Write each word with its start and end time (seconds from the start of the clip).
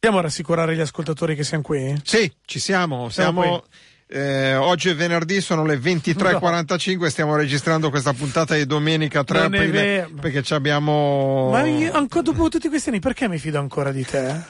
Possiamo 0.00 0.22
rassicurare 0.22 0.76
gli 0.76 0.80
ascoltatori 0.80 1.34
che 1.34 1.42
siamo 1.42 1.64
qui? 1.64 2.00
Sì, 2.04 2.32
ci 2.44 2.60
siamo. 2.60 3.08
Siamo 3.08 3.42
siamo 3.42 3.64
eh, 4.10 4.54
oggi 4.54 4.90
è 4.90 4.94
venerdì, 4.94 5.40
sono 5.40 5.64
le 5.64 5.76
23.45, 5.76 7.08
stiamo 7.08 7.34
registrando 7.34 7.90
questa 7.90 8.12
puntata 8.12 8.54
di 8.54 8.64
domenica 8.64 9.24
3 9.24 9.38
Non 9.40 9.54
aprile 9.54 10.08
perché 10.20 10.42
ci 10.42 10.54
abbiamo... 10.54 11.50
Ma 11.50 11.66
io, 11.66 11.92
ancora 11.92 12.22
dopo 12.22 12.48
tutti 12.48 12.68
questi 12.68 12.90
anni, 12.90 13.00
perché 13.00 13.28
mi 13.28 13.38
fido 13.38 13.58
ancora 13.58 13.90
di 13.90 14.04
te? 14.04 14.40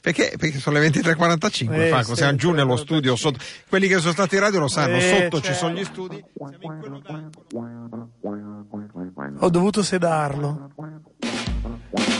Perché, 0.00 0.34
perché 0.36 0.58
sono 0.58 0.80
le 0.80 0.88
23.45, 0.88 1.72
Eh, 1.72 1.88
Franco, 1.88 2.10
sì, 2.10 2.16
siamo 2.16 2.36
giù 2.36 2.50
nello 2.50 2.74
23:45. 2.74 2.78
studio. 2.78 3.16
Sotto. 3.16 3.38
Quelli 3.68 3.86
che 3.86 4.00
sono 4.00 4.12
stati 4.12 4.34
in 4.34 4.40
radio 4.40 4.58
lo 4.58 4.68
sanno, 4.68 4.96
Eh, 4.96 5.00
sotto 5.00 5.36
ci 5.36 5.44
certo. 5.44 5.58
sono 5.60 5.74
gli 5.78 5.84
studi. 5.84 6.24
Ho 9.38 9.48
dovuto 9.50 9.82
sedarlo. 9.84 10.72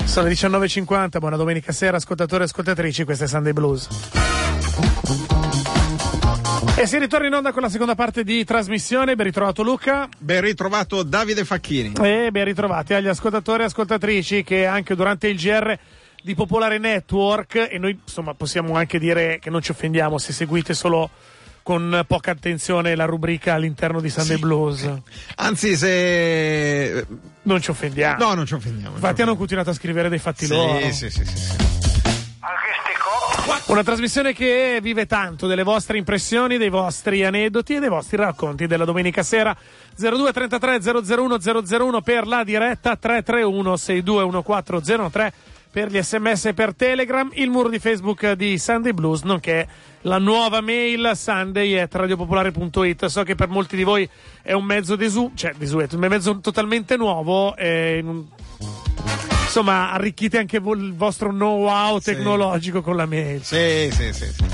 Sono 0.05 0.27
le 0.27 0.33
19.50, 0.33 1.19
buona 1.19 1.37
domenica 1.37 1.73
sera, 1.73 1.97
ascoltatori 1.97 2.43
e 2.43 2.47
ascoltatrici, 2.47 3.05
questa 3.05 3.25
è 3.25 3.29
Sunday 3.29 3.53
Blues. 3.53 3.89
E 6.77 6.87
si 6.87 6.99
ritorna 6.99 7.27
in 7.27 7.35
onda 7.35 7.53
con 7.53 7.63
la 7.63 7.69
seconda 7.69 7.95
parte 7.95 8.25
di 8.25 8.43
trasmissione, 8.45 9.15
ben 9.15 9.27
ritrovato 9.27 9.63
Luca. 9.63 10.09
Ben 10.19 10.41
ritrovato 10.41 11.03
Davide 11.03 11.45
Facchini. 11.45 11.93
E 12.01 12.31
ben 12.33 12.45
ritrovati 12.45 12.95
agli 12.95 13.07
ascoltatori 13.07 13.63
e 13.63 13.67
ascoltatrici 13.67 14.43
che 14.43 14.67
anche 14.67 14.95
durante 14.95 15.29
il 15.29 15.37
GR 15.37 15.79
di 16.23 16.35
Popolare 16.35 16.79
Network, 16.79 17.69
e 17.71 17.79
noi 17.79 17.99
insomma 18.03 18.35
possiamo 18.35 18.77
anche 18.77 18.99
dire 18.99 19.39
che 19.41 19.51
non 19.51 19.63
ci 19.63 19.71
offendiamo 19.71 20.19
se 20.19 20.33
seguite 20.33 20.75
solo 20.75 21.11
con 21.71 22.03
poca 22.05 22.33
attenzione 22.33 22.97
la 22.97 23.05
rubrica 23.05 23.55
all'interno 23.55 24.01
di 24.01 24.11
Sunday 24.11 24.39
Blues. 24.39 24.91
Anzi, 25.37 25.77
se... 25.77 27.07
Non 27.43 27.61
ci 27.61 27.71
offendiamo. 27.71 28.25
No, 28.25 28.35
non 28.35 28.45
ci 28.45 28.55
offendiamo. 28.55 28.97
Infatti 28.97 29.23
hanno 29.23 29.37
continuato 29.37 29.71
a 29.71 29.73
scrivere 29.73 30.09
dei 30.09 30.19
fatti 30.19 30.49
loro. 30.49 30.73
offendiamo. 30.73 30.91
Sì, 30.91 31.11
sì, 31.11 31.11
sì, 31.11 31.25
sì, 31.25 31.37
sì. 31.37 31.57
Una 33.67 33.85
trasmissione 33.85 34.33
che 34.33 34.81
vive 34.83 35.07
tanto 35.07 35.47
delle 35.47 35.63
vostre 35.63 35.97
impressioni, 35.97 36.59
dei 36.59 36.71
vostri 36.71 37.25
aneddoti 37.25 37.77
e 37.77 37.79
dei 37.79 37.89
vostri 37.89 38.17
racconti 38.17 38.67
della 38.67 38.85
domenica 38.85 39.23
sera 39.23 39.57
02 39.97 40.33
33 40.33 40.81
001 40.83 41.39
001 41.39 42.01
per 42.01 42.27
la 42.27 42.43
diretta 42.43 42.97
331 42.97 43.77
621403 43.77 45.33
per 45.71 45.89
gli 45.91 46.01
sms 46.03 46.47
e 46.47 46.55
per 46.55 46.75
telegram 46.75 47.31
il 47.35 47.49
muro 47.51 47.69
di 47.69 47.79
facebook 47.79 48.33
di 48.33 48.59
Sunday 48.59 48.93
Blues 48.93 49.23
nonché 49.23 49.67
la 50.03 50.19
nuova 50.19 50.61
mail 50.61 51.13
sunday.radiopopolare.it 51.15 53.07
so 53.07 53.23
che 53.23 53.35
per 53.37 53.49
molti 53.49 53.77
di 53.77 53.85
voi 53.85 54.09
è 54.43 54.53
un 54.53 54.65
mezzo 54.65 54.97
desu 54.97 55.31
cioè 55.35 55.53
desueto, 55.57 55.97
un 55.97 56.07
mezzo 56.09 56.41
totalmente 56.41 56.97
nuovo 56.97 57.55
eh, 57.57 58.03
insomma 59.45 59.93
arricchite 59.93 60.39
anche 60.39 60.59
voi 60.59 60.79
il 60.79 60.95
vostro 60.95 61.29
know-how 61.31 61.99
Sì. 62.01 62.15
tecnologico 62.15 62.81
con 62.83 62.97
la 62.97 63.07
mail 63.07 63.43
Sì, 63.45 63.89
sì, 63.93 64.13
sì, 64.13 64.25
sì. 64.25 64.45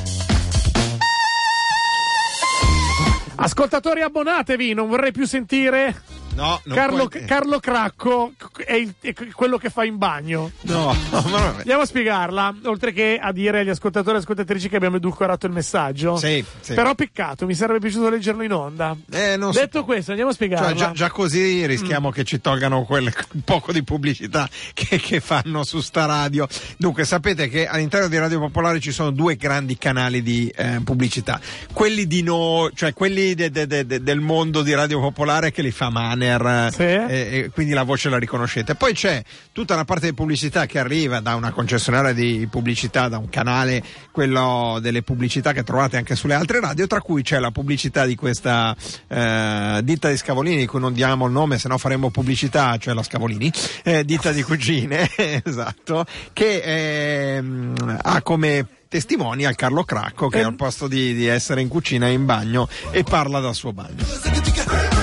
Ascoltatori, 3.39 4.01
abbonatevi, 4.01 4.73
non 4.73 4.89
vorrei 4.89 5.13
più 5.13 5.27
sentire 5.27 5.95
No, 6.37 6.61
Carlo, 6.75 7.09
puoi- 7.09 7.25
Carlo 7.25 7.59
Cracco, 7.61 8.33
è, 8.65 8.75
il- 8.75 8.95
è 9.01 9.15
quello 9.33 9.57
che 9.57 9.71
fa 9.71 9.85
in 9.85 9.97
bagno. 9.97 10.51
No, 10.63 10.95
no, 11.11 11.21
ma. 11.31 11.55
Andiamo 11.57 11.83
a 11.83 11.87
spiegarla, 11.87 12.55
oltre 12.65 12.93
che 12.93 13.19
a 13.21 13.33
dire 13.33 13.61
agli 13.61 13.71
ascoltatori 13.71 14.17
e 14.17 14.21
ascoltatrici 14.21 14.69
che 14.69 14.77
abbiamo 14.77 14.97
edulcorato 14.97 15.47
il 15.47 15.53
messaggio. 15.53 16.17
Sì, 16.17 16.45
sì. 16.61 16.75
Però 16.75 16.95
peccato, 16.95 17.47
mi 17.47 17.55
sarebbe 17.55 17.79
piaciuto 17.81 18.11
leggerlo 18.11 18.43
in 18.43 18.53
onda. 18.53 18.95
Eh, 19.11 19.39
Detto 19.53 19.85
questo, 19.85 20.11
andiamo 20.11 20.31
a 20.31 20.35
spiegarla. 20.35 20.69
Cioè, 20.69 20.77
già, 20.77 20.93
già 20.93 21.11
così 21.11 21.65
rischiamo 21.67 22.11
che 22.11 22.25
ci 22.25 22.41
tolgano 22.41 22.85
quel 22.85 23.11
poco 23.45 23.73
di 23.73 23.83
pubblicità 23.83 24.49
che, 24.75 24.99
che 24.99 25.21
fanno 25.21 25.65
su 25.65 25.81
sta 25.81 26.05
radio. 26.05 26.47
Dunque, 26.77 27.05
sapete 27.05 27.49
che 27.49 27.67
all'interno 27.67 28.09
di 28.09 28.19
Radio 28.19 28.41
Popolare 28.41 28.79
ci 28.81 28.93
sono 28.93 29.11
due 29.11 29.37
grandi 29.37 29.79
canali 29.79 30.23
di 30.23 30.53
eh, 30.55 30.81
pubblicità. 30.85 31.41
Quelli 31.73 32.07
di 32.07 32.23
noi, 32.23 32.71
cioè 32.75 32.93
quelli 32.93 33.35
de- 33.35 33.51
de- 33.51 33.67
de- 33.67 33.87
de- 33.87 34.03
del 34.03 34.21
mondo 34.21 34.63
di 34.63 34.75
Radio 34.75 35.01
Popolare 35.01 35.51
che 35.51 35.63
li 35.63 35.71
fa 35.71 35.89
Maner, 36.27 36.73
Sì. 36.73 36.83
eh, 36.83 37.07
e 37.45 37.51
quindi 37.53 37.73
la 37.73 37.83
voce 37.85 38.09
la 38.09 38.19
riconoscete. 38.19 38.75
Poi 38.75 38.93
c'è 38.93 39.23
tutta 39.53 39.75
una 39.75 39.85
parte 39.85 40.07
di 40.07 40.15
pubblicità 40.15 40.67
che 40.67 40.79
arriva 40.79 41.21
da 41.21 41.35
una 41.35 41.53
concessionaria 41.53 42.13
di 42.13 42.47
pubblicità, 42.51 43.09
da 43.09 43.19
un 43.19 43.29
canale, 43.29 43.83
quello 44.11 44.79
delle 44.81 45.03
pubblicità 45.03 45.53
che 45.53 45.63
trovate 45.63 45.97
anche 45.97 46.15
sulle 46.17 46.35
altre 46.35 46.61
radio, 46.61 46.87
tra 46.87 47.01
cui 47.01 47.23
c'è 47.23 47.39
la 47.39 47.51
pubblicità 47.51 48.05
di 48.05 48.15
questa 48.17 48.75
eh, 49.09 49.81
ditta 49.83 50.09
di 50.09 50.17
Scavolini, 50.17 50.57
di 50.59 50.67
cui 50.67 50.81
non 50.81 50.93
diamo 50.93 51.27
il 51.27 51.33
nome, 51.33 51.59
se 51.59 51.69
no 51.69 51.79
faremo 51.79 52.11
pubblicità, 52.11 52.77
cioè 52.79 52.95
la 52.95 53.03
Scavolini, 53.03 53.51
eh, 53.85 54.05
ditta 54.05 54.33
di 54.33 54.43
cugine, 54.43 55.09
esatto, 55.45 56.05
che 56.33 57.37
ehm, 57.37 57.99
ha 58.03 58.23
come 58.23 58.67
testimoni 58.89 59.45
al 59.45 59.57
Carlo 59.57 59.83
Cracco 59.85 60.29
che 60.29 60.39
Eh. 60.39 60.43
al 60.45 60.55
posto 60.55 60.87
di, 60.89 61.13
di 61.15 61.27
essere 61.27 61.61
in 61.61 61.69
cucina 61.69 62.07
è 62.07 62.11
in 62.11 62.25
bagno 62.25 62.69
e 62.93 63.03
parla 63.03 63.41
dal 63.41 63.55
suo 63.55 63.73
bagno. 63.73 64.96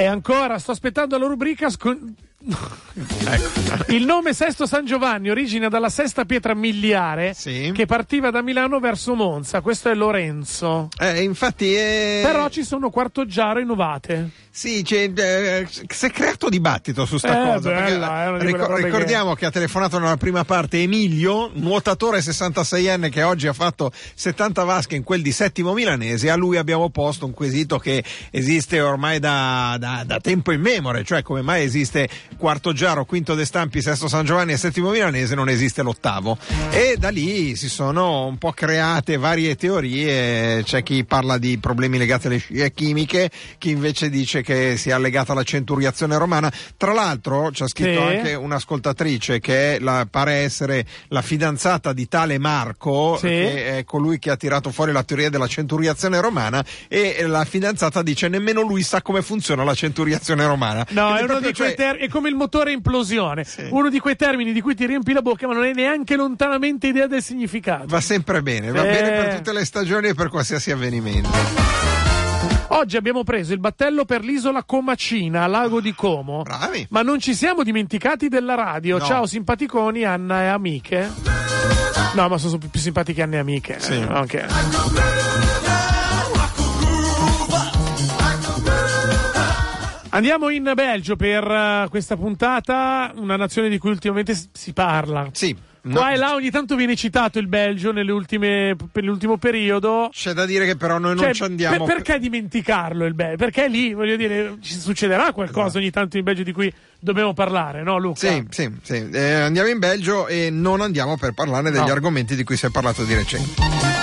E 0.00 0.06
ancora, 0.06 0.58
sto 0.58 0.72
aspettando 0.72 1.18
la 1.18 1.26
rubrica. 1.26 1.68
scon- 1.68 2.14
Ecco. 2.42 3.92
Il 3.92 4.04
nome 4.06 4.32
Sesto 4.32 4.64
San 4.66 4.86
Giovanni 4.86 5.28
origina 5.28 5.68
dalla 5.68 5.90
sesta 5.90 6.24
pietra 6.24 6.54
miliare 6.54 7.34
Sì. 7.34 7.70
che 7.74 7.84
partiva 7.84 8.30
da 8.30 8.40
Milano 8.42 8.80
verso 8.80 9.14
Monza. 9.14 9.60
Questo 9.60 9.90
è 9.90 9.94
Lorenzo. 9.94 10.88
Eh, 10.98 11.22
infatti 11.22 11.74
è... 11.74 12.20
Però 12.24 12.48
ci 12.48 12.64
sono 12.64 12.88
quartoggiaro 12.90 13.60
e 13.60 13.64
novate. 13.64 14.30
Sì, 14.52 14.80
eh, 14.82 15.66
si 15.86 16.06
è 16.06 16.10
creato 16.10 16.48
dibattito 16.48 17.04
su 17.06 17.18
sta 17.18 17.40
Eh, 17.40 17.54
cosa. 17.54 17.70
bella, 17.70 18.36
ricor- 18.38 18.82
ricordiamo 18.82 19.34
che... 19.34 19.46
ha 19.46 19.50
telefonato 19.50 19.98
nella 19.98 20.16
prima 20.16 20.44
parte 20.44 20.78
Emilio, 20.82 21.50
nuotatore 21.54 22.18
66enne 22.18 23.10
che 23.10 23.22
oggi 23.22 23.46
ha 23.46 23.52
fatto 23.52 23.92
70 24.14 24.64
vasche 24.64 24.96
in 24.96 25.04
quel 25.04 25.22
di 25.22 25.30
settimo 25.32 25.72
milanese. 25.72 26.30
A 26.30 26.36
lui 26.36 26.56
abbiamo 26.56 26.88
posto 26.90 27.26
un 27.26 27.32
quesito 27.32 27.78
che 27.78 28.02
esiste 28.30 28.80
ormai 28.80 29.18
da, 29.20 29.76
da- 29.78 30.02
da 30.04 30.18
tempo 30.20 30.50
immemore, 30.52 31.04
cioè 31.04 31.22
come 31.22 31.42
mai 31.42 31.62
esiste 31.62 32.08
quarto 32.36 32.72
Giaro, 32.72 33.04
quinto 33.04 33.34
De 33.34 33.44
Stampi, 33.44 33.82
sesto 33.82 34.08
San 34.08 34.24
Giovanni 34.24 34.52
e 34.52 34.56
settimo 34.56 34.90
milanese, 34.90 35.34
non 35.34 35.48
esiste 35.48 35.82
l'ottavo. 35.82 36.38
E 36.70 36.96
da 36.98 37.08
lì 37.10 37.54
si 37.56 37.68
sono 37.68 38.26
un 38.26 38.38
po' 38.38 38.52
create 38.52 39.16
varie 39.16 39.56
teorie. 39.56 40.62
C'è 40.62 40.82
chi 40.82 41.04
parla 41.04 41.38
di 41.38 41.58
problemi 41.58 41.98
legati 41.98 42.26
alle 42.28 42.38
scie 42.38 42.72
chimiche, 42.72 43.30
chi 43.58 43.70
invece 43.70 44.08
dice 44.10 44.42
che 44.42 44.76
sia 44.76 44.98
legata 44.98 45.32
alla 45.32 45.42
centuriazione 45.42 46.16
romana. 46.16 46.50
Tra 46.76 46.92
l'altro 46.92 47.50
c'è 47.52 47.66
scritto 47.68 48.00
Sì. 48.08 48.16
anche 48.16 48.34
un'ascoltatrice 48.34 49.40
che 49.40 49.78
la- 49.80 50.06
pare 50.10 50.34
essere 50.34 50.84
la 51.08 51.22
fidanzata 51.22 51.92
di 51.92 52.08
tale 52.08 52.38
Marco, 52.38 53.16
Sì. 53.18 53.26
che 53.28 53.78
è 53.78 53.84
colui 53.84 54.18
che 54.18 54.30
ha 54.30 54.36
tirato 54.36 54.70
fuori 54.70 54.92
la 54.92 55.02
teoria 55.02 55.28
della 55.30 55.46
centuriazione 55.46 56.20
romana 56.20 56.64
e 56.88 57.24
la 57.26 57.44
fidanzata 57.44 58.02
dice 58.02 58.28
nemmeno 58.28 58.60
lui 58.62 58.82
sa 58.82 59.02
come 59.02 59.22
funziona 59.22 59.64
la 59.64 59.74
centuriazione 59.74 60.46
romana. 60.46 60.86
No, 60.90 61.08
Quindi 61.12 61.20
è, 61.20 61.24
uno 61.24 61.40
di 61.40 61.52
quei 61.52 61.74
ter- 61.74 61.96
è 61.98 62.08
come 62.20 62.28
il 62.28 62.36
motore 62.36 62.72
implosione. 62.72 63.44
Sì. 63.44 63.66
Uno 63.70 63.88
di 63.88 63.98
quei 63.98 64.14
termini 64.14 64.52
di 64.52 64.60
cui 64.60 64.74
ti 64.74 64.84
riempi 64.84 65.14
la 65.14 65.22
bocca, 65.22 65.46
ma 65.46 65.54
non 65.54 65.62
hai 65.62 65.72
neanche 65.72 66.16
lontanamente 66.16 66.86
idea 66.88 67.06
del 67.06 67.22
significato. 67.22 67.86
Va 67.86 68.00
sempre 68.02 68.42
bene, 68.42 68.70
va 68.70 68.82
Eh. 68.84 68.90
bene 68.92 69.10
per 69.10 69.34
tutte 69.36 69.52
le 69.54 69.64
stagioni 69.64 70.08
e 70.08 70.14
per 70.14 70.28
qualsiasi 70.28 70.70
avvenimento. 70.70 71.30
Oggi 72.72 72.96
abbiamo 72.98 73.24
preso 73.24 73.54
il 73.54 73.58
battello 73.58 74.04
per 74.04 74.22
l'isola 74.22 74.62
Comacina, 74.64 75.46
Lago 75.46 75.80
di 75.80 75.94
Como. 75.94 76.42
Bravi. 76.42 76.86
Ma 76.90 77.00
non 77.00 77.18
ci 77.20 77.34
siamo 77.34 77.62
dimenticati 77.62 78.28
della 78.28 78.54
radio. 78.54 78.98
No. 78.98 79.04
Ciao 79.04 79.26
simpaticoni, 79.26 80.04
Anna 80.04 80.42
e 80.42 80.46
amiche. 80.48 81.10
No, 82.14 82.28
ma 82.28 82.36
sono 82.36 82.58
più 82.58 82.78
simpatiche 82.78 83.22
Anne 83.22 83.36
e 83.36 83.38
amiche. 83.38 83.76
Sì. 83.80 83.94
Eh, 83.94 84.04
ok. 84.04 85.49
Andiamo 90.12 90.48
in 90.48 90.70
Belgio 90.74 91.14
per 91.14 91.44
eh, 91.48 91.86
questa 91.88 92.16
puntata, 92.16 93.12
una 93.16 93.36
nazione 93.36 93.68
di 93.68 93.78
cui 93.78 93.90
ultimamente 93.90 94.36
si 94.52 94.72
parla. 94.72 95.28
Sì. 95.32 95.56
no, 95.82 95.94
Qua 95.94 96.12
e 96.12 96.16
là 96.16 96.34
ogni 96.34 96.50
tanto 96.50 96.74
viene 96.74 96.96
citato 96.96 97.38
il 97.38 97.46
Belgio 97.46 97.92
nelle 97.92 98.10
ultime, 98.10 98.74
per 98.90 99.04
l'ultimo 99.04 99.36
periodo. 99.36 100.08
C'è 100.12 100.32
da 100.32 100.46
dire 100.46 100.66
che 100.66 100.76
però 100.76 100.98
noi 100.98 101.14
non 101.14 101.22
Cioè, 101.24 101.34
ci 101.34 101.42
andiamo. 101.44 101.84
per- 101.84 101.94
perché 102.02 102.18
dimenticarlo 102.18 103.04
il 103.04 103.14
Belgio? 103.14 103.36
Perché 103.36 103.68
lì, 103.68 103.94
voglio 103.94 104.16
dire, 104.16 104.56
ci 104.60 104.74
succederà 104.80 105.32
qualcosa 105.32 105.78
ogni 105.78 105.90
tanto 105.92 106.18
in 106.18 106.24
Belgio 106.24 106.42
di 106.42 106.52
cui 106.52 106.72
dobbiamo 106.98 107.32
parlare, 107.32 107.84
no 107.84 107.96
Luca? 107.98 108.18
Sì, 108.28 108.44
sì, 108.50 108.68
sì. 108.82 109.08
Eh, 109.12 109.32
andiamo 109.34 109.68
in 109.68 109.78
Belgio 109.78 110.26
e 110.26 110.50
non 110.50 110.80
andiamo 110.80 111.16
per 111.18 111.34
parlare 111.34 111.70
degli 111.70 111.86
No. 111.86 111.92
argomenti 111.92 112.34
di 112.34 112.42
cui 112.42 112.56
si 112.56 112.66
è 112.66 112.70
parlato 112.70 113.04
di 113.04 113.14
recente. 113.14 113.99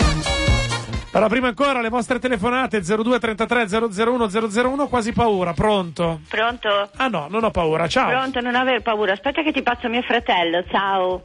Però 1.18 1.30
prima 1.30 1.48
ancora 1.48 1.82
le 1.82 1.90
vostre 1.90 2.20
telefonate 2.20 2.80
02 2.80 3.18
33 3.18 3.66
001 3.68 4.28
001, 4.30 4.88
quasi 4.88 5.14
paura, 5.14 5.52
pronto? 5.52 6.20
Pronto? 6.30 6.92
Ah 6.96 7.08
no, 7.08 7.26
non 7.28 7.44
ho 7.44 7.50
paura, 7.50 7.88
ciao. 7.88 8.10
Pronto, 8.10 8.40
non 8.40 8.54
aver 8.54 8.84
paura. 8.84 9.14
Aspetta 9.14 9.42
che 9.42 9.52
ti 9.52 9.64
passo 9.64 9.90
mio 9.90 10.04
fratello. 10.04 10.64
Ciao. 10.70 11.24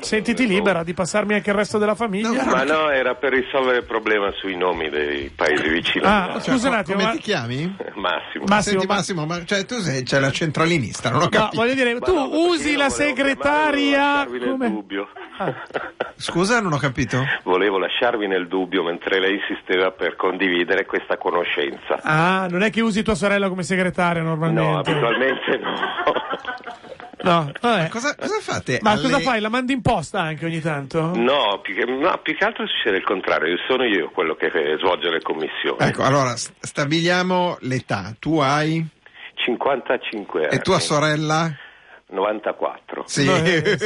Sentiti 0.00 0.46
libera 0.46 0.82
di 0.84 0.94
passarmi 0.94 1.34
anche 1.34 1.50
il 1.50 1.56
resto 1.56 1.78
della 1.78 1.94
famiglia. 1.94 2.44
Ma 2.44 2.64
no, 2.64 2.90
era 2.90 3.14
per 3.14 3.32
risolvere 3.32 3.78
il 3.78 3.84
problema 3.84 4.30
sui 4.32 4.56
nomi 4.56 4.88
dei 4.88 5.30
paesi 5.34 5.68
vicini. 5.68 6.04
Ah, 6.06 6.30
Cioè, 6.32 6.40
scusa 6.54 6.68
un 6.68 6.74
attimo, 6.74 6.96
come 6.98 7.08
ma- 7.08 7.14
ti 7.14 7.18
chiami? 7.22 7.76
Massimo. 7.94 8.44
Ma- 8.46 8.60
Senti 8.60 8.86
ma- 8.86 8.94
Massimo, 8.94 9.26
ma 9.26 9.44
cioè, 9.44 9.64
tu 9.64 9.78
sei 9.78 10.02
c'è 10.04 10.18
la 10.20 10.30
centralinista, 10.30 11.08
non 11.10 11.20
ho 11.20 11.22
No, 11.24 11.28
capito. 11.28 11.56
voglio 11.62 11.74
dire, 11.74 11.94
Ma 11.94 12.00
tu 12.00 12.14
no, 12.14 12.28
usi 12.48 12.76
la 12.76 12.88
segretaria 12.88 14.26
come... 14.26 14.70
dubbio. 14.70 15.08
Scusa, 16.16 16.60
non 16.60 16.72
ho 16.72 16.78
capito. 16.78 17.22
Volevo 17.44 17.78
lasciarvi 17.78 18.26
nel 18.26 18.48
dubbio 18.48 18.82
mentre 18.82 19.20
lei 19.20 19.34
insisteva 19.34 19.90
per 19.90 20.16
condividere 20.16 20.86
questa 20.86 21.18
conoscenza. 21.18 22.00
Ah, 22.02 22.46
non 22.48 22.62
è 22.62 22.70
che 22.70 22.80
usi 22.80 23.02
tua 23.02 23.14
sorella 23.14 23.48
come 23.48 23.62
segretaria 23.62 24.22
No, 24.22 24.28
normalmente. 24.28 24.90
abitualmente 24.90 25.58
no. 25.58 25.74
No, 27.30 27.52
vabbè. 27.60 27.88
Cosa, 27.88 28.14
cosa 28.14 28.38
fate? 28.40 28.78
Ma 28.82 28.92
alle- 28.92 29.02
cosa 29.02 29.20
fai? 29.20 29.40
La 29.40 29.48
mandi 29.48 29.72
in 29.72 29.82
posta 29.82 30.20
anche 30.20 30.44
ogni 30.46 30.60
tanto? 30.60 31.12
No 31.14 31.60
più, 31.62 31.74
che, 31.74 31.84
no, 31.84 32.18
più 32.22 32.36
che 32.36 32.44
altro 32.44 32.66
succede 32.66 32.96
il 32.98 33.04
contrario, 33.04 33.56
sono 33.68 33.84
io 33.84 34.10
quello 34.10 34.34
che 34.34 34.46
eh, 34.46 34.76
svolge 34.78 35.08
le 35.10 35.20
commissioni. 35.22 35.76
Ecco, 35.78 36.02
allora 36.02 36.36
st- 36.36 36.52
stabiliamo 36.60 37.58
l'età. 37.60 38.14
Tu 38.18 38.38
hai 38.38 38.84
55 39.34 40.46
anni. 40.46 40.54
e 40.54 40.58
tua 40.60 40.78
sorella? 40.78 41.52
94. 42.08 43.02
Sì. 43.06 43.24
No, 43.24 43.34
eh, 43.36 43.78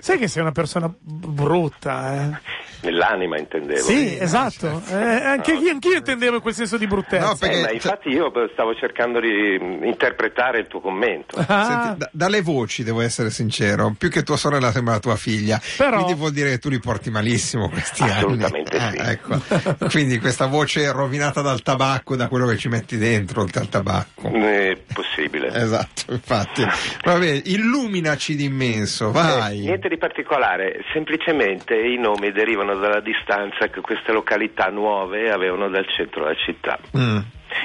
Sai 0.00 0.18
che 0.18 0.26
sei 0.28 0.42
una 0.42 0.50
persona 0.52 0.92
brutta, 0.98 2.14
eh? 2.14 2.40
Nell'anima 2.82 3.38
intendevo. 3.38 3.80
Sì, 3.80 4.16
esatto. 4.18 4.82
Eh, 4.90 4.94
anche 4.94 5.52
io, 5.52 5.70
anch'io 5.70 5.96
intendevo 5.96 6.36
in 6.36 6.40
quel 6.42 6.54
senso 6.54 6.76
di 6.78 6.86
bruttezza. 6.86 7.24
No, 7.26 7.32
Eh, 7.32 7.36
perché- 7.38 7.60
ma 7.60 7.70
infatti 7.72 8.08
io 8.08 8.32
stavo 8.52 8.74
cercando 8.74 9.20
di 9.20 9.58
mm, 9.60 9.84
interpretare 9.84 10.60
il 10.60 10.66
tuo 10.66 10.80
commento. 10.80 11.36
Ah, 11.46 11.64
Senti, 11.64 11.98
da- 11.98 12.08
dalle 12.12 12.40
voci 12.42 12.82
devo 12.82 13.00
essere 13.02 13.30
sincero, 13.30 13.94
più 13.98 14.08
che 14.10 14.22
tua 14.22 14.36
sorella 14.36 14.70
sembra 14.72 14.94
la 14.94 15.00
tua 15.00 15.16
figlia, 15.16 15.60
Però- 15.76 15.96
quindi 15.96 16.14
vuol 16.14 16.32
dire 16.32 16.50
che 16.50 16.58
tu 16.58 16.68
li 16.68 16.78
porti 16.80 17.10
malissimo 17.10 17.68
questi 17.68 18.02
Assolutamente 18.02 18.76
anni. 18.78 18.96
sì. 18.96 19.02
Ah, 19.02 19.10
ecco. 19.10 19.88
Quindi 19.90 20.18
questa 20.18 20.46
voce 20.46 20.90
rovinata 20.92 21.40
dal 21.42 21.60
tabacco, 21.62 22.16
da 22.16 22.28
quello 22.28 22.46
che 22.46 22.56
ci 22.56 22.68
metti 22.68 22.96
dentro, 22.96 23.42
oltre 23.42 23.60
al 23.60 23.68
tabacco. 23.68 24.28
È 24.30 24.76
possibile. 24.92 25.48
Esatto, 25.52 26.12
infatti. 26.12 26.62
Va 27.04 27.18
bene, 27.18 27.42
illuminaci 27.44 28.34
d'immenso, 28.36 29.08
Eh, 29.08 29.12
vai. 29.12 29.58
niente 29.60 29.88
di 29.88 29.98
particolare, 29.98 30.80
semplicemente 30.92 31.74
i 31.74 31.98
nomi 31.98 32.30
derivano 32.32 32.69
dalla 32.74 33.00
distanza 33.00 33.68
che 33.68 33.80
queste 33.80 34.12
località 34.12 34.68
nuove 34.68 35.30
avevano 35.30 35.68
dal 35.68 35.86
centro 35.88 36.22
della 36.22 36.36
città. 36.36 36.78
Mm. 36.96 37.18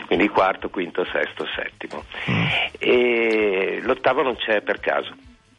Quindi 0.08 0.28
quarto, 0.30 0.70
quinto, 0.70 1.06
sesto, 1.06 1.46
settimo. 1.56 2.04
Mm. 2.30 2.46
E 2.80 3.80
l'ottavo 3.84 4.22
non 4.24 4.36
c'è 4.36 4.62
per 4.62 4.80
caso. 4.80 5.14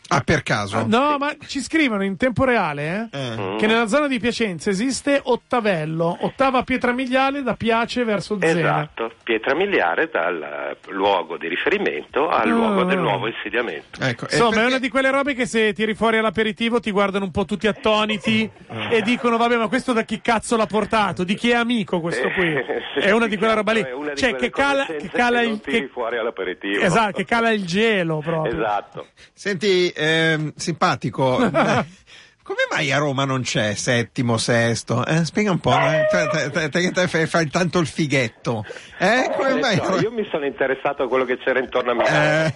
Ah, 0.08 0.20
per 0.20 0.42
caso? 0.42 0.84
No, 0.86 1.16
ma 1.18 1.34
ci 1.46 1.60
scrivono 1.60 2.04
in 2.04 2.16
tempo 2.16 2.44
reale 2.44 3.08
eh, 3.12 3.18
Eh. 3.18 3.56
che 3.58 3.66
nella 3.66 3.86
zona 3.88 4.06
di 4.06 4.18
Piacenza 4.20 4.70
esiste 4.70 5.20
Ottavello, 5.24 6.16
ottava 6.20 6.62
pietra 6.62 6.92
miliare 6.92 7.42
da 7.42 7.54
Piace 7.54 8.04
verso 8.04 8.36
Zena. 8.40 8.58
Esatto, 8.60 9.12
pietra 9.24 9.54
miliare 9.54 10.08
dal 10.12 10.40
eh, 10.42 10.76
luogo 10.92 11.36
di 11.36 11.48
riferimento 11.48 12.28
al 12.28 12.46
Ah. 12.48 12.50
luogo 12.52 12.84
del 12.84 12.98
nuovo 12.98 13.26
insediamento. 13.26 14.00
Ecco, 14.00 14.24
Insomma, 14.24 14.48
è 14.48 14.52
perché- 14.52 14.66
una 14.68 14.78
di 14.78 14.88
quelle 14.88 15.10
robe 15.10 15.34
che 15.34 15.46
se 15.46 15.72
tiri 15.72 15.94
fuori 15.94 16.18
all'aperitivo 16.18 16.78
ti 16.78 16.90
guardano 16.92 17.24
un 17.24 17.30
po' 17.32 17.44
tutti 17.44 17.66
attoniti 17.66 18.48
e 18.90 19.02
dicono: 19.02 19.36
Vabbè, 19.36 19.56
ma 19.56 19.66
questo 19.68 19.92
da 19.92 20.02
chi 20.02 20.20
cazzo 20.20 20.56
l'ha 20.56 20.66
portato? 20.66 21.24
Di 21.24 21.34
chi 21.34 21.50
è 21.50 21.54
amico 21.54 22.00
questo 22.00 22.28
qui? 22.30 22.54
È 22.96 23.10
una 23.10 23.26
di 23.26 23.36
quelle 23.36 23.54
roba 23.54 23.72
lì. 23.72 23.80
È 23.80 24.14
Cioè, 24.14 24.36
che 24.36 24.50
cala, 24.50 24.86
che 24.86 25.10
cala 25.12 25.40
che 25.40 25.46
il. 25.46 25.60
che- 25.60 25.88
fuori 25.92 26.16
all'aperitivo. 26.16 26.80
Esatto, 26.82 27.12
che 27.18 27.24
cala 27.26 27.50
il 27.50 27.64
gelo 27.66 28.20
proprio. 28.24 28.52
Esatto. 28.54 29.06
Senti, 29.34 29.92
ehm, 29.96 30.52
simpatico, 30.56 31.38
come 32.46 32.60
mai 32.70 32.92
a 32.92 32.98
Roma 32.98 33.24
non 33.24 33.42
c'è 33.42 33.74
settimo, 33.74 34.36
sesto? 34.38 35.04
Eh, 35.04 35.24
spiega 35.24 35.50
un 35.50 35.58
po', 35.58 35.76
eh? 35.76 36.06
te, 36.10 36.28
te- 36.30 36.50
te- 36.50 36.68
te 36.68 36.80
che 36.80 36.90
te 36.92 37.08
fai, 37.08 37.26
fai 37.26 37.48
tanto 37.50 37.78
il 37.80 37.86
fighetto. 37.86 38.64
Eh, 38.98 39.30
come 39.36 39.50
Eh, 39.50 39.60
mai? 39.60 39.80
io 40.00 40.12
mi 40.12 40.26
sono 40.30 40.46
interessato 40.46 41.02
a 41.02 41.08
quello 41.08 41.24
che 41.24 41.36
c'era 41.38 41.58
intorno 41.58 41.90
a. 41.92 42.08
Eh, 42.08 42.54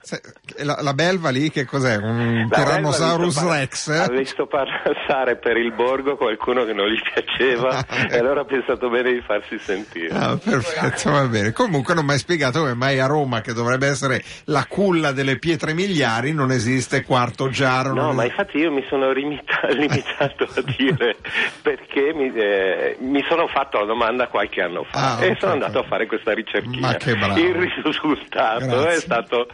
se- 0.00 0.20
la, 0.58 0.78
la 0.80 0.92
belva 0.94 1.30
lì 1.30 1.50
che 1.50 1.64
cos'è? 1.64 1.96
Un 1.96 2.46
La 2.50 2.56
Tyrannosaurus 2.56 3.42
Rex? 3.48 3.88
ha 3.88 4.08
visto 4.10 4.46
passare 4.46 5.36
per 5.36 5.56
il 5.56 5.72
borgo 5.72 6.16
qualcuno 6.16 6.64
che 6.64 6.72
non 6.72 6.86
gli 6.88 6.98
piaceva 7.00 7.84
e 8.10 8.18
allora 8.18 8.40
ha 8.40 8.44
pensato 8.44 8.88
bene 8.90 9.12
di 9.12 9.20
farsi 9.22 9.58
sentire. 9.58 10.08
Ah, 10.14 10.36
perfetto, 10.36 11.10
va 11.10 11.26
bene. 11.26 11.52
Comunque 11.52 11.94
non 11.94 12.04
mi 12.04 12.12
hai 12.12 12.18
spiegato 12.18 12.60
come 12.60 12.74
mai 12.74 12.98
a 12.98 13.06
Roma, 13.06 13.40
che 13.40 13.52
dovrebbe 13.52 13.86
essere 13.86 14.22
la 14.44 14.66
culla 14.68 15.12
delle 15.12 15.38
pietre 15.38 15.74
miliari, 15.74 16.32
non 16.32 16.50
esiste 16.50 17.04
quarto 17.04 17.48
giaro. 17.50 17.92
No, 17.94 18.12
ma 18.12 18.24
esiste- 18.24 18.42
infatti 18.42 18.58
io 18.58 18.72
mi 18.72 18.84
sono 18.88 19.12
limita- 19.28 19.68
limitato 19.70 20.48
a 20.54 20.62
dire 20.76 21.16
perché 21.62 22.12
mi, 22.14 22.32
eh, 22.34 22.96
mi 23.00 23.24
sono 23.28 23.46
fatto 23.46 23.78
la 23.78 23.84
domanda 23.84 24.28
qualche 24.28 24.62
anno 24.62 24.84
fa 24.84 25.16
Ah, 25.18 25.24
e 25.24 25.30
ok, 25.32 25.38
sono 25.38 25.52
andato 25.52 25.78
a 25.78 25.82
fare 25.84 26.06
questa 26.06 26.32
ricerchina. 26.32 26.96
Il 27.36 27.54
risultato 27.54 28.66
Grazie. 28.66 28.96
è 28.96 29.00
stato 29.00 29.48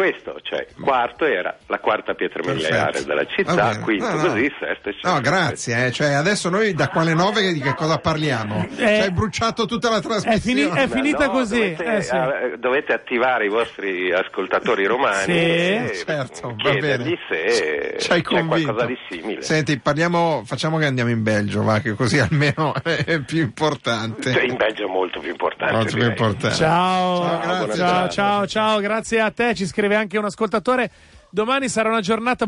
questo, 0.00 0.40
cioè 0.42 0.66
quarto 0.80 1.26
era 1.26 1.54
la 1.66 1.78
quarta 1.78 2.14
pietra 2.14 2.42
miliare 2.42 3.04
della 3.04 3.26
città, 3.26 3.78
quinto 3.80 4.08
No, 4.08 4.14
no. 4.14 4.28
così, 4.28 4.50
sesto 4.58 4.88
eccetera. 4.88 5.12
No, 5.12 5.20
grazie. 5.20 5.86
eh. 5.86 5.92
Cioè, 5.92 6.12
adesso 6.14 6.48
noi 6.48 6.72
da 6.72 6.88
quale 6.88 7.12
nove 7.12 7.52
di 7.52 7.60
che 7.60 7.74
cosa 7.74 7.98
parliamo? 7.98 8.66
Eh, 8.66 8.74
Ci 8.76 8.82
hai 8.82 9.10
bruciato 9.12 9.66
tutta 9.66 9.90
la 9.90 9.98
È, 9.98 10.00
fini- 10.00 10.62
trasmissione. 10.62 10.82
è 10.84 10.88
finita 10.88 11.26
no, 11.26 11.32
così. 11.32 11.74
Dovete, 11.76 11.84
eh, 11.96 12.00
sì. 12.02 12.14
eh, 12.16 12.56
dovete 12.58 12.94
attivare 12.94 13.44
i 13.44 13.48
vostri 13.50 14.10
ascoltatori 14.10 14.86
romani 14.86 15.24
Sì, 15.34 15.38
e 15.38 16.02
certo, 16.06 16.54
va 16.62 16.72
bene. 16.72 17.18
se 17.28 17.94
c'è 17.98 18.22
qualcosa 18.22 18.86
di 18.86 18.96
simile. 19.10 19.42
Senti, 19.42 19.78
parliamo, 19.78 20.44
facciamo 20.46 20.78
che 20.78 20.86
andiamo 20.86 21.10
in 21.10 21.22
Belgio, 21.22 21.62
va, 21.62 21.78
che 21.80 21.92
così 21.92 22.18
almeno 22.18 22.72
è 22.82 23.20
più 23.20 23.42
importante. 23.42 24.32
Cioè, 24.32 24.44
in 24.44 24.56
Belgio 24.56 24.86
è 24.86 24.90
molto 24.90 25.20
più 25.20 25.28
importante. 25.28 25.59
Molto 25.60 25.84
più 25.86 25.94
direi. 25.94 26.08
importante. 26.08 26.56
Ciao, 26.56 27.18
Ciao, 27.20 27.40
grazie. 27.40 27.74
ciao, 27.74 28.08
ciao, 28.08 28.46
ciao, 28.46 28.80
grazie 28.80 29.20
a 29.20 29.30
te. 29.30 29.54
Ci 29.54 29.66
scrive 29.66 29.94
anche 29.94 30.18
un 30.18 30.24
ascoltatore. 30.24 30.90
Domani 31.30 31.68
sarà 31.68 31.88
una 31.90 32.00
giornata 32.00 32.46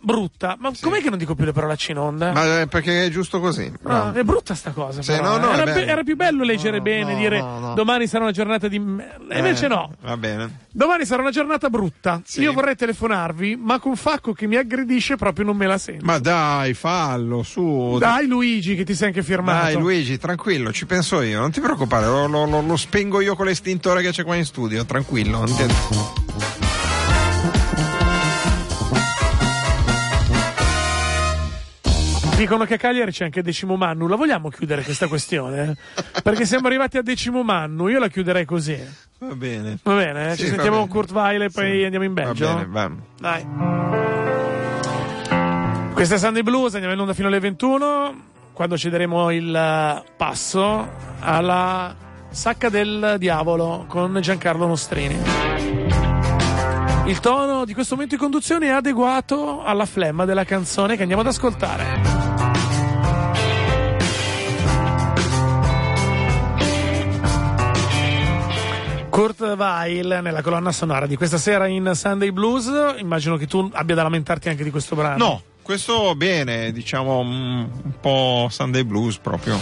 brutta. 0.00 0.56
Ma 0.58 0.70
com'è 0.80 1.00
che 1.00 1.08
non 1.10 1.18
dico 1.18 1.34
più 1.34 1.44
le 1.44 1.52
parolacce 1.52 1.92
in 1.92 1.98
onda? 1.98 2.32
Ma 2.32 2.60
eh, 2.60 2.66
perché 2.66 3.04
è 3.06 3.08
giusto 3.10 3.40
così. 3.40 3.64
Ah, 3.74 3.78
bravo. 3.82 4.18
è 4.18 4.22
brutta 4.22 4.54
sta 4.54 4.70
cosa. 4.70 5.02
Sì, 5.02 5.20
no, 5.20 5.36
no, 5.38 5.50
eh. 5.50 5.54
era, 5.60 5.64
be- 5.72 5.86
era 5.86 6.02
più 6.02 6.16
bello 6.16 6.44
leggere 6.44 6.76
No, 6.78 6.82
bene, 6.82 7.12
no, 7.12 7.18
dire 7.18 7.40
no, 7.40 7.58
no. 7.58 7.74
domani 7.74 8.06
sarà 8.06 8.24
una 8.24 8.32
giornata 8.32 8.68
di. 8.68 8.78
merda. 8.78 9.34
E 9.34 9.38
invece 9.38 9.64
Eh, 9.66 9.68
no. 9.68 9.92
Va 10.00 10.16
bene. 10.16 10.66
Domani 10.70 11.04
sarà 11.04 11.22
una 11.22 11.30
giornata 11.30 11.68
brutta. 11.70 12.20
Sì. 12.24 12.40
Io 12.42 12.52
vorrei 12.52 12.76
telefonarvi, 12.76 13.56
ma 13.56 13.78
con 13.80 13.96
Facco 13.96 14.32
che 14.32 14.46
mi 14.46 14.56
aggredisce 14.56 15.16
proprio 15.16 15.44
non 15.44 15.56
me 15.56 15.66
la 15.66 15.78
sento. 15.78 16.04
Ma 16.04 16.18
dai, 16.18 16.74
fallo, 16.74 17.42
su. 17.42 17.96
Dai 17.98 18.26
Luigi 18.26 18.76
che 18.76 18.84
ti 18.84 18.94
sei 18.94 19.08
anche 19.08 19.22
firmato. 19.22 19.64
Dai 19.64 19.74
Luigi, 19.74 20.18
tranquillo, 20.18 20.72
ci 20.72 20.86
penso 20.86 21.20
io, 21.22 21.40
non 21.40 21.50
ti 21.50 21.60
preoccupare, 21.60 22.06
lo, 22.06 22.26
lo- 22.26 22.46
lo- 22.46 22.62
lo 22.62 22.76
spengo 22.76 23.20
io 23.20 23.34
con 23.34 23.46
l'estintore 23.46 24.02
che 24.02 24.10
c'è 24.10 24.22
qua 24.24 24.36
in 24.36 24.44
studio, 24.44 24.84
tranquillo. 24.84 25.38
non 25.38 25.46
ti- 25.56 26.67
Dicono 32.38 32.64
che 32.64 32.74
a 32.74 32.76
Cagliari 32.76 33.10
c'è 33.10 33.24
anche 33.24 33.42
Decimo 33.42 33.74
Mannu. 33.76 34.06
La 34.06 34.14
vogliamo 34.14 34.48
chiudere 34.48 34.82
questa 34.84 35.08
questione? 35.08 35.76
Perché 36.22 36.46
siamo 36.46 36.68
arrivati 36.68 36.96
a 36.96 37.02
Decimo 37.02 37.42
Mannu. 37.42 37.88
Io 37.88 37.98
la 37.98 38.06
chiuderei 38.08 38.44
così. 38.44 38.78
Va 39.18 39.34
bene. 39.34 39.78
Va 39.82 39.94
bene? 39.96 40.26
eh? 40.30 40.30
Sì, 40.36 40.36
Ci 40.36 40.42
va 40.44 40.48
sentiamo 40.50 40.76
bene. 40.76 40.88
con 40.88 40.96
Kurt 41.00 41.10
Weill 41.10 41.42
e 41.42 41.50
poi 41.50 41.78
Sì. 41.78 41.82
andiamo 41.84 42.04
in 42.04 42.14
Va 42.14 42.22
Belgio. 42.22 42.46
bene, 42.54 42.66
va. 42.68 42.90
Dai. 43.18 43.46
Questa 45.92 46.14
è 46.14 46.18
Sunday 46.18 46.42
Blues, 46.42 46.74
andiamo 46.74 46.94
in 46.94 47.00
onda 47.00 47.12
fino 47.12 47.26
alle 47.26 47.40
21, 47.40 48.22
quando 48.52 48.78
cederemo 48.78 49.30
il 49.32 49.52
eh, 49.54 50.02
passo 50.16 50.88
alla 51.18 51.92
sacca 52.30 52.68
del 52.68 53.16
diavolo 53.18 53.84
con 53.88 54.16
Giancarlo 54.20 54.64
Nostrini. 54.68 55.77
Il 57.08 57.20
tono 57.20 57.64
di 57.64 57.72
questo 57.72 57.94
momento 57.94 58.16
di 58.16 58.20
conduzione 58.20 58.66
è 58.66 58.70
adeguato 58.70 59.62
alla 59.62 59.86
flemma 59.86 60.26
della 60.26 60.44
canzone 60.44 60.94
che 60.94 61.00
andiamo 61.00 61.22
ad 61.22 61.28
ascoltare. 61.28 61.84
Kurt 69.08 69.40
Weill 69.40 70.20
nella 70.20 70.42
colonna 70.42 70.70
sonora 70.70 71.06
di 71.06 71.16
questa 71.16 71.38
sera 71.38 71.66
in 71.66 71.90
Sunday 71.94 72.30
Blues. 72.30 72.70
Immagino 72.98 73.38
che 73.38 73.46
tu 73.46 73.70
abbia 73.72 73.94
da 73.94 74.02
lamentarti 74.02 74.50
anche 74.50 74.62
di 74.62 74.70
questo 74.70 74.94
brano. 74.94 75.16
No, 75.16 75.42
questo 75.62 76.14
bene, 76.14 76.72
diciamo 76.72 77.24
mm, 77.24 77.58
un 77.84 77.92
po' 78.02 78.48
Sunday 78.50 78.84
Blues 78.84 79.16
proprio. 79.16 79.58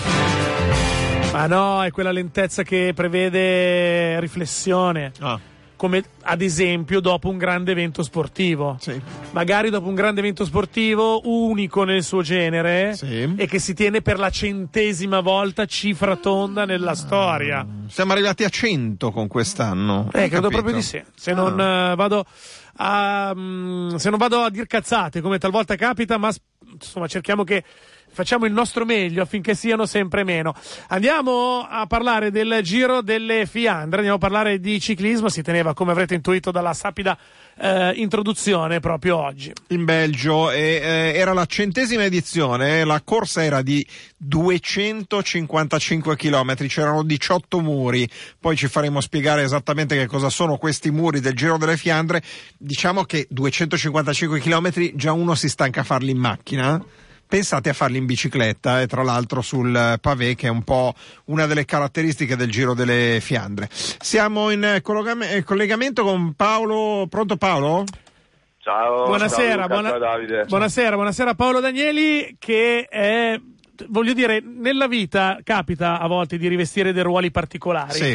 Ma 1.31 1.47
no, 1.47 1.85
è 1.85 1.93
quella 1.93 2.11
lentezza 2.11 2.65
che 2.65 2.91
prevede 2.93 4.19
riflessione. 4.19 5.13
Ah, 5.21 5.39
come 5.77 6.03
ad 6.23 6.41
esempio 6.41 7.01
dopo 7.01 7.29
un 7.29 7.37
grande 7.39 7.73
evento 7.73 8.03
sportivo. 8.03 8.77
Sì. 8.81 8.99
Magari 9.33 9.69
dopo 9.71 9.87
un 9.89 9.95
grande 9.95 10.21
evento 10.21 10.45
sportivo 10.45 11.21
unico 11.25 11.85
nel 11.85 12.03
suo 12.03 12.23
genere 12.23 12.95
Sì. 12.95 13.35
e 13.37 13.47
che 13.47 13.59
si 13.59 13.75
tiene 13.75 14.01
per 14.03 14.19
la 14.19 14.31
centesima 14.31 15.21
volta 15.21 15.67
cifra 15.67 16.17
tonda 16.17 16.65
nella 16.65 16.95
storia. 16.95 17.67
Siamo 17.89 18.13
arrivati 18.13 18.45
a 18.45 18.49
100 18.49 19.11
con 19.11 19.27
quest'anno. 19.29 20.09
Eh, 20.13 20.23
Hai 20.23 20.29
credo 20.29 20.49
capito? 20.49 20.63
proprio 20.63 20.75
di 20.75 20.83
sì. 20.83 21.03
Se 21.15 21.33
non 21.33 21.61
Ah. 21.61 21.93
eh, 21.93 21.95
vado 21.95 22.25
a 22.79 23.33
mm, 23.35 23.95
se 23.97 24.11
non 24.11 24.19
vado 24.19 24.41
a 24.43 24.51
dir 24.51 24.67
cazzate, 24.67 25.21
come 25.21 25.39
talvolta 25.39 25.77
capita, 25.77 26.19
ma 26.19 26.31
insomma 26.73 27.07
cerchiamo 27.07 27.45
che 27.45 27.63
facciamo 28.17 28.47
il 28.47 28.53
nostro 28.53 28.87
meglio 28.87 29.21
affinché 29.21 29.55
siano 29.55 29.85
sempre 29.85 30.25
meno. 30.25 30.55
Andiamo 30.89 31.67
a 31.69 31.85
parlare 31.87 32.31
del 32.31 32.61
Giro 32.63 33.03
delle 33.03 33.45
Fiandre, 33.45 33.99
andiamo 33.99 34.17
a 34.17 34.21
parlare 34.21 34.59
di 34.59 34.81
ciclismo, 34.81 35.29
si 35.29 35.43
teneva 35.43 35.75
come 35.75 35.93
avrete 35.93 36.15
intuito 36.15 36.51
dalla 36.51 36.73
sapida 36.73 37.19
eh, 37.59 37.93
introduzione 37.97 38.81
proprio 38.81 39.19
oggi. 39.19 39.53
in 39.69 39.85
Belgio 39.85 40.51
e, 40.51 40.81
eh, 40.83 41.13
era 41.15 41.35
la 41.35 41.45
centesima 41.45 42.05
edizione, 42.05 42.85
la 42.85 43.03
corsa 43.05 43.45
era 43.45 43.61
di 43.61 43.87
255 44.17 46.17
km, 46.17 46.55
c'erano 46.69 47.03
18 47.03 47.61
muri, 47.61 48.09
poi 48.41 48.57
ci 48.57 48.69
faremo 48.69 49.03
spiegare 49.03 49.43
esattamente 49.43 49.95
che 49.95 50.07
cosa 50.07 50.31
sono 50.31 50.57
questi 50.57 50.91
muri 50.91 51.21
del 51.21 51.35
Giro 51.35 51.59
delle 51.59 51.77
Fiandre, 51.77 52.23
diciamo 52.57 53.05
che 53.05 53.27
255 53.29 54.41
km 54.41 54.93
già 54.95 55.13
uno 55.13 55.35
si 55.35 55.51
stanca 55.51 55.83
a 55.83 55.85
farli 55.85 56.13
in 56.13 56.19
macchina. 56.19 56.83
Pensate 57.29 57.69
a 57.71 57.73
farli 57.73 57.99
in 57.99 58.07
bicicletta 58.07 58.81
e 58.81 58.87
tra 58.87 59.03
l'altro 59.03 59.43
sul 59.43 59.75
eh, 59.75 59.99
pavé 60.01 60.35
che 60.35 60.47
è 60.47 60.51
un 60.51 60.63
po' 60.63 60.95
una 61.27 61.47
delle 61.47 61.65
caratteristiche 61.65 62.37
del 62.37 62.51
Giro 62.51 62.73
delle 62.75 63.19
Fiandre. 63.21 63.69
Siamo 63.71 64.51
in 64.51 64.63
eh, 64.63 64.81
collegam- 64.81 65.23
eh, 65.29 65.43
collegamento 65.43 66.05
con 66.05 66.35
Paolo. 66.35 67.07
Pronto 67.09 67.37
Paolo? 67.37 67.85
Ciao, 68.59 69.05
Buonasera, 69.07 69.59
ciao, 69.59 69.67
buona- 69.69 69.91
ciao 69.91 69.99
Davide. 69.99 70.45
buonasera, 70.45 70.95
buonasera 70.97 71.35
Paolo 71.35 71.61
Danieli 71.61 72.37
che 72.39 72.87
è 72.89 73.41
voglio 73.89 74.13
dire, 74.13 74.41
nella 74.41 74.87
vita 74.87 75.39
capita 75.45 75.99
a 76.01 76.07
volte 76.07 76.39
di 76.39 76.49
rivestire 76.49 76.93
dei 76.93 77.03
ruoli 77.03 77.31
particolari. 77.31 77.93
Sì. 77.93 78.09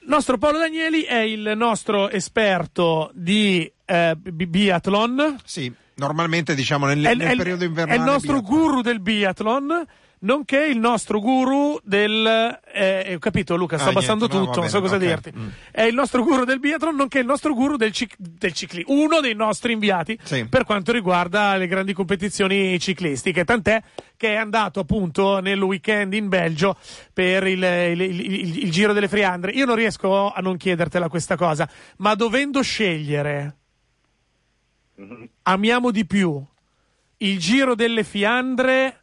Il 0.00 0.14
nostro 0.14 0.38
Paolo 0.38 0.58
Danieli 0.58 1.02
è 1.02 1.18
il 1.18 1.52
nostro 1.54 2.08
esperto 2.10 3.10
di 3.14 3.70
eh, 3.84 4.14
bi- 4.16 4.46
biathlon. 4.46 5.36
Sì, 5.44 5.72
normalmente 5.98 6.54
diciamo 6.54 6.86
nel, 6.86 7.04
È, 7.04 7.14
nel 7.14 7.28
è- 7.28 7.36
periodo 7.36 7.62
è 7.64 7.66
invernale. 7.68 7.98
il 7.98 8.04
nostro 8.04 8.40
biathlon. 8.40 8.60
guru 8.60 8.80
del 8.82 9.00
biathlon. 9.00 9.86
Nonché 10.20 10.64
il 10.64 10.80
nostro 10.80 11.20
guru 11.20 11.78
del. 11.84 12.26
Eh, 12.74 13.12
ho 13.14 13.18
capito, 13.20 13.54
Luca, 13.54 13.78
sto 13.78 13.86
Ah, 13.86 13.90
abbassando 13.90 14.26
niente, 14.26 14.36
no, 14.36 14.44
tutto, 14.46 14.56
va 14.56 14.60
non 14.62 14.68
so 14.68 14.80
cosa 14.80 14.96
ok. 14.96 15.00
dirti. 15.00 15.32
Mm. 15.38 15.46
È 15.70 15.82
il 15.82 15.94
nostro 15.94 16.24
guru 16.24 16.44
del 16.44 16.58
biathlon, 16.58 16.96
nonché 16.96 17.20
il 17.20 17.24
nostro 17.24 17.54
guru 17.54 17.76
del, 17.76 17.92
cic- 17.92 18.16
del 18.18 18.52
ciclismo. 18.52 18.94
Uno 19.00 19.20
dei 19.20 19.36
nostri 19.36 19.74
inviati 19.74 20.18
Sì. 20.24 20.44
per 20.48 20.64
quanto 20.64 20.90
riguarda 20.90 21.54
le 21.54 21.68
grandi 21.68 21.92
competizioni 21.92 22.80
ciclistiche. 22.80 23.44
Tant'è 23.44 23.80
che 24.16 24.30
è 24.32 24.34
andato 24.34 24.80
appunto 24.80 25.38
nel 25.38 25.62
weekend 25.62 26.12
in 26.14 26.26
Belgio 26.28 26.76
per 27.12 27.46
il, 27.46 27.62
il- 27.62 28.00
il- 28.00 28.20
il- 28.32 28.58
il 28.64 28.70
Giro 28.72 28.92
delle 28.92 29.06
Friandre. 29.06 29.52
Io 29.52 29.66
non 29.66 29.76
riesco 29.76 30.32
a 30.32 30.40
non 30.40 30.56
chiedertela 30.56 31.08
questa 31.08 31.36
cosa, 31.36 31.68
ma 31.98 32.16
dovendo 32.16 32.60
scegliere, 32.60 33.57
Mhm. 34.98 35.28
amiamo 35.42 35.90
di 35.92 36.04
più 36.06 36.44
il 37.18 37.38
Giro 37.38 37.74
delle 37.76 38.02
Fiandre 38.02 39.00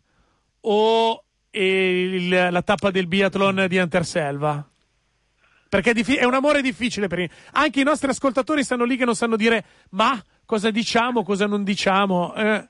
o 0.61 1.23
il- 1.51 2.27
la 2.51 2.61
tappa 2.61 2.91
del 2.91 3.07
biathlon 3.07 3.65
di 3.69 3.77
Anterselva? 3.77 4.67
Perché 5.69 5.91
è, 5.91 5.93
diffi- 5.93 6.15
è 6.15 6.25
un 6.25 6.33
amore 6.33 6.61
difficile 6.61 7.07
per 7.07 7.19
i- 7.19 7.29
Anche 7.53 7.79
i 7.79 7.83
nostri 7.83 8.09
ascoltatori 8.09 8.63
stanno 8.63 8.83
lì 8.83 8.97
che 8.97 9.05
non 9.05 9.15
sanno 9.15 9.35
dire 9.37 9.63
ma 9.91 10.21
cosa 10.45 10.69
diciamo, 10.69 11.23
cosa 11.23 11.47
non 11.47 11.63
diciamo. 11.63 12.33
eh. 12.35 12.67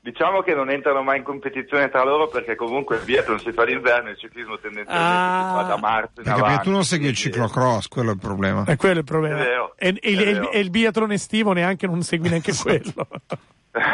Diciamo 0.00 0.40
che 0.42 0.54
non 0.54 0.70
entrano 0.70 1.02
mai 1.02 1.18
in 1.18 1.24
competizione 1.24 1.90
tra 1.90 2.02
loro 2.04 2.28
perché 2.28 2.54
comunque 2.54 2.96
il 2.96 3.02
biathlon 3.04 3.40
si 3.40 3.52
fa 3.52 3.64
d'inverno 3.64 4.08
e 4.08 4.12
il 4.12 4.18
ciclismo 4.18 4.56
tendenzialmente 4.58 5.12
Ah. 5.14 5.48
si 5.50 5.56
fa 5.62 5.62
da 5.68 5.76
marzo 5.76 6.08
in 6.18 6.22
Perché, 6.22 6.30
avanti. 6.30 6.48
perché 6.50 6.62
tu 6.64 6.70
non 6.70 6.84
segui 6.84 7.08
il 7.08 7.14
ciclocross, 7.16 7.88
quello 7.88 8.10
è 8.10 8.12
il 8.14 8.18
problema. 8.20 8.64
È 8.64 8.76
quello 8.76 8.98
il 9.00 9.04
problema. 9.04 9.36
È 9.40 9.44
vero, 9.44 9.74
e, 9.76 9.88
è 9.88 9.94
e- 10.00 10.14
vero. 10.16 10.50
e 10.52 10.58
il 10.60 10.70
biathlon 10.70 11.12
estivo 11.12 11.52
neanche 11.52 11.86
non 11.86 12.02
segui 12.02 12.28
neanche 12.28 12.52
quello. 12.54 12.92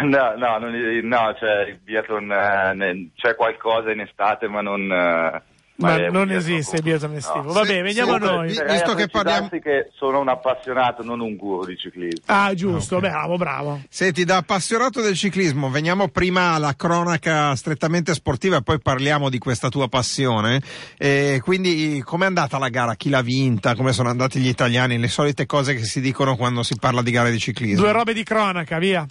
No, 0.02 0.34
no, 0.36 0.58
non- 0.58 1.00
no, 1.02 1.34
cioè 1.38 1.66
il 1.68 1.78
biathlon 1.82 2.30
eh, 2.32 2.72
ne- 2.74 3.08
c'è 3.16 3.34
qualcosa 3.34 3.90
in 3.90 4.00
estate 4.00 4.48
ma 4.48 4.62
non... 4.62 4.90
eh, 4.90 5.42
Ma 5.76 5.96
un 5.96 6.06
non 6.12 6.30
esiste 6.30 6.76
il 6.76 6.82
biathlon 6.82 7.14
estivo. 7.16 7.42
no. 7.46 7.52
Vabbè, 7.52 7.82
veniamo 7.82 8.16
sì, 8.16 8.16
a 8.16 8.18
noi. 8.32 8.46
vi- 8.48 8.56
Eh, 8.58 8.64
visto 8.64 8.90
a 8.92 8.94
che 8.94 9.08
parliamo- 9.08 9.48
che 9.48 9.90
sono 9.94 10.20
un 10.20 10.28
appassionato, 10.28 11.02
non 11.02 11.18
un 11.18 11.34
guru 11.34 11.64
di 11.66 11.76
ciclismo. 11.76 12.22
Ah, 12.26 12.54
giusto, 12.54 13.00
bravo, 13.00 13.36
bravo. 13.36 13.80
Senti, 13.88 14.24
da 14.24 14.36
appassionato 14.36 15.00
del 15.00 15.14
ciclismo, 15.16 15.70
veniamo 15.70 16.06
prima 16.08 16.52
alla 16.52 16.74
cronaca 16.76 17.56
strettamente 17.56 18.14
sportiva 18.14 18.58
e 18.58 18.62
poi 18.62 18.78
parliamo 18.80 19.28
di 19.28 19.38
questa 19.38 19.68
tua 19.68 19.88
passione. 19.88 20.62
E 20.96 21.40
quindi, 21.42 22.00
com'è 22.04 22.26
andata 22.26 22.56
la 22.58 22.68
gara? 22.68 22.94
Chi 22.94 23.10
l'ha 23.10 23.22
vinta? 23.22 23.74
Come 23.74 23.92
sono 23.92 24.10
andati 24.10 24.38
gli 24.38 24.46
italiani? 24.48 24.96
Le 24.96 25.08
solite 25.08 25.44
cose 25.44 25.74
che 25.74 25.82
si 25.82 26.00
dicono 26.00 26.36
quando 26.36 26.62
si 26.62 26.76
parla 26.78 27.02
di 27.02 27.10
gare 27.10 27.32
di 27.32 27.38
ciclismo. 27.40 27.82
Due 27.82 27.92
robe 27.92 28.12
di 28.14 28.22
cronaca, 28.22 28.78
via. 28.78 29.04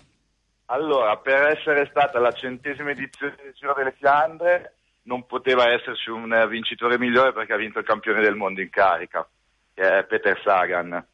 Allora, 0.68 1.18
per 1.18 1.58
essere 1.58 1.88
stata 1.92 2.20
la 2.20 2.32
centesima 2.32 2.92
edizione 2.92 3.36
del 3.44 3.54
Giro 3.54 3.74
delle 3.76 3.94
Fiandre, 4.00 4.76
non 5.04 5.26
poteva 5.26 5.70
esserci 5.70 6.10
un 6.10 6.32
eh, 6.34 6.48
vincitore 6.48 6.98
migliore 6.98 7.34
perché 7.34 7.54
ha 7.54 7.58
vinto 7.58 7.80
il 7.80 7.86
campione 7.86 8.22
del 8.22 8.36
mondo 8.36 8.62
in 8.62 8.70
carica, 8.70 9.28
che 9.74 10.00
è 10.00 10.04
Peter 10.06 10.40
Sagan, 10.44 11.06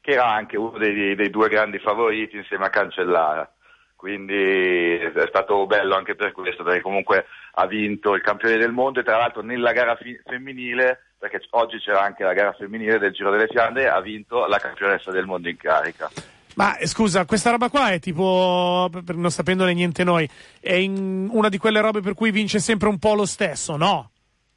che 0.00 0.10
era 0.10 0.26
anche 0.26 0.56
uno 0.56 0.76
dei, 0.78 1.14
dei 1.14 1.30
due 1.30 1.48
grandi 1.48 1.78
favoriti 1.78 2.36
insieme 2.36 2.66
a 2.66 2.70
Cancellara. 2.70 3.50
Quindi 3.94 4.34
è 4.34 5.26
stato 5.28 5.64
bello 5.66 5.94
anche 5.94 6.16
per 6.16 6.32
questo, 6.32 6.64
perché 6.64 6.80
comunque 6.80 7.26
ha 7.52 7.66
vinto 7.66 8.14
il 8.14 8.20
campione 8.20 8.56
del 8.56 8.72
mondo 8.72 8.98
e 8.98 9.04
tra 9.04 9.16
l'altro 9.16 9.42
nella 9.42 9.70
gara 9.70 9.94
fi- 9.94 10.20
femminile, 10.24 11.12
perché 11.16 11.40
oggi 11.50 11.78
c'era 11.78 12.02
anche 12.02 12.24
la 12.24 12.32
gara 12.32 12.52
femminile 12.52 12.98
del 12.98 13.12
Giro 13.12 13.30
delle 13.30 13.46
Fiandre, 13.46 13.88
ha 13.88 14.00
vinto 14.00 14.44
la 14.46 14.58
campionessa 14.58 15.12
del 15.12 15.26
mondo 15.26 15.48
in 15.48 15.56
carica. 15.56 16.10
Ma 16.54 16.76
eh, 16.76 16.86
scusa, 16.86 17.24
questa 17.24 17.50
roba 17.50 17.68
qua 17.70 17.90
è 17.90 17.98
tipo, 17.98 18.88
per- 19.04 19.16
non 19.16 19.30
sapendone 19.30 19.72
niente 19.72 20.04
noi, 20.04 20.28
è 20.60 20.76
una 20.86 21.48
di 21.48 21.58
quelle 21.58 21.80
robe 21.80 22.00
per 22.00 22.14
cui 22.14 22.30
vince 22.30 22.58
sempre 22.58 22.88
un 22.88 22.98
po' 22.98 23.14
lo 23.14 23.24
stesso, 23.26 23.76
no? 23.76 24.10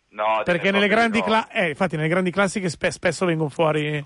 No, 0.09 0.41
Perché 0.45 0.71
nelle 0.71 0.87
grandi, 0.87 1.19
di 1.19 1.19
no. 1.19 1.25
cla- 1.25 1.49
eh, 1.49 1.69
infatti 1.69 1.95
nelle 1.97 2.07
grandi 2.07 2.31
classiche 2.31 2.69
spe- 2.69 2.91
spesso 2.91 3.25
vengono 3.25 3.49
fuori, 3.49 4.05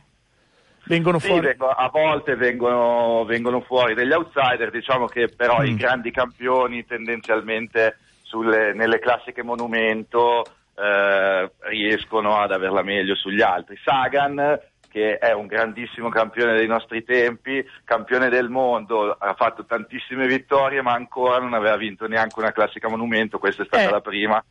vengono 0.86 1.20
Sì, 1.20 1.28
fuori. 1.28 1.56
a 1.58 1.90
volte 1.92 2.36
vengono, 2.36 3.26
vengono 3.26 3.62
fuori 3.62 3.94
degli 3.94 4.12
outsider, 4.12 4.72
diciamo 4.72 5.06
che 5.06 5.28
però 5.30 5.62
Mm. 5.62 5.66
i 5.66 5.76
grandi 5.76 6.10
campioni 6.12 6.84
tendenzialmente 6.86 7.98
sulle- 8.24 8.74
nelle 8.74 9.00
classiche 9.00 9.44
monumento 9.44 10.44
eh, 10.82 11.52
riescono 11.70 12.38
ad 12.38 12.52
averla 12.54 12.82
meglio 12.84 13.14
sugli 13.14 13.42
altri. 13.42 13.78
Sagan, 13.84 14.58
che 14.90 15.18
è 15.18 15.32
un 15.34 15.48
grandissimo 15.48 16.10
campione 16.10 16.54
dei 16.56 16.68
nostri 16.68 17.04
tempi, 17.04 17.64
campione 17.84 18.30
del 18.30 18.50
mondo, 18.50 19.12
ha 19.18 19.34
fatto 19.36 19.66
tantissime 19.66 20.28
vittorie, 20.28 20.82
ma 20.82 20.94
ancora 20.94 21.38
non 21.40 21.54
aveva 21.54 21.78
vinto 21.78 22.08
neanche 22.08 22.40
una 22.40 22.52
classica 22.52 22.90
monumento, 22.90 23.40
questa 23.40 23.64
è 23.64 23.66
stata 23.66 23.88
Eh. 23.88 23.92
la 23.92 24.02
prima. 24.02 24.44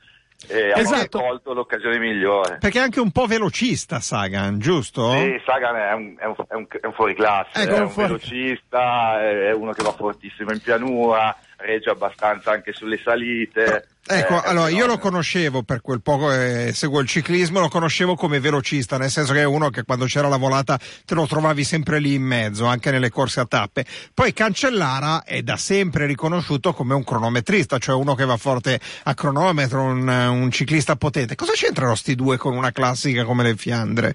E 0.49 0.73
Esatto. 0.77 1.19
ha 1.19 1.23
colto 1.23 1.53
l'occasione 1.53 1.99
migliore. 1.99 2.59
Perché 2.61 2.79
è 2.79 2.83
anche 2.83 3.01
un 3.01 3.11
po' 3.11 3.27
velocista 3.27 3.99
Sagan, 3.99 4.61
giusto? 4.61 5.11
Sì, 5.11 5.37
Sagan 5.45 5.75
è 5.75 5.93
un, 5.95 6.15
è 6.17 6.25
un, 6.27 6.35
è 6.49 6.55
un, 6.55 6.67
è 6.81 6.87
un 6.87 6.93
fuoriclasse, 6.93 7.61
Ecco, 7.63 7.75
è 7.75 7.81
un 7.81 7.91
fuori- 7.91 8.09
velocista, 8.13 9.21
è 9.21 9.53
uno 9.53 9.73
che 9.73 9.83
va 9.83 9.91
fortissimo 9.91 10.53
in 10.53 10.61
pianura, 10.63 11.37
regge 11.59 11.91
abbastanza 11.91 12.53
anche 12.53 12.73
sulle 12.73 12.99
salite. 13.03 13.89
Ecco, 14.11 14.43
Eh, 14.43 14.49
allora 14.49 14.69
io 14.71 14.87
lo 14.87 14.97
conoscevo 14.97 15.63
per 15.63 15.83
quel 15.83 16.01
poco 16.01 16.29
che 16.29 16.71
seguo 16.73 17.01
il 17.01 17.07
ciclismo, 17.07 17.61
lo 17.61 17.69
conoscevo 17.69 18.15
come 18.15 18.41
velocista, 18.41 18.97
nel 18.97 19.11
senso 19.11 19.35
che 19.35 19.41
è 19.41 19.45
uno 19.45 19.69
che 19.69 19.83
quando 19.83 20.07
c'era 20.07 20.29
la 20.29 20.39
volata 20.39 20.79
te 21.05 21.15
lo 21.15 21.27
trovavi 21.27 21.63
sempre 21.65 21.99
lì 21.99 22.15
in 22.15 22.23
mezzo, 22.23 22.65
anche 22.65 22.91
nelle 22.91 23.11
corse 23.11 23.41
a 23.41 23.45
tappe. 23.45 23.85
Poi 24.15 24.33
Cancellara 24.33 25.25
è 25.25 25.43
da 25.43 25.57
sempre 25.57 26.07
riconosciuto 26.07 26.73
come 26.73 26.95
un 26.95 27.05
cronometrista, 27.05 27.77
cioè 27.79 27.97
uno 27.97 28.15
che 28.15 28.25
va 28.25 28.37
forte 28.39 28.81
a 29.05 29.15
cronometro, 29.15 29.83
un, 29.83 30.09
un 30.09 30.51
ciclista 30.51 30.97
potente. 30.97 31.35
Cosa 31.35 31.53
c'entrano 31.53 31.95
sti 31.95 32.15
due 32.15 32.39
con 32.39 32.57
una 32.57 32.73
classica 32.73 33.25
come 33.25 33.43
le 33.43 33.57
Fiandre? 33.57 34.15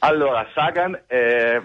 Allora, 0.00 0.46
Sagan, 0.54 0.94
eh, 1.06 1.62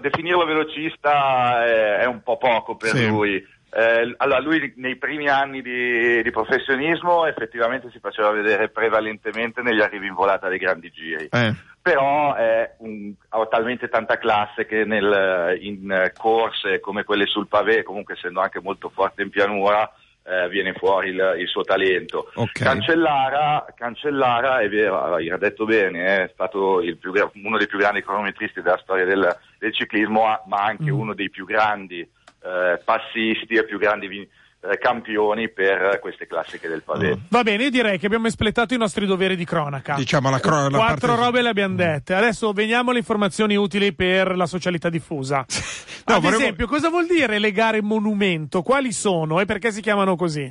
definirlo 0.00 0.46
velocista 0.46 1.64
è, 1.66 1.96
è 1.98 2.04
un 2.06 2.22
po' 2.22 2.38
poco 2.38 2.76
per 2.76 2.92
Sì. 2.96 3.06
lui. 3.06 3.56
Eh, 3.70 4.14
allora, 4.16 4.40
lui 4.40 4.72
nei 4.76 4.96
primi 4.96 5.28
anni 5.28 5.60
di, 5.60 6.22
di 6.22 6.30
professionismo 6.30 7.26
effettivamente 7.26 7.90
si 7.90 7.98
faceva 7.98 8.30
vedere 8.30 8.70
prevalentemente 8.70 9.60
negli 9.60 9.80
arrivi 9.80 10.06
in 10.06 10.14
volata 10.14 10.48
dei 10.48 10.58
grandi 10.58 10.90
giri. 10.90 11.28
Eh. 11.30 11.54
però 11.80 12.34
è 12.34 12.74
un- 12.80 13.14
ha 13.30 13.46
talmente 13.46 13.88
tanta 13.88 14.18
classe 14.18 14.66
che 14.66 14.84
nel- 14.84 15.56
in 15.62 15.90
eh, 15.90 16.12
corse 16.14 16.80
come 16.80 17.02
quelle 17.04 17.24
sul 17.26 17.46
pavé, 17.48 17.82
comunque 17.82 18.12
essendo 18.14 18.40
anche 18.40 18.60
molto 18.60 18.90
forte 18.90 19.22
in 19.22 19.30
pianura, 19.30 19.90
eh, 20.22 20.48
viene 20.50 20.74
fuori 20.74 21.08
il, 21.10 21.36
il 21.38 21.46
suo 21.48 21.62
talento. 21.62 22.30
Ok. 22.34 22.62
Cancellara, 22.62 23.64
Cancellara, 23.74 24.58
è 24.58 24.68
vero, 24.68 25.14
hai 25.14 25.32
detto 25.38 25.64
bene, 25.64 26.24
è 26.24 26.30
stato 26.34 26.82
più 27.00 27.12
uno 27.42 27.56
dei 27.56 27.66
più 27.66 27.78
grandi 27.78 28.02
cronometristi 28.02 28.60
della 28.60 28.78
storia 28.82 29.06
del, 29.06 29.34
del 29.58 29.72
ciclismo, 29.74 30.24
ma- 30.24 30.42
ma 30.46 30.64
anche 30.64 30.90
uno 30.90 31.14
dei 31.14 31.30
più 31.30 31.46
grandi 31.46 32.06
eh, 32.42 32.80
passisti 32.84 33.54
e 33.54 33.64
più 33.64 33.78
grandi 33.78 34.06
vin- 34.08 34.26
eh, 34.60 34.76
campioni 34.78 35.48
per 35.48 35.98
queste 36.00 36.26
classiche 36.26 36.66
del 36.68 36.82
pavé. 36.82 37.16
Va 37.28 37.42
bene, 37.42 37.64
io 37.64 37.70
direi 37.70 37.98
che 37.98 38.06
abbiamo 38.06 38.26
espletato 38.26 38.74
i 38.74 38.78
nostri 38.78 39.06
doveri 39.06 39.36
di 39.36 39.44
cronaca. 39.44 39.94
Diciamo 39.94 40.30
la 40.30 40.40
cro- 40.40 40.68
la 40.68 40.76
Quattro 40.78 41.08
parte- 41.08 41.22
robe 41.24 41.42
le 41.42 41.48
abbiamo 41.50 41.76
dette. 41.76 42.14
Adesso 42.14 42.52
veniamo 42.52 42.90
alle 42.90 42.98
informazioni 42.98 43.54
utili 43.56 43.92
per 43.92 44.36
la 44.36 44.46
socialità 44.46 44.88
diffusa. 44.88 45.44
No, 46.08 46.14
Ad 46.14 46.22
volevo- 46.22 46.40
esempio, 46.40 46.66
cosa 46.66 46.88
vuol 46.88 47.04
dire 47.06 47.38
le 47.38 47.52
gare 47.52 47.82
monumento? 47.82 48.62
Quali 48.62 48.92
sono 48.92 49.40
e 49.40 49.44
perché 49.44 49.70
si 49.70 49.82
chiamano 49.82 50.16
così? 50.16 50.50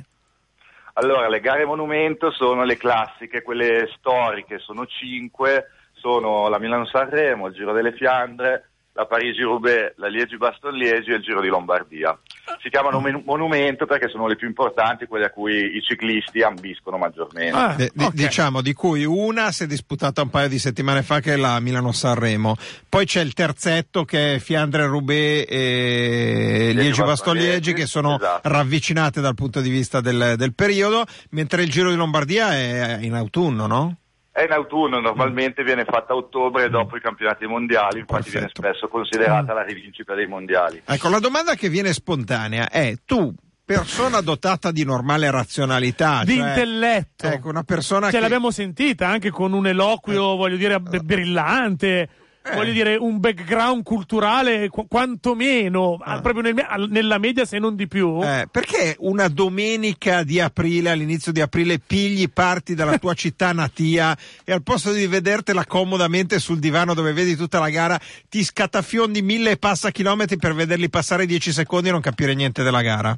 Allora, 0.94 1.28
le 1.28 1.40
gare 1.40 1.64
monumento 1.64 2.30
sono 2.30 2.62
le 2.64 2.76
classiche, 2.76 3.42
quelle 3.42 3.88
storiche, 3.96 4.58
sono 4.60 4.86
cinque, 4.86 5.66
sono 5.94 6.48
la 6.48 6.60
Milano-Sanremo, 6.60 7.48
il 7.48 7.54
Giro 7.54 7.72
delle 7.72 7.92
Fiandre, 7.92 8.67
la 8.98 9.06
Parigi-Roubaix, 9.06 9.92
la 9.98 10.08
Liegi-Baston-Liegi 10.08 11.12
e 11.12 11.14
il 11.14 11.22
Giro 11.22 11.40
di 11.40 11.46
Lombardia. 11.46 12.18
Si 12.60 12.68
chiamano 12.68 12.98
men- 12.98 13.22
monumento 13.24 13.86
perché 13.86 14.08
sono 14.08 14.26
le 14.26 14.34
più 14.34 14.48
importanti, 14.48 15.06
quelle 15.06 15.26
a 15.26 15.30
cui 15.30 15.76
i 15.76 15.80
ciclisti 15.82 16.42
ambiscono 16.42 16.98
maggiormente. 16.98 17.56
Ah, 17.56 17.74
De- 17.76 17.92
di- 17.94 18.04
ok. 18.04 18.12
Diciamo 18.12 18.60
di 18.60 18.72
cui 18.72 19.04
una 19.04 19.52
si 19.52 19.62
è 19.62 19.66
disputata 19.68 20.20
un 20.22 20.30
paio 20.30 20.48
di 20.48 20.58
settimane 20.58 21.04
fa 21.04 21.20
che 21.20 21.34
è 21.34 21.36
la 21.36 21.60
Milano-Sanremo, 21.60 22.56
poi 22.88 23.06
c'è 23.06 23.20
il 23.20 23.34
terzetto 23.34 24.04
che 24.04 24.34
è 24.34 24.38
Fiandre-Roubaix 24.40 25.46
e 25.48 26.72
Liegi-Bastogliegi 26.74 27.74
che 27.74 27.86
sono 27.86 28.16
Esatto. 28.16 28.48
ravvicinate 28.48 29.20
dal 29.20 29.36
punto 29.36 29.60
di 29.60 29.70
vista 29.70 30.00
del, 30.00 30.34
del 30.36 30.54
periodo, 30.54 31.04
mentre 31.30 31.62
il 31.62 31.70
Giro 31.70 31.90
di 31.90 31.96
Lombardia 31.96 32.50
è 32.50 32.98
in 33.00 33.14
autunno, 33.14 33.68
no? 33.68 33.96
È 34.38 34.44
in 34.44 34.52
autunno, 34.52 35.00
normalmente 35.00 35.64
viene 35.64 35.84
fatta 35.84 36.12
a 36.12 36.16
ottobre 36.16 36.68
dopo 36.70 36.96
i 36.96 37.00
campionati 37.00 37.44
mondiali, 37.46 37.98
infatti 37.98 38.30
viene 38.30 38.46
Perfetto. 38.46 38.68
spesso 38.68 38.86
considerata 38.86 39.52
la 39.52 39.64
rivincita 39.64 40.14
dei 40.14 40.28
mondiali. 40.28 40.80
Ecco, 40.84 41.08
la 41.08 41.18
domanda 41.18 41.56
che 41.56 41.68
viene 41.68 41.92
spontanea 41.92 42.68
è 42.70 42.94
tu, 43.04 43.34
persona 43.64 44.20
dotata 44.20 44.70
di 44.70 44.84
normale 44.84 45.28
razionalità, 45.32 46.22
di 46.22 46.36
cioè- 46.36 46.50
intelletto. 46.50 47.26
Ecco, 47.26 47.48
una 47.48 47.64
persona 47.64 48.06
Ce 48.06 48.12
che... 48.12 48.20
l'abbiamo 48.20 48.52
sentita 48.52 49.08
anche 49.08 49.30
con 49.30 49.52
un 49.52 49.66
eloquio, 49.66 50.36
voglio 50.36 50.56
dire, 50.56 50.78
b- 50.78 51.00
brillante. 51.00 52.08
Eh. 52.50 52.54
Voglio 52.54 52.72
dire, 52.72 52.96
un 52.96 53.18
background 53.20 53.82
culturale 53.82 54.68
qu- 54.68 54.86
quantomeno, 54.88 55.98
ah, 56.00 56.20
proprio 56.20 56.52
nel- 56.52 56.86
nella 56.88 57.18
media 57.18 57.44
se 57.44 57.58
non 57.58 57.76
di 57.76 57.86
più. 57.86 58.22
Eh, 58.22 58.48
perché 58.50 58.96
una 59.00 59.28
domenica 59.28 60.22
di 60.22 60.40
aprile, 60.40 60.90
all'inizio 60.90 61.32
di 61.32 61.40
aprile, 61.40 61.78
pigli 61.78 62.28
parti 62.30 62.74
dalla 62.74 62.98
tua 62.98 63.14
città 63.14 63.52
natia 63.52 64.16
e 64.44 64.52
al 64.52 64.62
posto 64.62 64.92
di 64.92 65.06
vedertela 65.06 65.64
comodamente 65.66 66.38
sul 66.38 66.58
divano 66.58 66.94
dove 66.94 67.12
vedi 67.12 67.36
tutta 67.36 67.58
la 67.58 67.70
gara, 67.70 67.98
ti 68.28 68.42
scatafiondi 68.42 69.22
mille 69.22 69.52
e 69.52 69.56
passa 69.56 69.90
chilometri 69.90 70.36
per 70.36 70.54
vederli 70.54 70.88
passare 70.88 71.26
10 71.26 71.52
secondi 71.52 71.88
e 71.88 71.92
non 71.92 72.00
capire 72.00 72.34
niente 72.34 72.62
della 72.62 72.82
gara? 72.82 73.16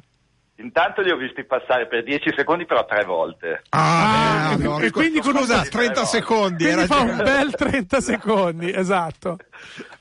Intanto 0.61 1.01
li 1.01 1.09
ho 1.11 1.17
visti 1.17 1.43
passare 1.43 1.87
per 1.87 2.03
10 2.03 2.33
secondi, 2.35 2.65
però 2.65 2.85
tre 2.85 3.03
volte. 3.03 3.63
Ah, 3.69 4.53
beh, 4.57 4.63
e- 4.63 4.67
no, 4.67 4.79
e 4.79 4.91
quindi 4.91 5.19
con 5.19 5.35
scusa, 5.35 5.57
un- 5.59 5.69
30 5.69 6.05
secondi. 6.05 6.63
Quindi 6.65 6.83
era 6.83 6.85
fa 6.85 7.05
già- 7.05 7.11
un 7.11 7.17
bel 7.17 7.55
30 7.55 7.99
secondi, 8.01 8.71
esatto. 8.73 9.37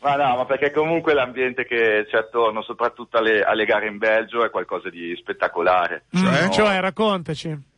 Ma 0.01 0.17
no, 0.17 0.37
ma 0.37 0.45
perché 0.45 0.71
comunque 0.73 1.15
l'ambiente 1.15 1.65
che 1.65 2.07
c'è 2.11 2.17
attorno, 2.19 2.63
soprattutto 2.63 3.19
alle, 3.19 3.43
alle 3.43 3.65
gare 3.65 3.87
in 3.87 3.99
Belgio, 3.99 4.45
è 4.45 4.51
qualcosa 4.51 4.89
di 4.91 5.15
spettacolare. 5.19 6.05
Cioè? 6.13 6.45
No. 6.45 6.51
Cioè, 6.51 6.81
raccontaci. 6.81 7.69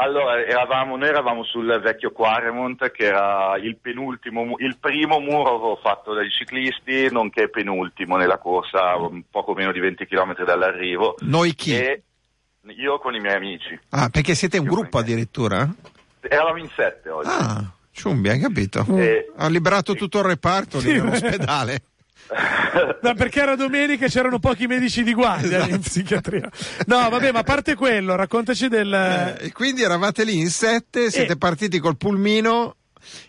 Allora, 0.00 0.40
eravamo, 0.44 0.96
noi 0.96 1.08
eravamo 1.08 1.42
sul 1.42 1.80
vecchio 1.82 2.12
Quaremont, 2.12 2.92
che 2.92 3.06
era 3.06 3.56
il 3.56 3.78
penultimo, 3.78 4.54
il 4.58 4.76
primo 4.78 5.18
muro 5.18 5.74
fatto 5.82 6.14
dai 6.14 6.30
ciclisti, 6.30 7.08
nonché 7.10 7.48
penultimo 7.48 8.16
nella 8.16 8.38
corsa, 8.38 8.94
poco 9.28 9.54
meno 9.54 9.72
di 9.72 9.80
20 9.80 10.06
km 10.06 10.44
dall'arrivo. 10.44 11.16
Noi 11.22 11.52
chi? 11.56 11.74
E 11.74 12.02
io 12.76 12.98
con 12.98 13.14
i 13.14 13.20
miei 13.20 13.36
amici. 13.36 13.78
Ah, 13.90 14.08
perché 14.08 14.34
siete 14.34 14.58
un 14.58 14.66
gruppo 14.66 14.98
addirittura? 14.98 15.68
Eravamo 16.20 16.58
in 16.58 16.68
sette 16.74 17.08
oggi. 17.08 17.28
Ah, 17.30 17.64
ciumbi, 17.92 18.28
hai 18.28 18.38
capito? 18.40 18.84
E- 18.96 19.32
Ha 19.36 19.48
liberato 19.48 19.94
tutto 19.94 20.18
il 20.18 20.24
reparto 20.24 20.78
lì 20.78 20.84
Sì. 20.90 20.92
nell'ospedale. 20.92 21.82
No, 23.00 23.14
perché 23.14 23.40
era 23.40 23.56
domenica 23.56 24.04
e 24.04 24.08
c'erano 24.10 24.38
pochi 24.38 24.66
medici 24.66 25.02
di 25.02 25.14
guardia 25.14 25.58
Esatto. 25.58 25.74
in 25.74 25.80
psichiatria. 25.80 26.50
No, 26.84 27.08
vabbè, 27.08 27.32
ma 27.32 27.38
a 27.38 27.42
parte 27.42 27.74
quello, 27.74 28.16
raccontaci 28.16 28.68
del. 28.68 28.92
Eh, 28.92 29.46
e 29.46 29.52
quindi 29.52 29.80
eravate 29.82 30.24
lì 30.24 30.38
in 30.38 30.50
sette, 30.50 31.10
siete 31.10 31.32
Eh. 31.32 31.38
partiti 31.38 31.78
col 31.78 31.96
pulmino 31.96 32.76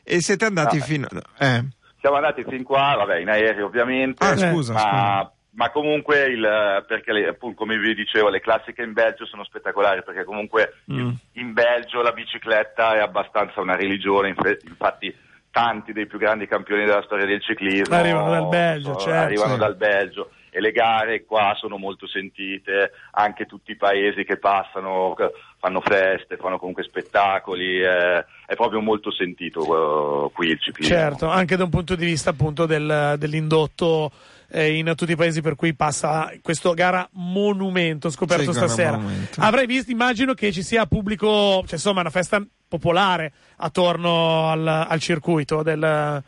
e 0.03 0.19
siete 0.21 0.43
andati 0.43 0.79
No, 0.79 0.83
fino... 0.83 1.07
Eh. 1.37 1.65
Siamo 2.01 2.17
andati 2.17 2.43
fin 2.45 2.63
qua, 2.63 2.95
vabbè, 2.97 3.19
in 3.19 3.29
aereo 3.29 3.67
ovviamente. 3.67 4.21
Ah, 4.25 4.33
Eh. 4.33 4.51
scusa, 4.51 4.73
ma, 4.73 4.79
scusa. 4.79 5.31
Ma 5.59 5.71
comunque, 5.71 6.21
il, 6.27 6.85
perché 6.87 7.11
le- 7.11 7.27
appunto, 7.27 7.57
come 7.57 7.77
vi 7.77 7.93
dicevo, 7.93 8.29
le 8.29 8.39
classiche 8.39 8.81
in 8.81 8.93
Belgio 8.93 9.25
sono 9.25 9.43
spettacolari 9.43 10.03
perché 10.03 10.23
comunque 10.23 10.75
Mm. 10.89 11.09
in 11.33 11.51
Belgio 11.51 12.01
la 12.01 12.13
bicicletta 12.13 12.95
è 12.95 12.99
abbastanza 12.99 13.59
una 13.59 13.75
religione, 13.75 14.29
inf- 14.29 14.63
infatti 14.65 15.13
tanti 15.51 15.91
dei 15.91 16.05
più 16.05 16.17
grandi 16.17 16.47
campioni 16.47 16.85
della 16.85 17.01
storia 17.03 17.25
del 17.25 17.41
ciclismo 17.41 17.93
Arrivano 17.93 18.29
dal 18.31 18.47
Belgio, 18.47 18.95
eh, 18.95 18.99
certo. 19.01 19.19
arrivano 19.25 19.57
dal 19.57 19.75
Belgio 19.75 20.29
e 20.49 20.61
le 20.61 20.71
gare 20.71 21.25
qua 21.25 21.53
sono 21.59 21.75
molto 21.77 22.07
sentite, 22.07 22.91
anche 23.11 23.45
tutti 23.45 23.71
i 23.71 23.75
paesi 23.75 24.23
che 24.23 24.37
passano 24.37 25.13
fanno 25.59 25.81
feste, 25.81 26.37
fanno 26.37 26.57
comunque 26.57 26.83
spettacoli, 26.83 27.81
eh, 27.81 28.25
è 28.45 28.55
proprio 28.55 28.79
molto 28.79 29.11
sentito 29.11 30.27
eh, 30.27 30.31
qui 30.31 30.47
il 30.51 30.59
ciclismo. 30.61 30.95
Certo, 30.95 31.27
anche 31.27 31.57
da 31.57 31.65
un 31.65 31.69
punto 31.69 31.95
di 31.95 32.05
vista 32.05 32.29
appunto 32.29 32.65
del- 32.65 33.15
dell'indotto 33.17 34.09
eh, 34.51 34.77
in 34.77 34.93
tutti 34.95 35.11
i 35.11 35.15
paesi 35.15 35.41
per 35.41 35.55
cui 35.55 35.73
passa 35.75 36.31
questa 36.41 36.71
gara 36.73 37.07
monumento 37.13 38.09
scoperto 38.09 38.51
Sì, 38.51 38.59
gara 38.59 38.67
stasera. 38.67 38.97
monumento. 38.97 39.41
Avrei 39.41 39.65
visto, 39.65 39.91
immagino 39.91 40.33
che 40.33 40.51
ci 40.51 40.63
sia 40.63 40.85
pubblico, 40.85 41.27
cioè 41.61 41.73
insomma 41.73 42.01
una 42.01 42.09
festa 42.09 42.43
popolare 42.67 43.31
attorno 43.57 44.49
al, 44.49 44.67
al 44.67 44.99
circuito 44.99 45.63
del- 45.63 46.23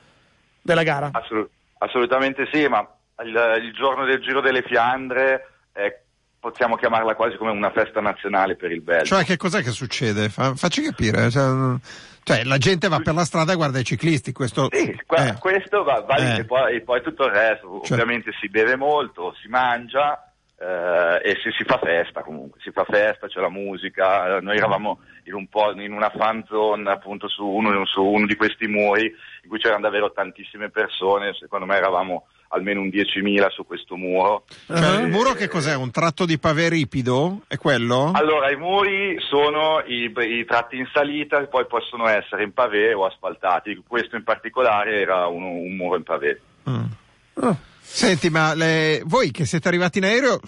della 0.62 0.84
gara. 0.84 1.10
Assolut- 1.12 1.50
assolutamente 1.80 2.48
sì, 2.52 2.68
ma 2.68 2.88
il, 3.24 3.64
il 3.64 3.74
giorno 3.74 4.06
del 4.06 4.22
Giro 4.22 4.42
delle 4.42 4.64
Fiandre 4.64 5.48
è- 5.72 6.00
possiamo 6.40 6.76
chiamarla 6.76 7.14
quasi 7.16 7.38
come 7.38 7.52
una 7.52 7.72
festa 7.72 8.02
nazionale 8.02 8.56
per 8.56 8.72
il 8.72 8.82
Belgio. 8.82 9.16
Cioè, 9.16 9.24
che 9.24 9.38
cos'è 9.38 9.62
che 9.62 9.70
succede? 9.72 10.30
Fa- 10.30 10.56
facci 10.56 10.82
capire. 10.82 11.30
Cioè, 11.30 11.76
cioè, 12.24 12.44
la 12.44 12.58
gente 12.58 12.88
va 12.88 13.00
per 13.00 13.14
la 13.14 13.26
strada 13.26 13.54
e 13.54 13.56
guarda 13.56 13.80
i 13.80 13.84
ciclisti. 13.84 14.32
Questo... 14.32 14.68
Sì, 14.72 15.00
qua- 15.06 15.28
eh. 15.30 15.38
questo 15.40 15.84
va, 15.84 16.02
va 16.02 16.16
Eh. 16.16 16.40
e, 16.40 16.46
poi, 16.46 16.76
e 16.76 16.82
poi 16.82 17.02
tutto 17.02 17.26
il 17.26 17.32
resto. 17.32 17.82
Cioè- 17.84 18.00
Ovviamente 18.00 18.32
si 18.40 18.50
beve 18.50 18.76
molto, 18.76 19.36
si 19.42 19.48
mangia 19.48 20.32
eh, 20.60 21.22
e 21.24 21.36
si, 21.42 21.50
si 21.58 21.64
fa 21.64 21.80
festa 21.80 22.22
comunque, 22.22 22.60
si 22.62 22.72
fa 22.72 22.86
festa, 22.86 23.28
c'è 23.28 23.40
la 23.40 23.50
musica. 23.50 24.40
Noi 24.40 24.58
eravamo 24.58 25.00
in, 25.24 25.34
un 25.34 25.48
po', 25.48 25.72
in 25.72 25.92
una 25.92 26.10
fan 26.10 26.44
zone 26.48 26.90
appunto 26.92 27.28
su 27.28 27.46
uno, 27.46 27.86
su 27.86 28.04
uno 28.04 28.26
di 28.28 28.36
questi 28.36 28.68
muri 28.68 29.06
in 29.44 29.50
cui 29.50 29.60
c'erano 29.60 29.82
davvero 29.82 30.12
tantissime 30.12 30.70
persone, 30.70 31.34
secondo 31.34 31.66
me 31.66 31.76
eravamo 31.78 32.28
almeno 32.52 32.82
un 32.82 32.88
10.000 32.88 33.50
su 33.50 33.66
questo 33.66 33.96
muro. 33.96 34.46
Uh-huh. 34.68 35.02
il 35.02 35.08
muro 35.08 35.34
che 35.34 35.48
cos'è? 35.48 35.76
Un 35.76 35.92
tratto 35.92 36.26
di 36.26 36.38
pavè 36.38 36.70
ripido? 36.70 37.42
È 37.48 37.58
quello? 37.58 38.12
Allora, 38.14 38.52
i 38.52 38.56
muri 38.56 39.18
sono 39.20 39.82
i, 39.86 40.12
i 40.16 40.46
tratti 40.46 40.78
in 40.78 40.88
salita 40.94 41.40
che 41.40 41.48
poi 41.48 41.66
possono 41.66 42.08
essere 42.08 42.44
in 42.44 42.54
pavé 42.54 42.94
o 42.94 43.06
asfaltati. 43.06 43.82
Questo 43.88 44.16
in 44.16 44.24
particolare 44.24 45.00
era 45.00 45.28
un, 45.28 45.44
un 45.44 45.76
muro 45.76 45.98
in 45.98 46.04
pavé. 46.04 46.42
Mm. 46.70 46.84
Ah. 47.36 47.56
Senti, 47.80 48.30
ma 48.30 48.54
le- 48.54 49.02
voi 49.06 49.32
che 49.32 49.46
siete 49.46 49.68
arrivati 49.68 49.98
in 49.98 50.06
aereo, 50.06 50.40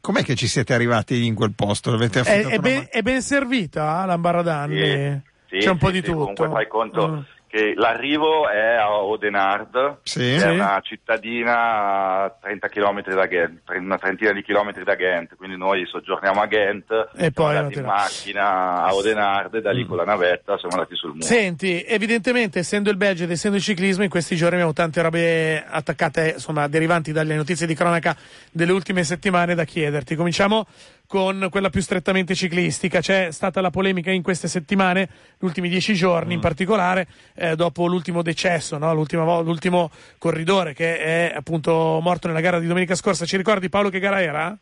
com'è 0.00 0.22
che 0.22 0.34
ci 0.34 0.46
siete 0.46 0.74
arrivati 0.74 1.24
in 1.24 1.34
quel 1.34 1.52
posto? 1.56 1.98
È, 1.98 2.08
è 2.10 2.58
ben, 2.58 2.86
è 2.90 3.00
ben 3.00 3.22
servita 3.22 4.04
l'Ambaradanni? 4.04 5.22
Sì, 5.48 5.58
C'è 5.58 5.70
un 5.70 5.78
po' 5.78 5.86
sì, 5.86 5.92
di 5.92 5.98
sì, 5.98 6.04
tutto. 6.04 6.18
Comunque 6.18 6.48
fai 6.50 6.68
conto 6.68 7.08
Mm. 7.08 7.20
Che 7.52 7.74
l'arrivo 7.76 8.48
è 8.48 8.76
a 8.76 9.02
Odenard, 9.02 9.98
Sì. 10.04 10.36
è 10.36 10.48
una 10.48 10.80
cittadina 10.82 12.22
a 12.24 12.34
30 12.40 12.68
km 12.68 13.02
da 13.14 13.26
Ghent, 13.26 13.60
una 13.76 13.98
trentina 13.98 14.32
di 14.32 14.42
chilometri 14.42 14.84
da 14.84 14.94
Ghent, 14.94 15.36
quindi 15.36 15.58
noi 15.58 15.84
soggiorniamo 15.84 16.40
a 16.40 16.46
Ghent, 16.46 17.10
E 17.14 17.30
poi 17.30 17.54
andati 17.54 17.78
in 17.78 17.84
macchina 17.84 18.84
a 18.84 18.94
Odenard 18.94 19.54
e 19.56 19.60
da 19.60 19.70
lì 19.70 19.84
con 19.84 19.98
la 19.98 20.04
navetta 20.04 20.56
siamo 20.56 20.76
andati 20.76 20.96
sul 20.96 21.10
muro. 21.10 21.24
Senti, 21.26 21.84
evidentemente, 21.86 22.60
essendo 22.60 22.88
il 22.88 22.96
Belgio 22.96 23.24
ed 23.24 23.30
essendo 23.30 23.58
il 23.58 23.62
ciclismo, 23.62 24.02
in 24.02 24.08
questi 24.08 24.34
giorni 24.34 24.54
abbiamo 24.54 24.72
tante 24.72 25.02
robe 25.02 25.62
attaccate, 25.62 26.30
insomma, 26.36 26.66
derivanti 26.68 27.12
dalle 27.12 27.34
notizie 27.34 27.66
di 27.66 27.74
cronaca 27.74 28.16
delle 28.50 28.72
ultime 28.72 29.04
settimane 29.04 29.54
da 29.54 29.64
chiederti. 29.64 30.14
Cominciamo 30.16 30.66
con 31.06 31.48
quella 31.50 31.68
più 31.68 31.80
strettamente 31.82 32.34
ciclistica. 32.34 33.00
C'è 33.00 33.30
stata 33.30 33.60
la 33.60 33.70
polemica 33.70 34.10
in 34.10 34.22
queste 34.22 34.48
settimane, 34.48 35.08
gli 35.38 35.44
ultimi 35.44 35.68
dieci 35.68 35.94
giorni 35.94 36.34
in 36.34 36.40
particolare, 36.40 37.06
eh, 37.34 37.54
dopo 37.54 37.86
l'ultimo 37.86 38.22
decesso, 38.22 38.78
no? 38.78 38.94
L'ultima 38.94 39.24
vo- 39.24 39.42
l'ultimo 39.42 39.90
corridore 40.18 40.72
che 40.72 40.98
è 40.98 41.32
appunto 41.34 41.98
morto 42.02 42.28
nella 42.28 42.40
gara 42.40 42.58
di 42.58 42.66
domenica 42.66 42.94
scorsa. 42.94 43.26
Ci 43.26 43.36
ricordi 43.36 43.68
Paolo 43.68 43.90
che 43.90 43.98
gara 43.98 44.22
era? 44.22 44.56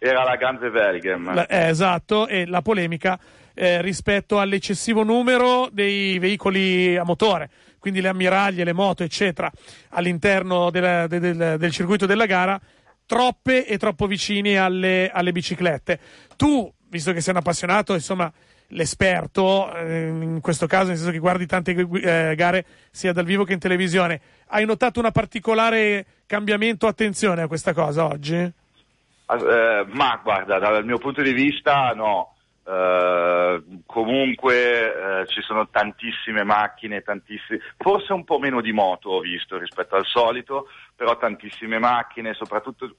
Era 0.00 0.22
la 0.24 0.36
Ganze 0.36 0.70
Belgem. 0.70 1.34
La- 1.34 1.46
eh, 1.46 1.68
esatto, 1.68 2.26
e 2.28 2.46
la 2.46 2.62
polemica 2.62 3.18
eh, 3.54 3.82
rispetto 3.82 4.38
all'eccessivo 4.38 5.02
numero 5.02 5.68
dei 5.72 6.18
veicoli 6.20 6.96
a 6.96 7.02
motore, 7.02 7.50
quindi 7.80 8.00
le 8.00 8.06
ammiraglie, 8.08 8.62
le 8.62 8.72
moto, 8.72 9.02
eccetera, 9.02 9.50
all'interno 9.90 10.70
della- 10.70 11.08
de- 11.08 11.18
del, 11.18 11.56
del 11.58 11.70
circuito 11.72 12.06
della 12.06 12.26
gara, 12.26 12.60
troppe 13.08 13.66
e 13.66 13.78
troppo 13.78 14.06
vicini 14.06 14.56
alle, 14.56 15.10
alle 15.10 15.32
biciclette. 15.32 15.98
Tu, 16.36 16.70
visto 16.88 17.12
che 17.12 17.22
sei 17.22 17.32
un 17.32 17.40
appassionato, 17.40 17.94
insomma, 17.94 18.30
l'esperto, 18.68 19.74
eh, 19.74 20.08
in 20.08 20.40
questo 20.42 20.66
caso, 20.66 20.88
nel 20.88 20.98
senso 20.98 21.10
che 21.10 21.18
guardi 21.18 21.46
tante 21.46 21.72
eh, 21.72 22.34
gare 22.36 22.66
sia 22.90 23.14
dal 23.14 23.24
vivo 23.24 23.44
che 23.44 23.54
in 23.54 23.58
televisione, 23.58 24.20
hai 24.48 24.66
notato 24.66 25.00
una 25.00 25.10
particolare 25.10 26.04
cambiamento, 26.26 26.86
attenzione 26.86 27.40
a 27.40 27.48
questa 27.48 27.72
cosa 27.72 28.04
oggi? 28.04 28.36
Eh, 28.36 29.86
ma 29.86 30.20
guarda, 30.22 30.58
dal 30.58 30.84
mio 30.84 30.98
punto 30.98 31.22
di 31.22 31.32
vista 31.32 31.92
no. 31.94 32.34
Eh, 32.70 33.62
comunque 33.86 35.22
eh, 35.22 35.26
ci 35.26 35.40
sono 35.40 35.70
tantissime 35.70 36.44
macchine, 36.44 37.00
tantissime, 37.00 37.60
forse 37.78 38.12
un 38.12 38.24
po' 38.24 38.38
meno 38.38 38.60
di 38.60 38.72
moto 38.72 39.08
ho 39.08 39.20
visto 39.20 39.56
rispetto 39.56 39.94
al 39.94 40.04
solito, 40.04 40.68
però 40.94 41.16
tantissime 41.16 41.78
macchine, 41.78 42.34
soprattutto 42.34 42.94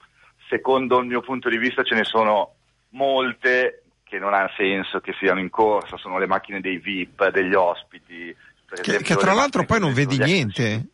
secondo 0.47 0.97
il 0.97 1.05
mio 1.05 1.21
punto 1.21 1.49
di 1.49 1.59
vista 1.59 1.83
ce 1.83 1.93
ne 1.93 2.03
sono 2.03 2.55
molte 2.89 3.83
che 4.03 4.17
non 4.17 4.33
ha 4.33 4.49
senso 4.57 5.01
che 5.01 5.13
siano 5.19 5.39
in 5.39 5.51
corsa, 5.51 5.97
sono 5.97 6.17
le 6.17 6.25
macchine 6.25 6.61
dei 6.61 6.79
VIP, 6.79 7.29
degli 7.29 7.53
ospiti. 7.53 8.35
Che, 8.65 8.81
esempio, 8.81 9.15
che 9.15 9.21
tra 9.21 9.33
l'altro 9.33 9.65
poi 9.65 9.79
non 9.79 9.93
vedi 9.93 10.17
niente. 10.17 10.87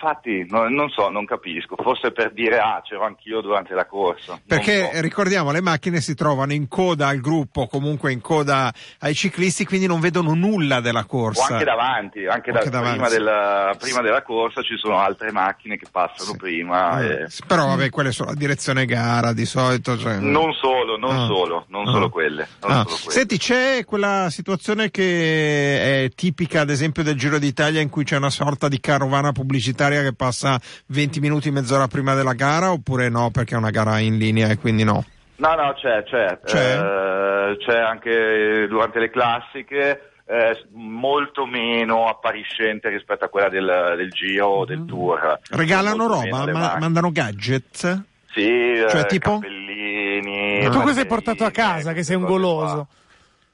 Infatti, 0.00 0.46
no- 0.48 0.68
non 0.68 0.88
so, 0.90 1.08
non 1.08 1.24
capisco. 1.26 1.74
Forse 1.82 2.12
per 2.12 2.32
dire, 2.32 2.58
ah, 2.58 2.80
c'ero 2.84 3.04
anch'io 3.04 3.40
durante 3.40 3.74
la 3.74 3.84
corsa. 3.84 4.40
Perché 4.46 4.90
so. 4.94 5.00
ricordiamo, 5.00 5.50
le 5.50 5.60
macchine 5.60 6.00
si 6.00 6.14
trovano 6.14 6.52
in 6.52 6.68
coda 6.68 7.08
al 7.08 7.18
gruppo, 7.20 7.66
comunque 7.66 8.12
in 8.12 8.20
coda 8.20 8.72
ai 9.00 9.14
ciclisti, 9.14 9.64
quindi 9.64 9.86
non 9.88 9.98
vedono 9.98 10.34
nulla 10.34 10.80
della 10.80 11.00
O 11.00 11.06
corsa. 11.06 11.54
anche 11.54 11.64
davanti, 11.64 12.26
anche, 12.26 12.52
da- 12.52 12.58
Anche 12.58 12.70
davanti, 12.70 12.92
prima, 12.98 13.08
sì. 13.08 13.16
della, 13.16 13.74
prima 13.78 14.00
della 14.02 14.22
corsa 14.22 14.62
ci 14.62 14.76
sono 14.76 14.98
altre 14.98 15.32
macchine 15.32 15.76
che 15.76 15.86
passano 15.90 16.34
prima. 16.36 17.00
Eh, 17.00 17.22
e- 17.22 17.28
Però 17.46 17.66
vabbè, 17.66 17.90
quelle 17.90 18.12
sono 18.12 18.30
la 18.30 18.36
direzione 18.36 18.84
gara 18.84 19.32
di 19.32 19.46
solito. 19.46 19.98
cioè- 19.98 20.18
Non 20.18 20.52
solo, 20.52 20.96
non 20.96 21.16
Ah. 21.16 21.26
solo, 21.26 21.64
non 21.70 21.88
Ah. 21.88 21.90
solo 21.90 22.08
quelle. 22.10 22.46
non 22.60 22.70
Ah. 22.70 22.84
solo 22.84 22.96
quelle. 23.02 23.10
Senti, 23.18 23.38
c'è 23.38 23.84
quella 23.84 24.28
situazione 24.30 24.90
che 24.92 26.04
è 26.04 26.08
tipica, 26.14 26.60
ad 26.60 26.70
esempio, 26.70 27.02
del 27.02 27.16
Giro 27.16 27.38
d'Italia 27.38 27.80
in 27.80 27.88
cui 27.88 28.04
c'è 28.04 28.16
una 28.16 28.30
sorta 28.30 28.68
di 28.68 28.78
carovana 28.80 29.32
pubblicitaria 29.32 29.86
che 29.88 30.12
passa 30.14 30.58
20 30.86 31.20
minuti, 31.20 31.50
mezz'ora 31.50 31.86
prima 31.86 32.14
della 32.14 32.34
gara, 32.34 32.70
oppure 32.72 33.08
no, 33.08 33.30
perché 33.30 33.54
è 33.54 33.58
una 33.58 33.70
gara 33.70 33.98
in 33.98 34.16
linea 34.18 34.48
e 34.48 34.58
quindi 34.58 34.84
no? 34.84 35.04
No, 35.36 35.54
no, 35.54 35.72
c'è, 35.74 36.02
c'è. 36.04 36.38
C'è? 36.44 36.78
Eh, 36.78 37.56
c'è 37.58 37.78
anche 37.78 38.66
durante 38.68 38.98
le 38.98 39.10
classiche, 39.10 40.10
eh, 40.26 40.64
molto 40.72 41.46
meno 41.46 42.08
appariscente 42.08 42.88
rispetto 42.88 43.24
a 43.24 43.28
quella 43.28 43.48
del, 43.48 43.94
del 43.96 44.10
Giro 44.10 44.46
o 44.46 44.64
del 44.64 44.84
Tour. 44.84 45.38
Regalano 45.50 46.06
roba? 46.06 46.46
Ma- 46.52 46.76
mandano 46.78 47.10
gadget? 47.12 48.02
Sì, 48.32 48.84
Cioè, 48.88 49.00
eh, 49.00 49.06
tipo? 49.06 49.38
cappellini. 49.38 50.64
Tu 50.64 50.70
tu 50.70 50.80
cosa 50.80 51.00
hai 51.00 51.06
portato 51.06 51.44
a 51.44 51.50
casa, 51.50 51.92
che 51.92 52.02
sei 52.02 52.16
un 52.16 52.24
cose 52.24 52.74
qua. 52.74 52.86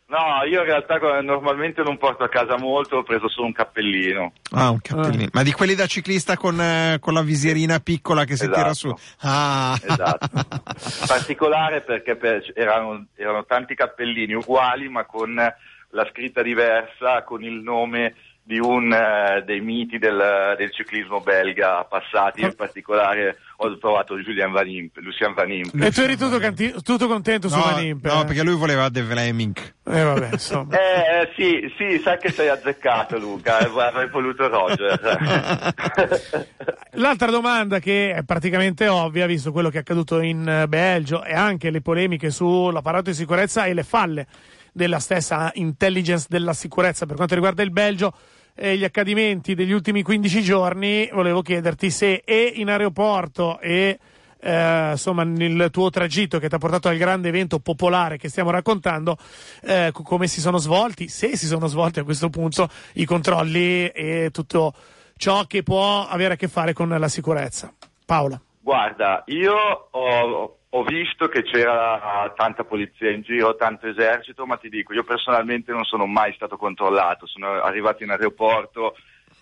No, 0.07 0.45
io 0.47 0.61
in 0.61 0.67
realtà 0.67 0.99
normalmente 1.23 1.83
non 1.83 1.97
porto 1.97 2.25
a 2.25 2.29
casa 2.29 2.59
molto, 2.59 2.97
ho 2.99 3.03
preso 3.03 3.27
solo 3.29 3.47
un 3.47 3.53
cappellino. 3.53 4.33
Ah, 4.53 4.71
un 4.71 4.81
cappellino. 4.81 5.31
Ma 5.33 5.43
di 5.43 5.51
quelli 5.53 5.75
da 5.75 5.87
ciclista 5.87 6.37
con, 6.37 6.61
eh, 6.61 6.99
con 7.01 7.15
la 7.15 7.23
visierina 7.23 7.81
piccola 7.81 8.25
che 8.25 8.37
si 8.37 8.45
Esatto. 8.45 8.59
tira 8.59 8.75
su. 8.75 8.95
Ah. 9.23 9.79
Esatto. 9.83 10.29
Particolare 11.09 11.81
perché 11.81 12.17
per- 12.17 12.53
erano, 12.55 13.07
erano 13.17 13.45
tanti 13.47 13.75
cappellini 13.75 14.35
uguali 14.35 14.89
ma 14.89 15.05
con 15.05 15.35
la 15.35 16.09
scritta 16.11 16.43
diversa, 16.43 17.23
con 17.23 17.43
il 17.43 17.55
nome 17.63 18.15
di 18.47 18.59
un 18.59 18.93
eh, 18.93 19.43
dei 19.47 19.63
miti 19.63 19.97
del, 19.97 20.55
del 20.59 20.71
ciclismo 20.71 21.21
belga 21.21 21.83
passati, 21.85 22.43
in 22.43 22.55
particolare 22.55 23.39
ho 23.57 23.79
trovato 23.79 24.19
Julian 24.19 24.53
Van 24.53 24.69
Impe, 24.69 25.01
Lucien 25.01 25.33
Van 25.33 25.51
Impe. 25.51 25.87
E 25.87 25.91
tu 25.91 26.03
eri 26.03 26.15
tutto, 26.15 26.39
canti- 26.39 26.75
tutto 26.83 27.09
contento 27.09 27.49
su 27.49 27.57
No, 27.57 27.63
Van 27.63 27.83
Impe? 27.83 28.07
no, 28.07 28.21
eh? 28.21 28.25
perché 28.27 28.43
lui 28.43 28.57
voleva 28.57 28.91
De 28.91 29.03
Vleming. 29.03 29.57
Eh, 29.87 30.03
vabbè, 30.03 30.29
insomma. 30.33 30.77
Eh, 30.77 31.23
eh, 31.25 31.33
sì, 31.35 31.73
sì, 31.79 31.99
sai 32.01 32.19
che 32.19 32.31
sei 32.31 32.49
azzeccato 32.49 33.19
Luca, 33.19 33.61
eh, 33.61 33.81
avrei 33.81 34.11
voluto 34.11 34.47
Roger. 34.47 35.01
L'altra 36.93 37.31
domanda 37.31 37.79
che 37.79 38.13
è 38.13 38.25
praticamente 38.25 38.89
ovvia, 38.89 39.25
visto 39.25 39.53
quello 39.53 39.71
che 39.71 39.79
è 39.79 39.81
accaduto 39.81 40.21
in 40.21 40.47
eh, 40.47 40.69
Belgio 40.69 41.25
e 41.25 41.33
anche 41.33 41.71
le 41.71 41.81
polemiche 41.81 42.29
sull'apparato 42.31 43.09
di 43.09 43.17
sicurezza 43.17 43.65
e 43.65 43.73
le 43.73 43.85
falle 43.85 44.27
della 44.71 44.99
stessa 44.99 45.51
intelligence 45.55 46.27
della 46.29 46.53
sicurezza 46.53 47.07
per 47.07 47.15
quanto 47.15 47.35
riguarda 47.35 47.63
il 47.63 47.71
Belgio 47.71 48.13
e 48.55 48.77
gli 48.77 48.85
accadimenti 48.85 49.55
degli 49.55 49.73
ultimi 49.73 50.03
15 50.03 50.43
giorni, 50.43 51.09
volevo 51.13 51.43
chiederti 51.43 51.91
se 51.91 52.23
e 52.25 52.53
in 52.57 52.71
aeroporto 52.71 53.59
e 53.61 53.99
eh, 54.41 54.91
insomma 54.91 55.25
nel 55.25 55.71
tuo 55.73 55.91
tragitto 55.91 56.39
che 56.39 56.49
ti 56.49 56.55
ha 56.55 56.59
portato 56.59 56.89
al 56.89 56.97
grande 56.97 57.29
evento 57.29 57.59
popolare 57.59 58.19
che 58.19 58.29
stiamo 58.29 58.51
raccontando, 58.51 59.17
eh, 59.63 59.91
co- 59.93 60.03
come 60.03 60.27
si 60.27 60.41
sono 60.41 60.59
svolti, 60.59 61.09
se 61.09 61.37
si 61.37 61.47
sono 61.47 61.67
svolti 61.67 61.99
a 61.99 62.05
questo 62.05 62.29
punto 62.29 62.69
i 62.95 63.05
controlli 63.05 63.89
e 63.89 64.29
tutto 64.33 64.75
ciò 65.17 65.45
che 65.45 65.63
può 65.63 66.07
avere 66.07 66.35
a 66.35 66.37
che 66.37 66.49
fare 66.49 66.73
con 66.73 66.89
la 66.89 67.09
sicurezza. 67.09 67.73
Paola. 68.05 68.41
Guarda, 68.61 69.25
io 69.27 69.55
ho, 69.91 70.59
ho 70.77 70.83
visto 70.83 71.29
che 71.29 71.43
c'era 71.45 72.33
tanta 72.37 72.65
polizia 72.65 73.11
in 73.11 73.23
giro, 73.23 73.55
tanto 73.55 73.87
esercito, 73.87 74.45
ma 74.45 74.57
ti 74.57 74.69
dico, 74.69 74.93
io 74.93 75.05
personalmente 75.05 75.71
non 75.71 75.85
sono 75.85 76.05
mai 76.05 76.33
stato 76.35 76.57
controllato, 76.57 77.27
sono 77.27 77.61
arrivato 77.63 78.03
in 78.03 78.11
aeroporto 78.11 78.97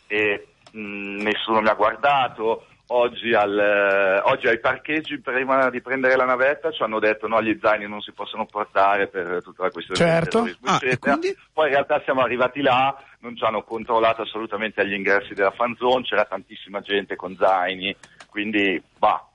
e 0.07 0.49
mh, 0.73 1.23
nessuno 1.23 1.63
mi 1.63 1.69
ha 1.69 1.75
guardato. 1.75 2.67
Oggi, 2.89 3.33
al, 3.33 3.59
eh, 3.59 4.21
oggi 4.31 4.49
ai 4.49 4.61
parcheggi 4.61 5.19
prima 5.21 5.71
di 5.71 5.81
prendere 5.81 6.17
la 6.17 6.27
navetta 6.27 6.71
ci 6.71 6.83
hanno 6.83 6.99
detto 6.99 7.27
no, 7.27 7.41
gli 7.41 7.57
zaini 7.59 7.89
non 7.89 8.03
si 8.03 8.13
possono 8.13 8.45
portare 8.45 9.07
per 9.07 9.41
tutta 9.43 9.63
la 9.63 9.71
questione 9.71 9.99
Certo. 9.99 10.43
del 10.43 10.59
terrorismo, 10.61 11.11
Ah? 11.11 11.19
Poi 11.55 11.67
in 11.69 11.73
realtà 11.73 12.03
siamo 12.05 12.21
arrivati 12.21 12.61
là, 12.61 12.95
non 13.21 13.35
ci 13.35 13.45
hanno 13.45 13.63
controllato 13.63 14.21
assolutamente 14.21 14.83
agli 14.83 14.93
ingressi 14.93 15.33
della 15.33 15.53
fan 15.53 15.75
zone, 15.77 16.03
c'era 16.03 16.27
tantissima 16.27 16.81
gente 16.81 17.17
con 17.17 17.35
zaini, 17.37 17.97
quindi 18.29 18.83
bah, 18.99 19.27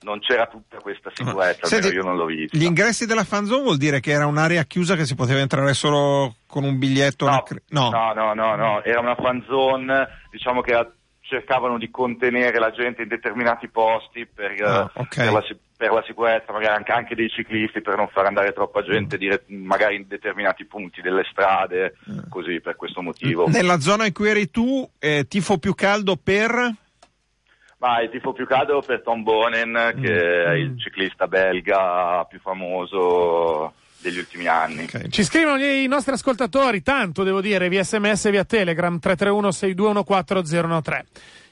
non 0.00 0.20
c'era 0.20 0.46
tutta 0.46 0.76
questa 0.78 1.10
sicurezza, 1.12 1.66
Senti, 1.66 1.88
io 1.88 2.02
non 2.02 2.16
l'ho 2.16 2.26
vista. 2.26 2.56
Gli 2.56 2.64
ingressi 2.64 3.06
della 3.06 3.24
fanzone 3.24 3.62
vuol 3.62 3.76
dire 3.76 4.00
che 4.00 4.10
era 4.12 4.26
un'area 4.26 4.64
chiusa 4.64 4.94
che 4.94 5.04
si 5.06 5.14
poteva 5.14 5.40
entrare 5.40 5.72
solo 5.74 6.36
con 6.46 6.64
un 6.64 6.78
biglietto? 6.78 7.28
No, 7.28 7.42
cre- 7.42 7.62
no, 7.70 7.90
no, 7.90 8.34
no, 8.34 8.54
no, 8.56 8.82
era 8.84 9.00
una 9.00 9.14
fan 9.14 9.44
zone, 9.48 10.06
diciamo 10.30 10.60
che 10.60 10.72
era- 10.72 10.90
cercavano 11.28 11.76
di 11.76 11.90
contenere 11.90 12.56
la 12.60 12.70
gente 12.70 13.02
in 13.02 13.08
determinati 13.08 13.66
posti 13.68 14.26
per, 14.32 14.52
eh, 14.52 14.62
Ah, 14.64 14.90
ok. 14.94 15.16
per 15.16 15.32
la, 15.32 15.44
per 15.76 15.90
la 15.90 16.02
sicurezza, 16.06 16.52
magari 16.52 16.76
anche, 16.76 16.92
anche 16.92 17.14
dei 17.16 17.28
ciclisti, 17.28 17.80
per 17.82 17.96
non 17.96 18.06
far 18.06 18.26
andare 18.26 18.52
troppa 18.52 18.82
gente 18.84 19.18
dire- 19.18 19.42
magari 19.48 19.96
in 19.96 20.04
determinati 20.06 20.64
punti 20.66 21.00
delle 21.00 21.24
strade, 21.28 21.96
Mm. 22.08 22.18
così 22.28 22.60
per 22.60 22.76
questo 22.76 23.02
motivo. 23.02 23.48
Nella 23.48 23.80
zona 23.80 24.06
in 24.06 24.12
cui 24.12 24.28
eri 24.28 24.50
tu, 24.52 24.88
eh, 25.00 25.26
tifo 25.26 25.58
più 25.58 25.74
caldo 25.74 26.16
per... 26.16 26.72
Ma 27.78 28.00
il 28.00 28.08
tifo 28.10 28.32
più 28.32 28.46
caldo 28.46 28.80
per 28.80 29.02
Tom 29.02 29.22
Bonen, 29.22 29.92
che 30.00 30.10
Mm. 30.10 30.50
è 30.50 30.52
il 30.54 30.80
ciclista 30.80 31.26
belga 31.28 32.24
più 32.28 32.38
famoso 32.40 33.74
degli 33.98 34.18
ultimi 34.18 34.46
anni. 34.46 34.84
Ok. 34.84 35.08
Ci 35.08 35.22
scrivono 35.24 35.62
i 35.62 35.86
nostri 35.86 36.12
ascoltatori, 36.14 36.82
tanto 36.82 37.22
devo 37.22 37.40
dire, 37.40 37.68
via 37.68 37.82
sms 37.84 38.24
e 38.26 38.30
via 38.30 38.44
telegram 38.44 38.98
331 38.98 39.50
6214013. 39.50 41.00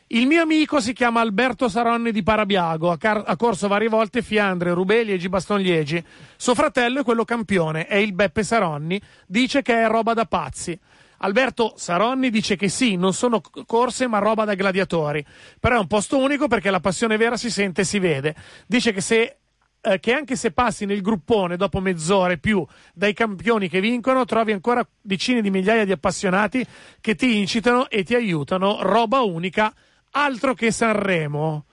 Il 0.09 0.27
mio 0.27 0.43
amico 0.43 0.81
si 0.81 0.93
chiama 0.93 1.21
Alberto 1.21 1.69
Saronni 1.69 2.13
di 2.13 2.23
Parabiago, 2.23 2.91
ha, 2.91 2.99
car- 2.99 3.25
ha 3.27 3.37
corso 3.37 3.69
varie 3.69 3.89
volte 3.89 4.23
Fiandre, 4.23 4.73
Rubeli 4.73 5.13
e 5.13 5.29
Baston 5.29 5.61
Liegi. 5.61 6.03
Suo 6.37 6.55
fratello 6.55 7.01
è 7.01 7.05
quello 7.05 7.25
campione, 7.25 7.87
è 7.87 7.97
il 7.97 8.13
Beppe 8.13 8.43
Saronni, 8.45 9.01
dice 9.27 9.63
che 9.63 9.83
è 9.83 9.89
roba 9.89 10.13
da 10.15 10.27
pazzi. 10.27 10.79
Alberto 11.25 11.73
Saronni 11.77 12.29
dice 12.29 12.55
che 12.55 12.69
sì, 12.69 12.97
non 12.97 13.15
sono 13.15 13.41
corse 13.67 14.07
ma 14.07 14.19
roba 14.19 14.45
da 14.45 14.55
gladiatori, 14.55 15.25
però 15.59 15.77
è 15.77 15.79
un 15.79 15.87
posto 15.87 16.19
unico 16.19 16.49
perché 16.49 16.71
la 16.71 16.81
passione 16.81 17.17
vera 17.17 17.39
si 17.39 17.51
sente 17.51 17.81
e 17.81 17.85
si 17.85 17.99
vede. 17.99 18.35
Dice 18.67 18.93
che 18.93 19.01
se 19.01 19.39
eh, 19.81 20.01
che 20.01 20.13
anche 20.13 20.37
se 20.37 20.53
passi 20.53 20.85
nel 20.85 21.01
gruppone 21.01 21.57
dopo 21.57 21.81
mezz'ora 21.81 22.33
e 22.33 22.39
più 22.39 22.65
dai 22.93 23.15
campioni 23.15 23.69
che 23.69 23.81
vincono, 23.81 24.27
trovi 24.27 24.53
ancora 24.53 24.87
decine 25.01 25.41
di 25.41 25.51
migliaia 25.51 25.87
di 25.87 25.93
appassionati 25.93 26.65
che 27.01 27.15
ti 27.15 27.39
incitano 27.39 27.89
e 27.89 28.03
ti 28.03 28.15
aiutano. 28.15 28.79
Roba 28.83 29.21
unica, 29.23 29.73
altro 30.11 30.53
che 30.53 30.71
Sanremo. 30.71 31.65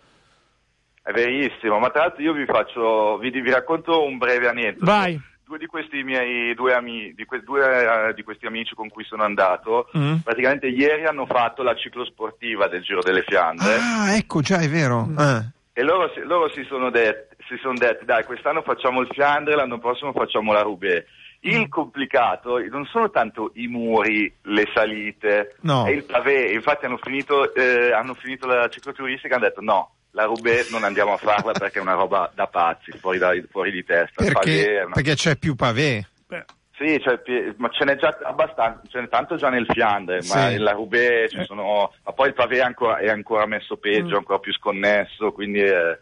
È 1.01 1.11
verissimo, 1.11 1.77
ma 1.79 1.89
tra 1.89 2.03
l'altro 2.03 2.21
io 2.21 2.33
vi 2.33 2.45
faccio, 2.45 3.17
vi, 3.17 3.31
vi 3.31 3.51
racconto 3.51 4.03
un 4.03 4.17
breve 4.17 4.47
aneddoto. 4.47 4.85
Vai. 4.85 5.19
Due 5.51 5.59
di 5.59 5.65
questi 5.65 6.01
miei 6.01 6.53
due, 6.55 6.73
ami, 6.73 7.13
di, 7.13 7.25
que- 7.25 7.41
due, 7.43 8.07
eh, 8.07 8.13
di 8.13 8.23
questi 8.23 8.45
amici 8.45 8.73
con 8.73 8.87
cui 8.87 9.03
sono 9.03 9.23
andato, 9.23 9.89
Mm. 9.97 10.19
praticamente 10.23 10.67
ieri 10.67 11.03
hanno 11.03 11.25
fatto 11.25 11.61
la 11.61 11.75
ciclosportiva 11.75 12.69
del 12.69 12.81
Giro 12.81 13.01
delle 13.01 13.21
Fiandre 13.27 13.75
Ah, 13.77 14.15
ecco, 14.15 14.39
già 14.39 14.59
è 14.59 14.69
vero. 14.69 15.09
Eh. 15.19 15.43
e 15.73 15.83
loro, 15.83 16.09
si- 16.13 16.21
loro 16.21 16.49
si, 16.51 16.63
sono 16.69 16.89
det- 16.89 17.27
si 17.49 17.57
sono 17.61 17.73
detti 17.77 18.05
dai 18.05 18.23
quest'anno 18.23 18.61
facciamo 18.61 19.01
il 19.01 19.09
Fiandre, 19.11 19.55
l'anno 19.55 19.77
prossimo 19.77 20.13
facciamo 20.13 20.53
la 20.53 20.61
Roubaix. 20.61 21.03
Il 21.41 21.67
complicato 21.67 22.57
non 22.69 22.85
sono 22.85 23.09
tanto 23.09 23.51
i 23.55 23.67
muri, 23.67 24.33
le 24.43 24.69
salite, 24.73 25.57
No. 25.63 25.85
è 25.85 25.89
il 25.89 26.05
pavé. 26.05 26.51
Infatti 26.53 26.85
hanno 26.85 26.99
finito, 27.01 27.53
eh, 27.55 27.91
hanno 27.91 28.13
finito 28.13 28.47
la 28.47 28.69
cicloturistica 28.69 29.33
e 29.33 29.37
hanno 29.37 29.47
detto 29.47 29.59
no, 29.61 29.95
la 30.11 30.25
Roubaix 30.25 30.69
non 30.71 30.83
andiamo 30.83 31.13
a 31.13 31.17
farla 31.17 31.51
perché 31.53 31.79
è 31.79 31.81
una 31.81 31.93
roba 31.93 32.29
da 32.33 32.47
pazzi, 32.47 32.91
fuori, 32.97 33.17
da- 33.17 33.33
fuori 33.49 33.71
di 33.71 33.83
testa. 33.83 34.23
È 34.23 34.31
Perché, 34.31 34.81
una- 34.85 34.93
perché 34.93 35.15
c'è 35.15 35.35
più 35.37 35.55
pavé. 35.55 36.07
Beh, 36.27 36.45
Sì, 36.77 36.99
cioè, 36.99 37.21
ma 37.57 37.69
ce 37.69 37.85
n'è 37.85 37.95
già 37.95 38.17
abbastanza, 38.23 38.81
ce 38.89 38.99
n'è 39.01 39.07
tanto 39.07 39.35
già 39.35 39.49
nel 39.49 39.67
Fiandre, 39.69 40.15
ma 40.15 40.21
Sì. 40.21 40.53
nella 40.53 40.71
Roubaix 40.71 41.29
ci 41.31 41.43
sono, 41.45 41.93
ma 42.03 42.11
poi 42.11 42.29
il 42.29 42.33
pavé 42.33 42.57
è 42.57 42.61
ancora, 42.61 42.97
è 42.97 43.07
ancora 43.07 43.45
messo 43.45 43.77
peggio, 43.77 44.17
ancora 44.17 44.39
più 44.39 44.51
sconnesso, 44.51 45.31
quindi 45.31 45.59
eh, 45.59 45.99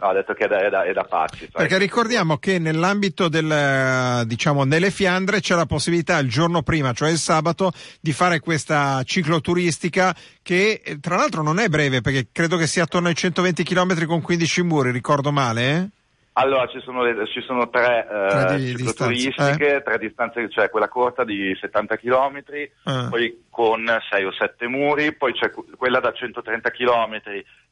no, 0.00 0.06
ho 0.08 0.12
detto 0.12 0.32
che 0.34 0.44
è 0.44 0.48
da, 0.48 0.58
è 0.64 0.70
da- 0.70 0.82
è 0.84 0.92
da 0.92 1.04
pazzi. 1.04 1.38
sai. 1.38 1.48
Perché 1.52 1.78
ricordiamo 1.78 2.38
che 2.38 2.58
nell'ambito 2.58 3.28
del, 3.28 3.50
eh, 3.50 4.26
diciamo, 4.26 4.64
nelle 4.64 4.90
Fiandre 4.90 5.40
c'è 5.40 5.54
la 5.54 5.66
possibilità 5.66 6.18
il 6.18 6.28
giorno 6.28 6.62
prima, 6.62 6.92
cioè 6.92 7.10
il 7.10 7.18
sabato, 7.18 7.72
di 8.00 8.12
fare 8.12 8.40
questa 8.40 9.02
cicloturistica 9.04 10.14
che 10.42 10.82
eh, 10.84 10.98
tra 11.00 11.16
l'altro 11.16 11.42
non 11.42 11.58
è 11.58 11.68
breve 11.68 12.00
perché 12.00 12.28
credo 12.32 12.56
che 12.56 12.66
sia 12.66 12.82
attorno 12.84 13.08
ai 13.08 13.14
120 13.14 13.62
km 13.62 14.04
con 14.06 14.20
15 14.22 14.62
muri, 14.62 14.90
ricordo 14.90 15.30
male? 15.32 15.70
Eh? 15.76 15.88
Allora 16.34 16.66
ci 16.68 16.80
sono, 16.84 17.02
le- 17.02 17.26
ci 17.26 17.40
sono 17.42 17.68
tre, 17.68 18.06
eh, 18.08 18.28
Tre 18.46 18.56
di- 18.56 18.68
cicloturistiche, 18.76 19.82
tre 19.84 19.98
distanze, 19.98 20.48
cioè 20.48 20.70
quella 20.70 20.88
corta 20.88 21.24
di 21.24 21.54
70 21.60 21.96
km, 21.96 22.40
Ah. 22.84 23.08
poi 23.10 23.44
con 23.50 23.84
6 24.08 24.24
o 24.24 24.32
7 24.32 24.66
muri, 24.68 25.14
poi 25.14 25.32
c'è 25.32 25.50
que- 25.50 25.64
quella 25.76 25.98
da 26.00 26.12
130 26.12 26.70
km 26.70 27.20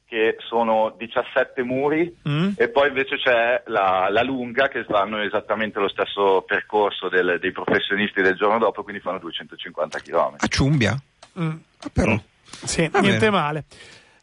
che 0.09 0.37
sono 0.49 0.95
17 0.97 1.63
muri 1.63 2.13
Mm? 2.27 2.53
e 2.57 2.69
poi 2.71 2.89
invece 2.89 3.17
c'è 3.19 3.63
la, 3.67 4.09
la 4.11 4.23
lunga 4.23 4.69
che 4.69 4.85
fanno 4.85 5.21
esattamente 5.23 5.79
lo 5.79 5.89
stesso 5.89 6.43
percorso 6.47 7.09
del- 7.11 7.39
dei 7.39 7.53
professionisti 7.53 8.23
del 8.23 8.35
giorno 8.35 8.59
dopo, 8.59 8.83
quindi 8.83 9.03
fanno 9.03 9.19
250 9.19 9.99
km. 10.01 10.35
A 10.39 10.47
Ciumbia? 10.47 10.99
mm, 11.39 11.51
Ah, 11.81 11.89
però. 11.93 12.17
sì, 12.43 12.89
Va 12.89 13.01
niente 13.01 13.27
bene. 13.29 13.31
male. 13.37 13.65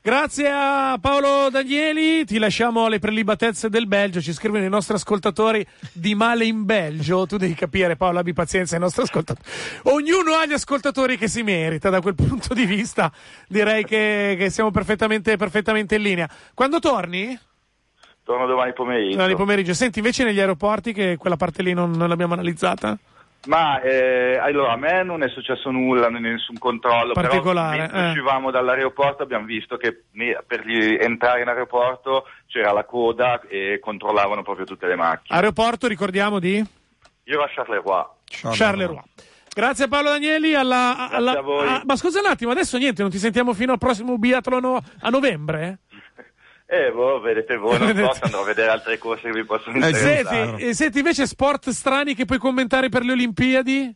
Grazie 0.06 0.52
a 0.52 1.00
Paolo 1.02 1.50
Danieli, 1.50 2.26
ti 2.26 2.38
lasciamo 2.38 2.86
alle 2.86 3.00
prelibatezze 3.00 3.70
del 3.70 3.88
Belgio, 3.88 4.22
ci 4.22 4.34
scrivono 4.34 4.64
i 4.64 4.70
nostri 4.70 4.94
ascoltatori 4.94 5.66
di 5.94 6.14
male 6.14 6.46
in 6.46 6.64
Belgio, 6.64 7.26
tu 7.26 7.38
devi 7.38 7.56
capire 7.56 7.96
Paolo, 7.96 8.20
abbi 8.20 8.32
pazienza 8.32 8.76
ai 8.76 8.82
nostri 8.82 9.02
ascoltatori. 9.02 9.50
Ognuno 9.86 10.36
ha 10.36 10.46
gli 10.46 10.54
ascoltatori 10.54 11.18
che 11.18 11.28
si 11.28 11.42
merita, 11.42 11.90
da 11.90 12.02
quel 12.02 12.14
punto 12.14 12.54
di 12.54 12.68
vista 12.68 13.12
direi 13.48 13.84
che, 13.84 14.36
che 14.38 14.52
siamo 14.52 14.70
perfettamente, 14.70 15.38
perfettamente 15.38 15.96
in 15.96 16.04
linea. 16.04 16.30
Quando 16.54 16.78
torni? 16.78 17.36
Torno 18.24 18.46
domani 18.46 18.74
pomeriggio. 18.74 19.16
Domani 19.16 19.36
pomeriggio. 19.36 19.74
Senti 19.74 19.98
invece 19.98 20.24
negli 20.24 20.40
aeroporti 20.40 20.94
che 20.94 21.18
quella 21.18 21.36
parte 21.36 21.64
lì 21.64 21.74
non, 21.74 21.90
non 21.90 22.10
l'abbiamo 22.10 22.34
analizzata? 22.34 22.96
Ma 23.46 23.80
eh, 23.82 24.38
allora 24.38 24.72
a 24.74 24.78
me 24.78 25.04
non 25.04 25.22
è 25.24 25.30
successo 25.30 25.70
nulla, 25.70 26.10
nessun 26.10 26.58
controllo, 26.58 27.14
Particolare, 27.14 27.78
però 27.78 27.82
mentre 27.84 28.00
eh. 28.00 28.08
uscivamo 28.10 28.52
dall'aeroporto 28.52 29.24
abbiamo 29.24 29.46
visto 29.46 29.78
che 29.78 30.04
per 30.48 30.66
gli- 30.66 30.98
entrare 31.00 31.42
in 31.42 31.48
aeroporto 31.48 32.26
c'era 32.48 32.72
la 32.72 32.84
coda 32.86 33.42
e 33.48 33.80
controllavano 33.82 34.42
proprio 34.42 34.66
tutte 34.66 34.88
le 34.88 34.96
macchine. 34.96 35.38
Aeroporto, 35.38 35.88
ricordiamo 35.88 36.40
di? 36.40 36.64
Io 37.26 37.42
a 37.42 37.50
Charleroi. 37.54 38.06
Charleroi. 38.56 39.02
Grazie 39.56 39.88
Paolo 39.88 40.10
Danieli. 40.10 40.54
Alla, 40.54 41.10
alla- 41.10 41.38
a 41.38 41.42
voi. 41.42 41.68
ah, 41.68 41.82
ma 41.86 41.96
scusa 41.96 42.20
un 42.20 42.26
attimo, 42.26 42.52
adesso 42.52 42.78
niente, 42.78 43.02
non 43.02 43.10
ti 43.10 43.18
sentiamo 43.18 43.54
fino 43.54 43.72
al 43.72 43.78
prossimo 43.78 44.18
biathlon 44.18 44.80
a 45.00 45.10
novembre? 45.10 45.80
Eh, 46.68 46.92
boh, 46.92 47.20
vedete 47.20 47.58
voi, 47.58 47.78
non 47.78 47.96
so 47.96 48.14
se 48.14 48.20
andrò 48.24 48.42
a 48.42 48.46
vedere 48.46 48.70
altre 48.72 48.98
corse 48.98 49.30
che 49.30 49.32
vi 49.32 49.46
possono 49.46 49.76
Eh, 49.76 49.90
interessare. 49.90 50.46
Senti, 50.58 50.74
senti, 50.74 50.98
invece 50.98 51.28
sport 51.28 51.70
strani 51.70 52.16
che 52.16 52.26
puoi 52.26 52.40
commentare 52.40 52.90
per 52.90 53.04
le 53.04 53.12
Olimpiadi? 53.12 53.96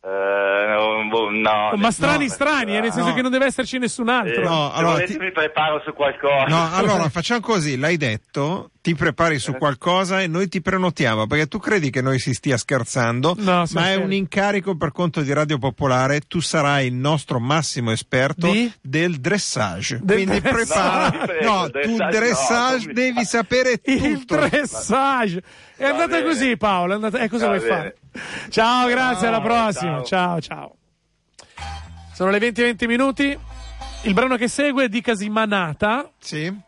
Eh, 0.00 0.66
no, 0.68 1.08
boh, 1.08 1.28
no, 1.30 1.72
ma 1.74 1.90
strani 1.90 2.26
no, 2.26 2.32
strani, 2.32 2.76
eh, 2.76 2.80
nel 2.80 2.92
senso 2.92 3.12
che 3.12 3.20
non 3.20 3.30
deve 3.32 3.46
esserci 3.46 3.78
nessun 3.78 4.08
altro. 4.08 4.40
Eh, 4.40 4.44
No, 4.44 4.72
allora, 4.72 5.04
ti- 5.04 5.18
mi 5.18 5.32
preparo 5.32 5.82
su 5.84 5.92
qualcosa. 5.92 6.44
No, 6.46 6.70
allora 6.72 7.08
facciamo 7.10 7.40
così, 7.40 7.76
l'hai 7.76 7.96
detto, 7.96 8.70
ti 8.88 8.94
prepari 8.94 9.38
su 9.38 9.52
qualcosa 9.56 10.22
e 10.22 10.26
noi 10.28 10.48
ti 10.48 10.62
prenotiamo, 10.62 11.26
perché 11.26 11.46
tu 11.46 11.58
credi 11.58 11.90
che 11.90 12.00
noi 12.00 12.18
si 12.18 12.32
stia 12.32 12.56
scherzando, 12.56 13.34
No, 13.38 13.64
ma 13.72 13.88
è 13.90 13.96
un 13.96 14.12
incarico 14.12 14.76
per 14.76 14.92
conto 14.92 15.20
di 15.20 15.30
Radio 15.32 15.58
Popolare, 15.58 16.20
tu 16.20 16.40
sarai 16.40 16.86
il 16.86 16.94
nostro 16.94 17.38
massimo 17.38 17.90
esperto 17.90 18.50
Di? 18.50 18.72
del 18.80 19.16
dressage. 19.20 20.00
Del 20.02 20.16
Quindi 20.24 20.40
dressage. 20.40 20.64
prepara, 21.18 21.40
No, 21.42 21.52
no, 21.58 21.64
il 21.66 21.70
tu 21.70 21.96
dressage 21.96 22.18
dressage 22.18 22.86
no, 22.86 22.92
devi 22.94 23.24
sapere 23.24 23.80
Il 23.84 24.24
tutto. 24.24 24.36
dressage. 24.36 25.42
È 25.76 25.82
Va 25.82 25.88
andata 25.90 26.06
bene. 26.08 26.22
così 26.24 26.56
Paolo, 26.56 26.92
è 26.92 26.94
andata... 26.94 27.18
eh, 27.18 27.28
cosa 27.28 27.46
Va 27.48 27.56
vuoi 27.56 27.68
bene. 27.68 27.76
fare? 28.12 28.48
Ciao, 28.48 28.88
grazie, 28.88 29.26
alla 29.26 29.36
Ciao, 29.36 29.46
prossima. 29.46 30.02
Ciao, 30.02 30.40
ciao. 30.40 30.76
Sono 32.14 32.30
le 32.30 32.38
20 32.38 32.60
e 32.60 32.64
20 32.64 32.86
minuti. 32.86 33.38
Il 34.04 34.14
brano 34.14 34.36
che 34.36 34.48
segue 34.48 34.84
è 34.84 34.88
di 34.88 35.00
Casimanata 35.00 36.10
Sì? 36.18 36.66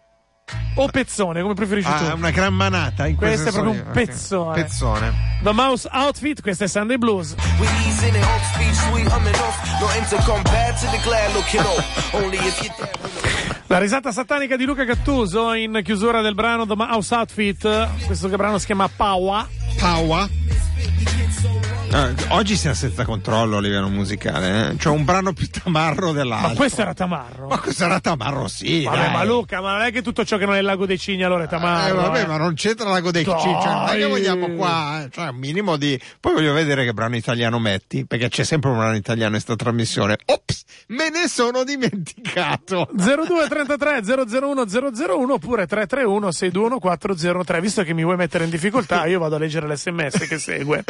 O 0.74 0.88
Pezzone, 0.88 1.42
come 1.42 1.54
preferisci 1.54 1.90
Ah, 1.90 2.10
tu. 2.10 2.16
una 2.16 2.30
gran 2.30 2.54
manata 2.54 3.06
in 3.06 3.16
Questo 3.16 3.50
quel 3.50 3.54
è 3.54 3.58
proprio 3.58 3.72
un 3.72 3.76
lì. 3.92 4.00
Ok. 4.00 4.06
pezzone. 4.06 4.62
Pezzone. 4.62 5.12
The 5.42 5.52
Mouse 5.52 5.88
Outfit, 5.92 6.42
questo 6.42 6.64
è 6.64 6.68
Sunday 6.68 6.96
Blues. 6.98 7.34
La 13.66 13.78
risata 13.78 14.10
satanica 14.10 14.56
di 14.56 14.64
Luca 14.64 14.82
Gattuso 14.84 15.52
in 15.52 15.80
chiusura 15.84 16.20
del 16.22 16.34
brano 16.34 16.66
The 16.66 16.74
Mouse 16.74 17.14
Outfit. 17.14 18.04
Questo 18.06 18.28
brano 18.28 18.58
si 18.58 18.66
chiama 18.66 18.88
Paua. 18.94 19.46
Paua. 19.80 20.28
Ah, 21.92 22.08
oggi 22.28 22.54
siamo 22.54 22.76
senza 22.76 23.04
controllo 23.04 23.56
a 23.56 23.60
livello 23.60 23.88
musicale, 23.88 24.68
eh? 24.70 24.76
c'è 24.76 24.88
un 24.90 25.04
brano 25.04 25.32
più 25.32 25.48
tamarro 25.50 26.12
dell'altro. 26.12 26.48
Ma 26.50 26.54
questo 26.54 26.82
era 26.82 26.94
Tamarro. 26.94 27.48
Ma 27.48 27.58
questo 27.58 27.84
era 27.84 27.98
tamarro, 27.98 28.46
sì. 28.46 28.84
Vabbè, 28.84 28.96
dai. 28.96 29.12
ma 29.12 29.24
Luca, 29.24 29.60
ma 29.60 29.72
non 29.72 29.80
è 29.86 29.90
che 29.90 30.00
tutto 30.00 30.24
ciò 30.24 30.36
che 30.36 30.46
non 30.46 30.54
è 30.54 30.58
il 30.58 30.64
lago 30.66 30.86
dei 30.86 30.98
cigni 31.00 31.24
allora 31.24 31.42
è 31.42 31.46
Eh, 31.46 31.48
Tamarro. 31.48 31.96
vabbè, 32.02 32.20
eh. 32.22 32.26
ma 32.26 32.36
non 32.36 32.54
c'entra 32.54 32.88
l'ago 32.90 33.10
dei 33.10 33.24
Dai. 33.24 33.34
cicci, 33.34 33.48
cioè, 33.60 33.72
non 33.72 33.88
è 33.88 33.96
che 33.96 34.04
vogliamo 34.06 34.50
qua, 34.50 35.02
eh, 35.02 35.08
cioè 35.10 35.30
un 35.30 35.36
minimo 35.38 35.76
di... 35.76 36.00
Poi 36.20 36.32
voglio 36.34 36.52
vedere 36.52 36.84
che 36.84 36.92
brano 36.92 37.16
italiano 37.16 37.58
metti, 37.58 38.06
perché 38.06 38.28
c'è 38.28 38.44
sempre 38.44 38.70
un 38.70 38.76
brano 38.78 38.94
italiano 38.94 39.34
in 39.34 39.40
sta 39.40 39.56
trasmissione. 39.56 40.16
Ops, 40.26 40.62
me 40.88 41.10
ne 41.10 41.26
sono 41.26 41.64
dimenticato. 41.64 42.88
0233 42.92 44.02
001 44.38 44.64
001 44.64 45.32
oppure 45.32 45.66
331 45.66 46.30
621 46.30 46.78
403 46.78 47.60
visto 47.60 47.82
che 47.82 47.94
mi 47.94 48.04
vuoi 48.04 48.14
mettere 48.16 48.44
in 48.44 48.50
difficoltà 48.50 49.06
io 49.10 49.18
vado 49.18 49.34
a 49.34 49.38
leggere 49.40 49.66
l'sms 49.72 50.26
che 50.28 50.38
segue. 50.38 50.84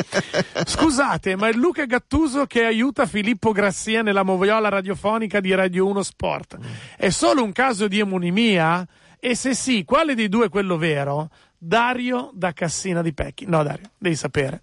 Scusate 0.64 1.36
ma 1.36 1.48
è 1.48 1.52
Luca 1.52 1.84
Gattuso 1.86 2.46
che 2.46 2.64
aiuta 2.64 3.06
Filippo 3.06 3.52
Grassia 3.52 4.02
nella 4.02 4.22
moviola 4.22 4.68
radiofonica 4.68 5.40
di 5.40 5.54
Radio 5.54 5.86
1 5.86 6.02
Sport. 6.02 6.58
È 6.96 7.08
solo 7.10 7.42
un 7.42 7.52
caso 7.52 7.88
di 7.88 7.98
emonimia? 7.98 8.86
E 9.18 9.34
se 9.34 9.54
sì 9.54 9.84
quale 9.84 10.14
dei 10.14 10.28
due 10.28 10.46
è 10.46 10.48
quello 10.48 10.76
vero? 10.76 11.30
Dario 11.58 12.30
da 12.32 12.52
Cassina 12.52 13.02
di 13.02 13.12
Pecchi. 13.12 13.44
No 13.46 13.62
Dario 13.62 13.90
devi 13.98 14.16
sapere 14.16 14.60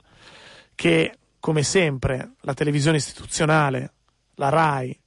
che 0.76 1.14
come 1.40 1.64
sempre 1.64 2.32
la 2.42 2.54
televisione 2.54 2.98
istituzionale 2.98 3.92
la 4.36 4.50
RAI 4.50 4.98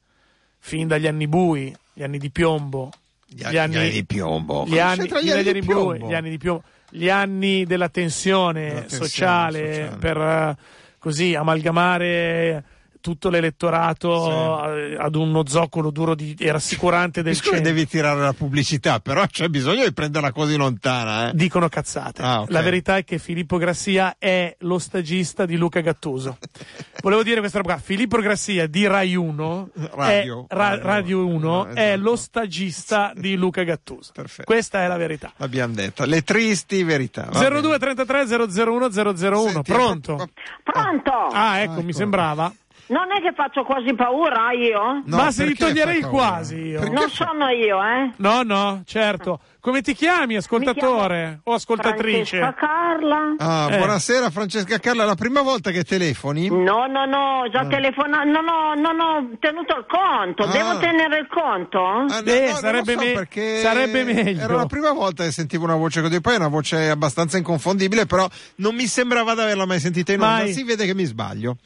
fin 0.58 0.86
dagli 0.88 1.06
anni 1.06 1.26
bui, 1.26 1.74
gli 1.92 2.02
anni 2.02 2.18
di 2.18 2.30
piombo, 2.30 2.90
Gli 3.26 3.44
anni 3.56 3.90
di 3.90 4.04
piombo. 4.04 4.64
gli 4.66 4.78
anni, 4.78 5.04
fino 5.06 5.16
agli 5.18 5.30
anni 5.30 5.60
bui, 5.62 5.98
gli 6.00 6.14
anni 6.14 6.30
di 6.30 6.38
piombo, 6.38 6.64
gli 6.90 7.08
anni 7.08 7.64
della 7.64 7.88
tensione, 7.88 8.70
tensione 8.70 9.04
sociale, 9.04 9.74
sociale. 9.74 9.96
per 9.98 10.16
eh, 10.16 10.56
così 10.98 11.34
amalgamare 11.34 12.64
tutto 13.00 13.28
l'elettorato 13.30 14.74
eh, 14.74 14.96
ad 14.98 15.14
uno 15.14 15.42
zoccolo 15.46 15.90
duro 15.90 16.14
di, 16.14 16.34
e 16.38 16.52
rassicurante 16.52 17.22
del 17.22 17.34
centro. 17.40 17.60
devi 17.60 17.86
tirare 17.86 18.20
la 18.20 18.32
pubblicità, 18.32 19.00
però 19.00 19.26
c'è 19.26 19.48
bisogno 19.48 19.84
di 19.84 19.92
prenderla 19.92 20.32
così 20.32 20.56
lontana, 20.56 21.28
eh. 21.30 21.32
Dicono 21.34 21.68
cazzate. 21.68 22.22
Ah, 22.22 22.40
ok. 22.42 22.50
La 22.50 22.62
verità 22.62 22.96
è 22.96 23.04
che 23.04 23.18
Filippo 23.18 23.56
Grassia 23.56 24.16
è 24.18 24.54
lo 24.60 24.78
stagista 24.78 25.46
di 25.46 25.56
Luca 25.56 25.80
Gattuso. 25.80 26.38
Volevo 27.02 27.22
dire 27.22 27.40
questa 27.40 27.58
roba 27.58 27.74
qua. 27.74 27.82
Filippo 27.82 28.18
Grassia 28.18 28.66
di 28.66 28.86
Rai 28.86 29.14
1, 29.14 29.68
Radio. 29.92 30.44
è, 30.48 30.54
Ra- 30.54 30.68
Radio. 30.78 30.84
Radio 30.84 31.26
1 31.26 31.38
No, 31.40 31.66
è 31.68 31.80
esatto. 31.92 32.00
lo 32.02 32.16
stagista 32.16 33.12
di 33.16 33.34
Luca 33.36 33.62
Gattuso. 33.62 34.12
Perfetto. 34.12 34.44
Questa 34.44 34.82
è 34.82 34.86
la 34.86 34.96
verità. 34.96 35.32
L'abbiamo 35.36 35.74
detto. 35.74 36.04
Le 36.04 36.22
tristi 36.22 36.82
verità. 36.82 37.28
va 37.30 37.38
bene. 37.40 37.60
02 37.60 37.78
33 37.78 38.26
001 38.26 38.88
001 38.90 39.48
Senti, 39.50 39.72
pronto? 39.72 40.14
pro- 40.16 40.28
Pronto? 40.62 41.10
Ah, 41.32 41.60
ecco, 41.60 41.72
ecco. 41.72 41.82
mi 41.82 41.92
sembrava. 41.92 42.52
Non 42.90 43.12
è 43.12 43.20
che 43.22 43.32
faccio 43.36 43.62
quasi 43.62 43.94
paura 43.94 44.50
io? 44.50 45.02
No, 45.04 45.16
Ma 45.16 45.30
se 45.30 45.46
gli 45.46 45.54
toglierei 45.54 45.98
il 45.98 46.06
quasi 46.06 46.56
io. 46.56 46.80
Perché 46.80 46.94
Non 46.94 47.08
sono 47.08 47.48
io, 47.48 47.78
eh? 47.80 48.10
No, 48.16 48.42
no, 48.42 48.82
certo. 48.84 49.38
Come 49.60 49.80
ti 49.80 49.94
chiami, 49.94 50.34
ascoltatore 50.36 51.40
o 51.44 51.52
ascoltatrice? 51.54 52.38
Francesca 52.38 52.54
Carla. 52.66 53.34
Ah, 53.38 53.68
Eh. 53.72 53.76
buonasera 53.76 54.30
Francesca 54.30 54.78
Carla, 54.78 55.04
la 55.04 55.14
prima 55.14 55.40
volta 55.42 55.70
che 55.70 55.84
telefoni? 55.84 56.48
No, 56.48 56.86
no, 56.86 57.04
no, 57.04 57.48
già 57.52 57.64
telefonato, 57.66 58.24
non 58.28 58.48
ho, 58.48 58.74
non 58.74 58.98
ho 58.98 59.28
tenuto 59.38 59.76
il 59.76 59.86
conto, 59.86 60.42
Ah. 60.42 60.50
devo 60.50 60.78
tenere 60.78 61.18
il 61.20 61.28
conto? 61.28 61.84
Ah, 61.84 62.02
no, 62.06 62.22
Beh, 62.24 62.48
no, 62.48 62.54
sarebbe 62.56 62.92
so 62.94 62.98
me- 63.04 63.12
perché 63.12 63.60
sarebbe 63.60 64.02
meglio. 64.02 64.42
Era 64.42 64.54
la 64.56 64.66
prima 64.66 64.92
volta 64.92 65.22
che 65.22 65.30
sentivo 65.30 65.62
una 65.62 65.76
voce 65.76 66.00
così, 66.00 66.20
poi 66.20 66.34
è 66.34 66.38
una 66.38 66.48
voce 66.48 66.88
abbastanza 66.90 67.36
inconfondibile, 67.36 68.06
però 68.06 68.26
non 68.56 68.74
mi 68.74 68.86
sembrava 68.86 69.34
di 69.34 69.40
averla 69.42 69.64
mai 69.66 69.78
sentita 69.78 70.12
in 70.12 70.20
onda. 70.22 70.34
Mai. 70.38 70.52
Si 70.52 70.64
vede 70.64 70.86
che 70.86 70.94
mi 70.94 71.04
sbaglio. 71.04 71.56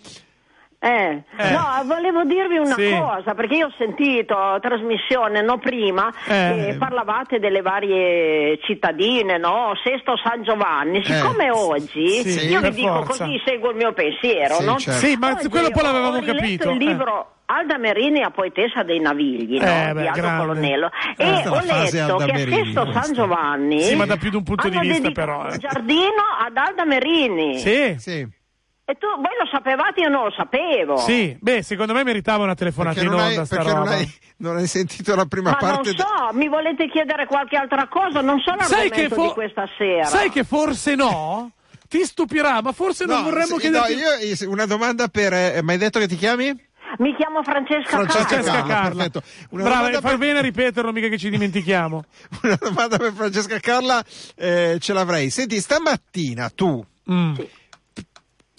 Eh. 0.84 1.22
Eh. 1.38 1.50
No, 1.50 1.82
volevo 1.86 2.24
dirvi 2.24 2.58
una 2.58 2.74
Sì. 2.74 2.94
cosa, 2.98 3.32
perché 3.34 3.54
io 3.56 3.66
ho 3.68 3.72
sentito 3.78 4.36
trasmissione, 4.60 5.40
no, 5.40 5.56
prima, 5.58 6.12
Eh. 6.28 6.66
che 6.72 6.76
parlavate 6.78 7.38
delle 7.38 7.62
varie 7.62 8.58
cittadine, 8.62 9.38
no? 9.38 9.72
Sesto 9.82 10.14
San 10.22 10.42
Giovanni. 10.42 11.02
Siccome 11.02 11.50
oggi, 11.50 12.22
Sì, 12.22 12.48
io 12.48 12.60
vi 12.60 12.70
dico 12.72 13.02
forza. 13.04 13.24
così, 13.24 13.40
seguo 13.46 13.70
il 13.70 13.76
mio 13.76 13.92
pensiero, 13.94 14.56
Sì, 14.56 14.64
no? 14.66 14.76
certo. 14.78 15.06
Sì, 15.06 15.16
ma 15.16 15.30
Oggi 15.32 15.48
quello 15.48 15.70
poi 15.70 15.82
ho- 15.82 15.86
l'avevamo 15.86 16.20
capito. 16.20 16.70
il 16.70 16.82
eh. 16.82 16.84
libro 16.84 17.28
Alda 17.46 17.78
Merini 17.78 18.22
a 18.22 18.30
poetessa 18.30 18.82
dei 18.82 19.00
Navigli, 19.00 19.58
no? 19.58 19.66
Eh, 19.66 19.92
beh, 19.94 20.00
di 20.02 20.06
Aldo 20.08 20.20
grande. 20.20 20.40
Colonnello. 20.46 20.90
Questa 21.16 21.42
E 21.42 21.48
ho 21.48 21.60
letto 21.60 22.16
che 22.16 22.30
a 22.30 22.34
Merini, 22.34 22.64
Sesto 22.64 22.82
questa. 22.82 23.02
San 23.02 23.12
Giovanni 23.14 23.80
Sì, 23.80 23.94
ma 23.96 24.04
da 24.06 24.16
più 24.16 24.28
di 24.30 24.36
un 24.36 24.42
punto 24.42 24.68
di 24.68 24.78
vista, 24.80 25.10
però, 25.12 25.46
eh. 25.46 25.52
un 25.52 25.58
giardino 25.58 26.22
ad 26.46 26.56
Alda 26.56 26.84
Merini. 26.84 27.58
Sì. 27.58 27.94
Sì. 27.98 28.42
E 28.86 28.94
tu, 28.98 29.06
voi 29.16 29.32
lo 29.40 29.48
sapevate, 29.50 30.00
io 30.00 30.08
non 30.10 30.24
lo 30.24 30.30
sapevo. 30.36 30.98
Sì, 30.98 31.34
beh, 31.40 31.62
secondo 31.62 31.94
me 31.94 32.02
meritava 32.04 32.44
una 32.44 32.54
telefonata 32.54 32.96
Perché, 33.00 33.08
in 33.08 33.14
non 33.16 33.24
onda 33.26 33.40
hai, 33.40 33.46
sta 33.46 33.56
perché 33.56 33.72
non 33.72 33.84
roba. 33.84 33.96
hai- 33.96 34.14
non 34.36 34.56
hai 34.58 34.66
sentito 34.66 35.14
la 35.14 35.24
prima 35.24 35.50
Ma 35.52 35.56
parte? 35.56 35.92
non 35.96 35.96
so, 35.96 36.36
mi 36.36 36.48
volete 36.48 36.88
chiedere 36.90 37.24
qualche 37.26 37.56
altra 37.56 37.88
cosa? 37.88 38.20
Non 38.20 38.40
so 38.40 38.54
l'argomento 38.54 38.94
che, 38.94 39.08
fo- 39.08 39.22
di 39.28 39.32
questa 39.32 39.66
sera. 39.78 40.04
sai 40.04 40.28
che 40.28 40.44
forse 40.44 40.94
no? 40.96 41.52
Ti 41.88 42.04
stupirà, 42.04 42.60
ma 42.60 42.72
forse 42.72 43.06
non 43.06 43.18
No, 43.18 43.22
vorremmo 43.30 43.54
sì, 43.54 43.60
chiederti... 43.60 43.94
no, 43.94 43.98
io 44.00 44.12
eh, 44.16 44.46
una 44.46 44.66
domanda 44.66 45.08
per. 45.08 45.32
eh, 45.32 45.60
mi 45.62 45.72
hai 45.72 45.78
detto 45.78 45.98
che 45.98 46.08
ti 46.08 46.16
chiami? 46.16 46.52
Mi 46.98 47.14
chiamo 47.16 47.42
Francesca, 47.42 47.88
Francesca 47.88 48.24
Carla. 48.24 48.28
Francesca 48.42 48.52
Carla, 48.60 48.74
Carla. 48.74 48.90
perfetto. 49.08 49.22
Una 49.50 49.62
Brava, 49.64 50.00
per- 50.00 50.18
bene 50.18 50.38
a 50.38 50.42
ripeterlo, 50.42 50.92
mica 50.92 51.08
che 51.08 51.18
ci 51.18 51.30
dimentichiamo. 51.30 52.04
Una 52.42 52.58
domanda 52.60 52.98
per 52.98 53.12
Francesca 53.14 53.58
Carla, 53.60 54.04
eh, 54.36 54.76
ce 54.78 54.92
l'avrei. 54.92 55.30
Senti, 55.30 55.58
stamattina 55.60 56.50
tu 56.50 56.84
Mm. 57.10 57.34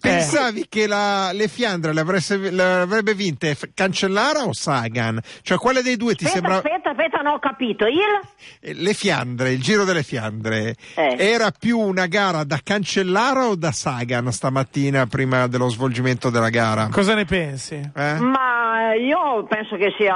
Pensavi 0.09 0.65
che 0.69 0.87
la- 0.87 1.31
le 1.33 1.47
Fiandre 1.47 1.93
le, 1.93 1.99
avresse- 2.01 2.37
le 2.51 2.63
avrebbe 2.81 3.13
vinte 3.13 3.55
Cancellara 3.73 4.43
o 4.43 4.53
Sagan? 4.53 5.19
Cioè, 5.41 5.57
quale 5.57 5.81
dei 5.81 5.97
due 5.97 6.15
ti 6.15 6.25
Aspetta, 6.25 6.47
sembra. 6.47 6.55
aspetta, 6.57 6.89
aspetta, 6.91 7.21
non 7.21 7.33
ho 7.33 7.39
capito. 7.39 7.85
Il? 7.85 7.99
Eh, 8.61 8.73
Le 8.73 8.93
Fiandre, 8.93 9.51
il 9.51 9.61
giro 9.61 9.83
delle 9.83 10.03
Fiandre, 10.03 10.75
Eh. 10.95 11.15
era 11.17 11.51
più 11.57 11.79
una 11.79 12.05
gara 12.07 12.43
da 12.43 12.59
Cancellara 12.63 13.45
o 13.47 13.55
da 13.55 13.71
Sagan 13.71 14.31
stamattina 14.31 15.05
prima 15.07 15.47
dello 15.47 15.69
svolgimento 15.69 16.29
della 16.29 16.49
gara? 16.49 16.87
Cosa 16.91 17.13
ne 17.15 17.25
pensi? 17.25 17.75
Eh? 17.75 18.13
Ma 18.19 18.93
io 18.93 19.45
penso 19.47 19.75
che 19.77 19.93
sia 19.97 20.13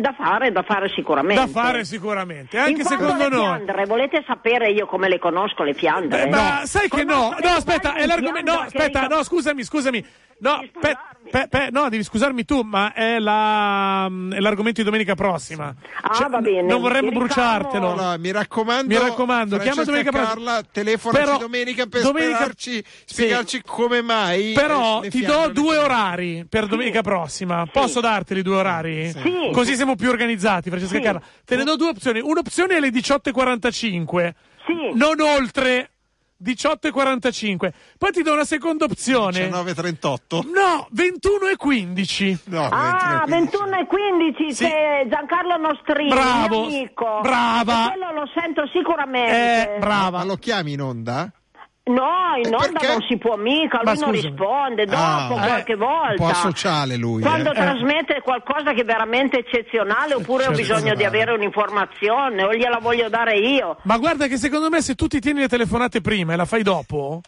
da 0.00 0.14
fare, 0.16 0.52
da 0.52 0.62
fare 0.62 0.88
sicuramente. 0.94 1.40
Da 1.42 1.48
fare 1.48 1.84
sicuramente, 1.84 2.58
anche 2.58 2.84
secondo 2.84 3.28
noi. 3.28 3.40
Fiandre, 3.56 3.84
volete 3.86 4.22
sapere 4.26 4.70
io 4.70 4.86
come 4.86 5.08
le 5.08 5.18
conosco 5.18 5.62
le 5.62 5.74
Fiandre? 5.74 6.22
Eh, 6.24 6.28
ma 6.28 6.62
sai 6.64 6.88
che 6.88 7.04
no? 7.04 7.34
No, 7.42 7.48
aspetta, 7.50 7.94
è 7.94 8.06
l'argomento. 8.06 8.52
No, 8.52 8.60
aspetta, 8.60 9.02
io- 9.02 9.08
no, 9.16 9.22
scusami, 9.24 9.64
scusami. 9.64 10.04
No, 10.38 10.58
Devi 10.58 10.70
pe- 10.78 10.88
scusarmi. 10.90 11.30
pe- 11.30 11.46
pe- 11.48 11.68
no, 11.72 11.88
devi 11.88 12.02
scusarmi 12.04 12.44
tu, 12.44 12.60
ma 12.60 12.92
è, 12.92 13.18
la, 13.18 14.04
è 14.04 14.38
l'argomento 14.38 14.80
di 14.82 14.84
domenica 14.84 15.14
prossima. 15.14 15.74
Ah, 16.02 16.28
va 16.28 16.40
bene. 16.42 16.60
Non 16.62 16.82
vorremmo 16.82 17.10
bruciartelo. 17.10 17.92
Allora, 17.92 18.18
mi 18.18 18.30
raccomando, 18.32 18.86
Mi 18.86 19.00
raccomando, 19.00 19.56
chiama 19.56 19.84
domenica 19.84 20.10
prossima. 20.10 20.34
Carla, 20.34 20.62
telefonaci 20.70 21.24
Però, 21.24 21.38
domenica 21.38 21.86
per 21.86 22.02
domenica- 22.02 22.34
spiegarci, 22.36 22.70
sì. 22.84 23.14
spiegarci 23.14 23.62
come 23.64 24.02
mai. 24.02 24.52
Però 24.52 24.98
eh, 24.98 25.04
le 25.04 25.10
ti 25.10 25.22
do 25.24 25.48
due 25.54 25.78
orari 25.78 26.44
per 26.46 26.66
domenica 26.66 27.00
prossima. 27.00 27.64
Posso 27.72 28.00
darteli 28.00 28.42
due 28.42 28.56
orari? 28.56 29.10
Sì. 29.10 29.48
Così 29.52 29.74
siamo 29.74 29.96
più 29.96 30.10
organizzati, 30.10 30.68
Francesca 30.68 30.96
Sì. 30.96 31.00
Carla. 31.02 31.22
Te 31.46 31.56
ne 31.56 31.64
do 31.64 31.76
due 31.76 31.88
opzioni. 31.88 32.20
Un'opzione 32.20 32.74
è 32.74 32.76
alle 32.76 32.90
18.45, 32.90 34.34
Sì. 34.66 34.98
non 34.98 35.18
oltre 35.20 35.92
18.45. 36.42 37.72
Poi 37.98 38.10
ti 38.12 38.22
do 38.22 38.32
una 38.32 38.44
seconda 38.44 38.84
opzione. 38.84 39.48
19.38? 39.48 40.50
No, 40.52 40.86
21 40.90 41.46
e 41.48 41.56
15. 41.56 42.38
No, 42.44 42.68
Ah, 42.70 43.24
21 43.26 43.78
e 43.78 43.86
15 43.86 44.52
Sì. 44.54 44.64
c'è 44.64 45.06
Giancarlo 45.08 45.56
Nostrini, 45.56 46.08
Bravo, 46.10 46.66
mio 46.66 46.76
amico. 46.76 47.18
brava. 47.22 47.86
E 47.92 47.96
quello 47.98 48.20
lo 48.20 48.30
sento 48.34 48.66
sicuramente. 48.72 49.76
Eh, 49.76 49.78
brava. 49.78 50.18
Ma 50.18 50.24
lo 50.24 50.36
chiami 50.36 50.72
in 50.72 50.80
onda? 50.82 51.30
No, 51.88 52.34
in 52.36 52.46
Eh, 52.52 52.56
onda 52.56 52.80
perché? 52.80 52.86
non 52.88 53.00
si 53.08 53.16
può 53.16 53.36
mica, 53.36 53.80
lui 53.84 53.96
non 53.98 54.10
risponde, 54.10 54.86
dopo 54.86 54.96
Ah, 55.00 55.26
qualche 55.28 55.72
eh, 55.72 55.76
volta. 55.76 56.10
Un 56.10 56.16
po' 56.16 56.26
asociale 56.26 56.96
lui. 56.96 57.22
Quando 57.22 57.52
eh. 57.52 57.54
trasmette 57.54 58.20
qualcosa 58.22 58.72
che 58.72 58.80
è 58.80 58.84
veramente 58.84 59.38
eccezionale 59.38 60.14
oppure 60.14 60.46
ho 60.46 60.50
bisogno 60.50 60.94
di 60.96 61.04
avere 61.04 61.32
un'informazione 61.32 62.42
o 62.42 62.52
gliela 62.54 62.78
voglio 62.80 63.08
dare 63.08 63.38
io. 63.38 63.76
Ma 63.82 63.98
guarda 63.98 64.26
che 64.26 64.36
secondo 64.36 64.68
me 64.68 64.82
se 64.82 64.96
tu 64.96 65.06
ti 65.06 65.20
tieni 65.20 65.40
le 65.40 65.48
telefonate 65.48 66.00
prima 66.00 66.32
e 66.32 66.36
la 66.36 66.44
fai 66.44 66.64
dopo, 66.64 67.20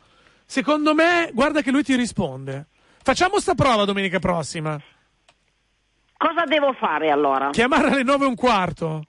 secondo 0.45 0.93
me 0.93 1.31
guarda 1.33 1.61
che 1.63 1.71
lui 1.71 1.85
ti 1.85 1.95
risponde. 1.95 2.67
Facciamo 3.01 3.39
sta 3.39 3.55
prova 3.55 3.85
domenica 3.85 4.19
prossima. 4.19 4.77
Cosa 6.17 6.45
devo 6.47 6.73
fare 6.73 7.11
allora? 7.11 7.51
Chiamare 7.51 7.91
alle 7.91 8.03
9 8.03 8.25
e 8.25 8.29
un 8.29 8.35
quarto. 8.35 9.05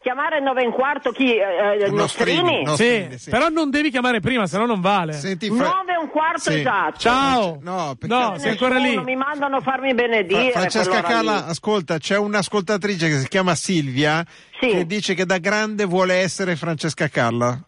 Chiamare 0.00 0.40
9 0.40 0.62
e 0.62 0.66
un 0.66 0.72
quarto 0.72 1.10
chi? 1.10 1.34
Eh, 1.34 1.40
eh, 1.82 1.90
Nostrini, 1.90 1.94
Nostrini? 1.96 2.62
Nostrini. 2.64 3.12
sì, 3.12 3.18
sì. 3.18 3.30
però 3.30 3.48
non 3.48 3.68
devi 3.68 3.90
chiamare 3.90 4.20
prima, 4.20 4.46
se 4.46 4.56
no 4.56 4.64
non 4.64 4.80
vale. 4.80 5.12
Senti, 5.14 5.48
Fra- 5.50 5.64
9 5.66 5.92
e 5.92 5.96
un 5.98 6.08
quarto 6.08 6.50
Sì. 6.52 6.60
esatto. 6.60 6.98
Ciao. 6.98 7.58
No, 7.62 7.96
perché- 7.98 8.14
No, 8.14 8.38
sei 8.38 8.50
ancora 8.52 8.78
lì. 8.78 8.96
Mi 9.02 9.16
mandano 9.16 9.56
a 9.56 9.60
farmi 9.60 9.94
benedire. 9.94 10.50
Fra- 10.52 10.60
Francesca 10.60 11.02
Carla, 11.02 11.34
lì. 11.34 11.42
ascolta, 11.50 11.98
c'è 11.98 12.16
un'ascoltatrice 12.16 13.08
che 13.08 13.18
si 13.18 13.28
chiama 13.28 13.56
Silvia 13.56 14.24
Sì. 14.60 14.68
che 14.68 14.86
dice 14.86 15.14
che 15.14 15.26
da 15.26 15.38
grande 15.38 15.84
vuole 15.84 16.14
essere 16.14 16.54
Francesca 16.54 17.08
Carla. 17.08 17.58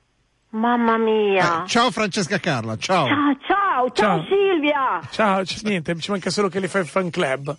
Mamma 0.50 0.98
mia. 0.98 1.64
Eh, 1.64 1.66
ciao 1.68 1.90
Francesca 1.90 2.38
Carla, 2.38 2.76
ciao. 2.76 3.06
Ciao, 3.06 3.36
ciao, 3.46 3.90
ciao, 3.90 3.92
Ciao. 3.92 4.24
Silvia. 4.28 5.00
Ciao, 5.10 5.42
c- 5.42 5.60
niente, 5.64 5.96
ci 5.98 6.10
manca 6.12 6.30
solo 6.30 6.48
che 6.48 6.60
le 6.60 6.68
fai 6.68 6.82
il 6.82 6.86
fan 6.88 7.10
club. 7.10 7.56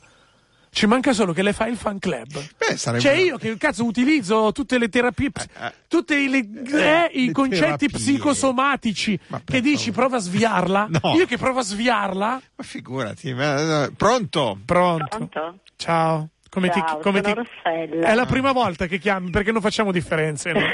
Ci 0.73 0.85
manca 0.87 1.11
solo 1.11 1.33
che 1.33 1.43
le 1.43 1.51
fai 1.51 1.69
il 1.71 1.75
fan 1.77 1.99
club. 1.99 2.27
Beh, 2.57 2.77
sarebbe 2.77 3.03
Cioè 3.03 3.11
io 3.13 3.37
che 3.37 3.57
cazzo 3.57 3.83
utilizzo 3.83 4.53
tutte 4.53 4.77
le 4.77 4.87
terapie, 4.87 5.29
ps- 5.29 5.47
eh. 5.59 5.73
tutti 5.89 6.13
i, 6.13 6.29
le- 6.29 7.07
eh, 7.09 7.11
i 7.19 7.31
concetti 7.31 7.87
terapie. 7.87 7.89
psicosomatici 7.89 9.19
Ma 9.27 9.41
che 9.43 9.59
dici 9.59 9.91
favore. 9.91 10.07
prova 10.07 10.15
a 10.15 10.19
sviarla. 10.19 10.87
No. 11.01 11.13
Io 11.15 11.25
che 11.25 11.37
provo 11.37 11.59
a 11.59 11.63
sviarla. 11.63 12.41
Ma 12.55 12.63
figurati, 12.63 13.33
ma- 13.33 13.83
eh, 13.83 13.91
pronto? 13.91 14.57
Pronto. 14.65 15.05
Pronto? 15.17 15.57
Ciao. 15.75 16.29
Come 16.49 16.69
Ciao, 16.71 16.97
ti, 16.97 17.01
come 17.03 17.21
sono 17.21 17.33
ti... 17.43 17.49
Rossella. 17.63 18.07
È 18.07 18.13
la 18.15 18.25
prima 18.25 18.51
volta 18.53 18.85
che 18.85 18.97
chiami 18.97 19.29
perché 19.29 19.51
non 19.51 19.59
facciamo 19.61 19.91
differenze. 19.91 20.51
no? 20.53 20.59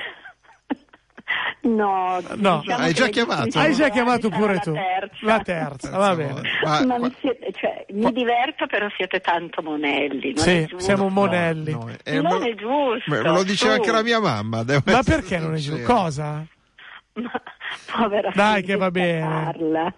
No, 1.59 2.21
No. 2.35 2.59
diciamo 2.61 2.83
Hai 2.83 2.93
già 2.93 3.07
chiamato? 3.07 3.59
Hai 3.59 3.73
già 3.73 3.89
chiamato 3.89 4.29
pure 4.29 4.53
la 4.53 4.59
tu. 4.59 4.71
terza. 4.73 5.17
La 5.25 5.39
terza, 5.39 5.97
va 5.97 6.15
bene. 6.15 6.41
Ma- 6.63 6.85
Ma 6.85 6.97
ma- 6.99 7.11
siete- 7.19 7.51
cioè, 7.53 7.85
mi 7.89 8.11
diverto, 8.13 8.67
però 8.67 8.87
siete 8.95 9.19
tanto 9.19 9.61
monelli. 9.61 10.33
Non 10.33 10.43
è 10.43 10.47
Sì, 10.47 10.65
giusto. 10.67 10.79
siamo 10.79 11.09
monelli. 11.09 11.71
no, 11.71 11.89
eh, 12.03 12.21
Non 12.21 12.39
me- 12.39 12.49
è 12.49 12.55
giusto, 12.55 13.09
Me 13.11 13.21
lo 13.21 13.43
diceva 13.43 13.73
su. 13.73 13.79
anche 13.79 13.91
la 13.91 14.03
mia 14.03 14.19
mamma. 14.19 14.63
devo 14.63 14.81
Ma 14.85 15.03
perché 15.03 15.39
non 15.39 15.55
è 15.55 15.57
giusto? 15.57 15.83
Cosa? 15.93 16.45
Ma, 17.13 17.31
povera 17.91 18.31
Dai, 18.33 18.61
figlia, 18.61 18.73
che 18.73 18.79
va 18.79 18.91
bene. 18.91 19.43
Parla. 19.43 19.93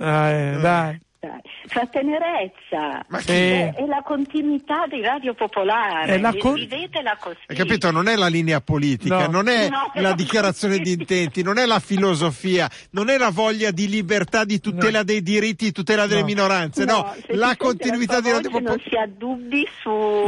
Eh, 0.00 0.58
dai. 0.60 1.00
Dai. 1.20 1.40
Fra 1.66 1.84
tenerezza. 1.86 3.04
Ma 3.08 3.18
Sì. 3.18 3.32
È, 3.32 3.74
è 3.74 3.86
la 3.86 4.02
continuità 4.04 4.86
di 4.86 5.00
Radio 5.00 5.34
Popolare. 5.34 6.14
È 6.14 6.18
la 6.18 6.32
con- 6.38 6.54
Vivetela 6.54 7.16
così. 7.18 7.38
Hai 7.48 7.56
capito? 7.56 7.90
Non 7.90 8.06
è 8.06 8.14
la 8.14 8.28
linea 8.28 8.60
politica, 8.60 9.26
No. 9.26 9.32
non 9.42 9.48
è 9.48 9.68
No. 9.68 9.90
la 9.94 10.12
dichiarazione 10.12 10.78
di 10.78 10.92
intenti, 10.92 11.42
non 11.42 11.58
è 11.58 11.66
la 11.66 11.80
filosofia, 11.80 12.70
non 12.90 13.08
è 13.08 13.18
la 13.18 13.30
voglia 13.30 13.72
di 13.72 13.88
libertà, 13.88 14.44
di 14.44 14.60
tutela 14.60 15.02
dei 15.02 15.20
diritti, 15.20 15.72
tutela 15.72 16.06
delle 16.06 16.20
No. 16.20 16.26
minoranze, 16.26 16.84
no, 16.84 17.12
la 17.30 17.56
continuità 17.56 18.14
la 18.14 18.20
di 18.20 18.30
Radio 18.30 18.50
Popolare. 18.50 18.76
Non 18.76 18.86
si 18.88 18.96
ha 18.96 19.08
dubbi 19.08 19.68
su 19.82 20.24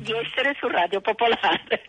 di 0.00 0.12
essere 0.14 0.56
su 0.58 0.68
Radio 0.68 1.02
Popolare. 1.02 1.82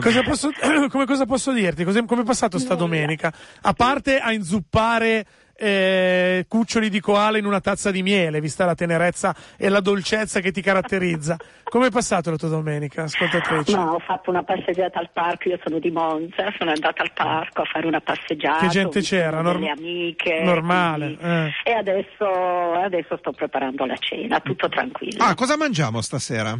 Cosa 0.00 0.22
posso, 0.22 0.50
come 0.90 1.06
cosa 1.06 1.24
posso 1.24 1.50
dirti? 1.50 1.82
Cos'è- 1.84 2.04
come 2.04 2.20
è 2.22 2.24
passato 2.24 2.58
sta 2.58 2.74
domenica? 2.74 3.32
A 3.62 3.72
parte 3.72 4.18
a 4.20 4.32
inzuppare 4.32 5.26
eh, 5.64 6.44
cuccioli 6.48 6.90
di 6.90 6.98
koala 6.98 7.38
in 7.38 7.46
una 7.46 7.60
tazza 7.60 7.92
di 7.92 8.02
miele, 8.02 8.40
vista 8.40 8.64
la 8.64 8.74
tenerezza 8.74 9.34
e 9.56 9.68
la 9.68 9.80
dolcezza 9.80 10.40
che 10.40 10.50
ti 10.50 10.60
caratterizza. 10.60 11.36
Come 11.72 11.86
è 11.86 11.90
passato 11.90 12.30
la 12.30 12.36
tua 12.36 12.48
domenica, 12.48 13.04
ascoltatrice? 13.04 13.76
Ma 13.76 13.92
ho 13.92 13.98
fatto 14.00 14.28
una 14.30 14.42
passeggiata 14.42 14.98
al 14.98 15.08
parco, 15.12 15.48
io 15.48 15.58
sono 15.64 15.78
di 15.78 15.90
Monza, 15.90 16.52
sono 16.58 16.70
andata 16.70 17.02
al 17.02 17.12
parco 17.14 17.62
a 17.62 17.64
fare 17.64 17.86
una 17.86 18.00
passeggiata. 18.00 18.58
Che 18.66 18.68
gente 18.68 19.00
c'era? 19.00 19.36
delle 19.36 19.42
Norm- 19.42 19.64
amiche. 19.78 20.42
normale, 20.42 21.16
quindi- 21.16 21.24
eh. 21.64 21.70
E 21.70 21.72
adesso, 21.72 22.72
adesso 22.74 23.16
sto 23.18 23.32
preparando 23.32 23.86
la 23.86 23.96
cena, 23.96 24.40
tutto 24.40 24.68
tranquillo. 24.68 25.22
Ah, 25.22 25.34
cosa 25.34 25.56
mangiamo 25.56 26.00
stasera? 26.02 26.58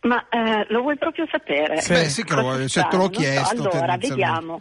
Ma 0.00 0.26
eh, 0.28 0.64
lo 0.68 0.82
vuoi 0.82 0.96
proprio 0.96 1.26
sapere? 1.30 1.80
Sì. 1.80 1.92
Beh, 1.92 2.04
sì 2.08 2.22
che 2.24 2.34
lo 2.34 2.42
voglio, 2.42 2.68
cioè, 2.68 2.86
te 2.86 2.96
l'ho 2.96 3.02
non 3.04 3.12
so. 3.14 3.20
chiesto. 3.20 3.68
Allora, 3.68 3.96
vediamo. 3.96 4.60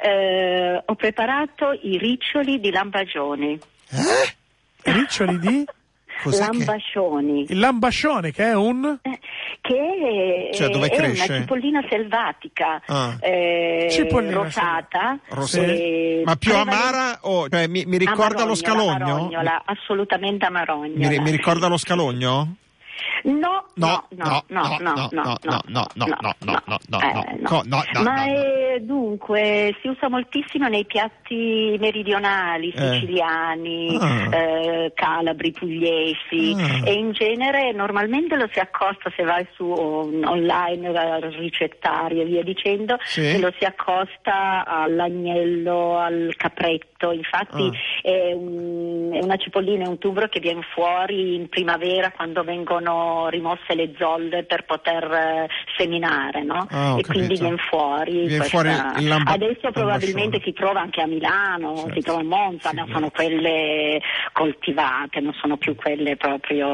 Eh, 0.00 0.82
ho 0.84 0.94
preparato 0.94 1.78
i 1.82 1.98
riccioli 1.98 2.58
di 2.58 2.70
lambagioni. 2.70 3.58
Riccioli 4.82 5.38
di? 5.38 5.64
Cos'è 6.22 6.48
che- 6.50 6.56
Lambascioni. 6.56 7.46
Il 7.48 7.58
lambascione, 7.60 8.32
che 8.32 8.44
è 8.46 8.54
un... 8.56 8.98
Eh, 9.02 9.18
Che 9.60 10.50
Cioè, 10.52 10.68
dove 10.70 10.88
è 10.88 10.96
cresce? 10.96 11.30
una 11.32 11.40
cipollina 11.42 11.84
selvatica, 11.88 12.82
Ah. 12.86 13.16
eh, 13.20 13.86
Cipollina 13.90 14.32
rosata, 14.42 15.18
Rosa- 15.28 15.62
eh, 15.62 16.22
Ma 16.24 16.34
più 16.34 16.54
amara 16.56 17.18
o 17.22 17.48
cioè, 17.48 17.68
mi, 17.68 17.84
mi 17.84 17.98
ricorda 17.98 18.44
lo 18.44 18.56
scalogno? 18.56 18.94
amarognola, 19.04 19.62
assolutamente 19.64 20.48
Mi, 20.50 20.56
amarognola. 20.56 21.08
ri- 21.08 21.20
mi 21.20 21.30
ricorda 21.30 21.68
lo 21.68 21.76
scalogno? 21.76 22.56
No, 23.24 23.64
No, 23.74 24.04
no, 24.10 24.42
no, 24.48 24.76
no, 24.78 24.78
no, 24.80 25.08
no, 25.12 25.38
no, 25.42 25.58
no, 25.68 25.86
no, 25.94 26.06
no, 26.06 26.06
no, 26.44 26.62
no, 26.66 26.78
no, 26.88 27.00
eh, 27.00 27.12
no, 27.40 27.62
no, 27.66 27.82
no, 27.92 28.02
Ma 28.02 28.24
no. 28.26 28.32
eh, 28.32 28.78
dunque 28.80 29.76
si 29.80 29.88
usa 29.88 30.08
moltissimo 30.08 30.66
nei 30.68 30.84
piatti 30.84 31.76
meridionali, 31.78 32.70
Eh. 32.70 32.92
siciliani, 32.94 33.96
Ah. 34.00 34.36
eh, 34.36 34.92
calabri, 34.94 35.52
pugliesi 35.52 36.54
Ah. 36.56 36.88
e 36.88 36.92
in 36.94 37.12
genere 37.12 37.72
normalmente 37.72 38.36
lo 38.36 38.48
si 38.52 38.58
accosta 38.58 39.10
se 39.16 39.22
vai 39.24 39.46
su 39.54 39.64
on- 39.64 40.24
online, 40.24 40.88
eh, 40.88 41.30
ricettari 41.38 42.20
e 42.20 42.24
via 42.24 42.42
dicendo, 42.42 42.96
lo 43.40 43.52
si 43.58 43.64
accosta 43.64 44.64
all'agnello, 44.66 45.98
al 45.98 46.34
capretto, 46.36 47.12
infatti 47.12 47.62
Ah. 47.62 48.08
è, 48.08 48.32
un- 48.32 49.10
è 49.12 49.22
una 49.22 49.36
cipollina, 49.36 49.84
è 49.84 49.88
un 49.88 49.98
tubero 49.98 50.28
che 50.28 50.40
viene 50.40 50.62
fuori 50.74 51.34
in 51.36 51.48
primavera 51.48 52.10
quando 52.12 52.42
vengono 52.42 53.06
rimosse 53.28 53.74
le 53.74 53.92
zolle 53.98 54.44
per 54.44 54.64
poter 54.64 55.04
eh, 55.10 55.48
seminare, 55.76 56.42
no? 56.44 56.66
Ah, 56.70 56.96
e 56.98 57.02
quindi 57.02 57.34
capito. 57.36 57.40
viene 57.42 57.56
fuori. 57.68 58.12
Viene 58.26 58.36
questa- 58.48 58.48
fuori 58.92 59.06
lamba- 59.06 59.32
Adesso 59.32 59.70
probabilmente 59.72 60.40
si 60.42 60.52
trova 60.52 60.80
anche 60.80 61.00
a 61.00 61.06
Milano, 61.06 61.76
Certo. 61.76 61.92
si 61.92 62.00
trova 62.00 62.20
a 62.20 62.24
Monza, 62.24 62.72
ma 62.72 62.86
sono 62.92 63.10
quelle 63.10 64.00
coltivate, 64.32 65.20
non 65.20 65.32
sono 65.40 65.56
più 65.56 65.74
quelle 65.74 66.16
proprio. 66.16 66.66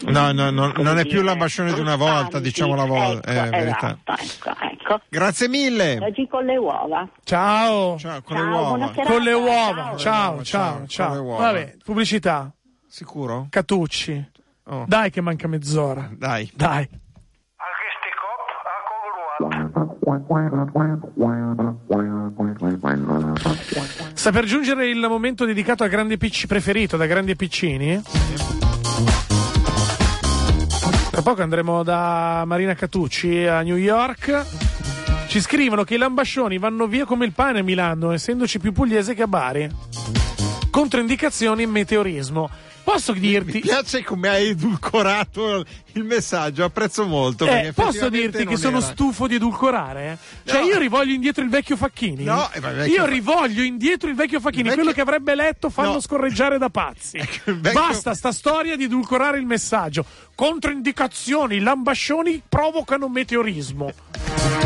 No, 0.00 0.30
no, 0.30 0.50
no, 0.50 0.72
non 0.76 0.96
è 0.98 1.04
più 1.06 1.22
l'ambascione 1.22 1.72
di 1.72 1.80
una 1.80 1.96
volta, 1.96 2.38
diciamo 2.38 2.76
la 2.76 2.84
volta, 2.84 3.32
Ecco, 3.32 3.50
verità. 3.50 3.98
esatto, 4.06 4.12
ecco, 4.12 4.56
ecco. 4.72 5.00
Grazie 5.08 5.48
mille. 5.48 5.98
Oggi 6.00 6.28
con 6.28 6.44
le 6.44 6.56
uova. 6.56 7.08
Ciao. 7.24 7.98
Ciao, 7.98 8.22
con 8.22 8.36
Ciao, 8.36 8.44
le 8.46 8.50
uova. 8.52 8.92
Con 9.04 9.22
le 9.22 9.32
uova. 9.32 9.74
Ciao. 9.96 9.98
Ciao, 9.98 10.42
ciao, 10.44 10.44
Ciao, 10.44 10.86
ciao. 10.86 11.08
con 11.08 11.16
le 11.16 11.22
uova. 11.22 11.42
Vabbè, 11.42 11.76
pubblicità. 11.84 12.52
Sicuro? 12.86 13.48
Catucci. 13.50 14.30
Oh. 14.70 14.84
Dai 14.86 15.10
che 15.10 15.20
manca 15.20 15.48
mezz'ora. 15.48 16.10
Dai. 16.12 16.50
Dai. 16.54 16.88
Sta 24.12 24.30
per 24.30 24.44
giungere 24.44 24.88
il 24.88 24.98
momento 25.08 25.44
dedicato 25.44 25.84
al 25.84 25.88
grande 25.88 26.18
PC 26.18 26.46
preferito 26.46 26.96
da 26.96 27.06
grandi 27.06 27.30
e 27.30 27.36
piccini? 27.36 28.02
Tra 31.10 31.22
poco 31.22 31.42
andremo 31.42 31.82
da 31.82 32.44
Marina 32.46 32.74
Catucci 32.74 33.46
a 33.46 33.62
New 33.62 33.76
York. 33.76 34.46
Ci 35.28 35.40
scrivono 35.40 35.84
che 35.84 35.94
i 35.94 35.98
lambascioni 35.98 36.58
vanno 36.58 36.86
via 36.86 37.04
come 37.04 37.24
il 37.24 37.32
pane 37.32 37.60
a 37.60 37.62
Milano, 37.62 38.12
essendoci 38.12 38.58
più 38.58 38.72
pugliese 38.72 39.14
che 39.14 39.22
a 39.22 39.26
Bari. 39.26 39.70
Controindicazioni 40.70 41.66
meteorismo. 41.66 42.48
Posso 42.90 43.12
Mi 43.12 43.20
dirti, 43.20 43.60
piace 43.60 44.02
come 44.02 44.28
hai 44.30 44.48
edulcorato 44.48 45.62
il 45.92 46.04
messaggio, 46.04 46.64
apprezzo 46.64 47.04
molto. 47.06 47.46
eh, 47.46 47.72
posso 47.74 48.08
dirti 48.08 48.46
che 48.46 48.56
sono 48.56 48.78
era. 48.78 48.86
stufo 48.86 49.26
di 49.26 49.34
edulcorare? 49.34 50.16
Cioè, 50.44 50.60
No. 50.60 50.66
io 50.68 50.78
rivoglio 50.78 51.12
indietro 51.12 51.44
il 51.44 51.50
vecchio 51.50 51.76
Facchini. 51.76 52.24
No, 52.24 52.50
eh, 52.50 52.60
vecchio 52.60 52.84
io 52.94 53.04
rivoglio 53.04 53.62
indietro 53.62 54.08
il 54.08 54.14
vecchio 54.16 54.40
Facchini, 54.40 54.62
Il 54.62 54.68
vecchio- 54.68 54.82
quello 54.84 54.96
che 54.96 55.02
avrebbe 55.02 55.34
letto 55.34 55.68
fanno 55.68 55.92
No. 55.92 56.00
scorreggiare 56.00 56.56
da 56.56 56.70
pazzi. 56.70 57.18
Vecchio- 57.44 57.60
Basta 57.72 58.14
sta 58.14 58.32
storia 58.32 58.74
di 58.74 58.84
edulcorare 58.84 59.38
il 59.38 59.44
messaggio. 59.44 60.04
Controindicazioni, 60.38 61.58
lambascioni 61.58 62.40
provocano 62.48 63.08
meteorismo. 63.08 63.92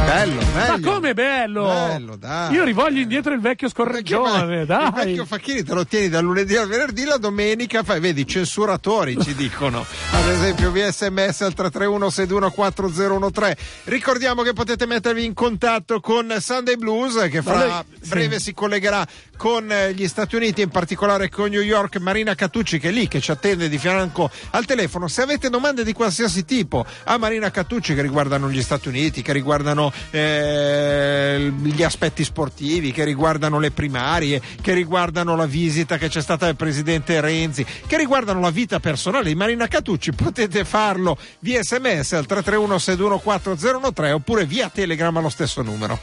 Bello, 0.04 0.42
bello. 0.52 0.78
Ma 0.78 0.80
come 0.90 1.14
bello! 1.14 1.64
Bello, 1.64 2.16
dai. 2.16 2.52
Io 2.52 2.62
rivoglio 2.62 3.00
indietro 3.00 3.32
il 3.32 3.40
vecchio 3.40 3.70
scorreggione, 3.70 4.60
Il 4.60 4.66
dai. 4.66 4.90
vecchio 4.92 5.24
Facchini 5.24 5.62
te 5.62 5.72
lo 5.72 5.86
tieni 5.86 6.10
dal 6.10 6.24
lunedì 6.24 6.56
al 6.56 6.68
venerdì, 6.68 7.04
la 7.04 7.16
domenica 7.16 7.82
fai, 7.82 8.00
vedi, 8.00 8.26
censuratori 8.26 9.18
ci 9.22 9.32
dicono. 9.34 9.86
Ad 10.12 10.28
esempio 10.28 10.70
via 10.70 10.92
sms 10.92 11.40
al 11.40 11.54
331 11.54 12.06
6214013. 12.08 13.56
Ricordiamo 13.84 14.42
che 14.42 14.52
potete 14.52 14.84
mettervi 14.84 15.24
in 15.24 15.32
contatto 15.32 16.00
con 16.00 16.36
Sunday 16.38 16.76
Blues 16.76 17.28
che 17.30 17.40
fra 17.40 17.82
sì. 17.98 18.08
breve 18.10 18.40
si 18.40 18.52
collegherà 18.52 19.06
con 19.38 19.72
eh, 19.72 19.94
gli 19.94 20.06
Stati 20.06 20.36
Uniti, 20.36 20.60
in 20.60 20.68
particolare 20.68 21.30
con 21.30 21.48
New 21.48 21.62
York, 21.62 21.96
Marina 21.96 22.34
Catucci 22.34 22.78
che 22.78 22.90
è 22.90 22.92
lì, 22.92 23.08
che 23.08 23.20
ci 23.20 23.30
attende 23.30 23.70
di 23.70 23.78
fianco 23.78 24.30
al 24.50 24.66
telefono. 24.66 25.08
Se 25.08 25.22
avete 25.22 25.48
domande 25.48 25.60
di 25.70 25.92
qualsiasi 25.92 26.44
tipo 26.44 26.84
a 27.04 27.16
Marina 27.18 27.50
Catucci 27.50 27.94
che 27.94 28.02
riguardano 28.02 28.50
gli 28.50 28.60
Stati 28.60 28.88
Uniti, 28.88 29.22
che 29.22 29.32
riguardano 29.32 29.92
eh, 30.10 31.52
gli 31.62 31.82
aspetti 31.84 32.24
sportivi, 32.24 32.90
che 32.90 33.04
riguardano 33.04 33.60
le 33.60 33.70
primarie, 33.70 34.42
che 34.60 34.72
riguardano 34.72 35.36
la 35.36 35.46
visita 35.46 35.98
che 35.98 36.08
c'è 36.08 36.20
stata 36.20 36.46
del 36.46 36.56
presidente 36.56 37.20
Renzi, 37.20 37.64
che 37.86 37.96
riguardano 37.96 38.40
la 38.40 38.50
vita 38.50 38.80
personale 38.80 39.28
di 39.28 39.36
Marina 39.36 39.68
Catucci, 39.68 40.12
potete 40.12 40.64
farlo 40.64 41.16
via 41.38 41.62
sms 41.62 42.14
al 42.14 42.26
331 42.26 42.76
6214013 42.76 44.12
oppure 44.12 44.44
via 44.44 44.68
telegram 44.68 45.16
allo 45.16 45.28
stesso 45.28 45.62
numero. 45.62 45.98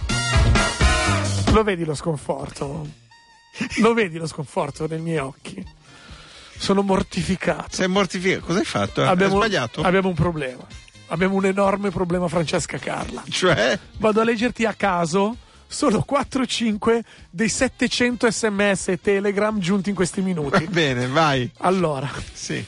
Lo 1.52 1.64
vedi 1.64 1.84
lo 1.84 1.96
sconforto? 1.96 2.88
Lo 3.80 3.94
vedi 3.94 4.18
lo 4.18 4.28
sconforto 4.28 4.88
nei 4.88 5.02
miei 5.02 5.18
occhi? 5.18 5.78
Sono 6.60 6.82
mortificato. 6.82 7.68
Sei 7.72 7.88
mortificato, 7.88 8.46
cosa 8.46 8.60
hai 8.60 8.66
fatto? 8.66 9.04
Abbiamo, 9.04 9.40
hai 9.40 9.48
sbagliato? 9.48 9.82
abbiamo 9.82 10.10
un 10.10 10.14
problema. 10.16 10.66
Abbiamo 11.08 11.36
un 11.36 11.46
enorme 11.46 11.90
problema, 11.90 12.28
Francesca 12.28 12.78
Carla. 12.78 13.24
Cioè? 13.28 13.80
Vado 13.98 14.22
a 14.22 14.24
leggerti 14.24 14.66
a 14.66 14.74
caso 14.74 15.36
solo 15.68 16.06
4-5 16.08 17.00
dei 17.30 17.48
700 17.50 18.30
sms 18.30 18.88
e 18.90 19.00
telegram 19.02 19.58
giunti 19.60 19.90
in 19.90 19.96
questi 19.96 20.20
Va 20.20 20.28
minuti. 20.28 20.68
bene, 20.68 21.08
vai. 21.08 21.50
Allora, 21.60 22.10
Sì. 22.34 22.64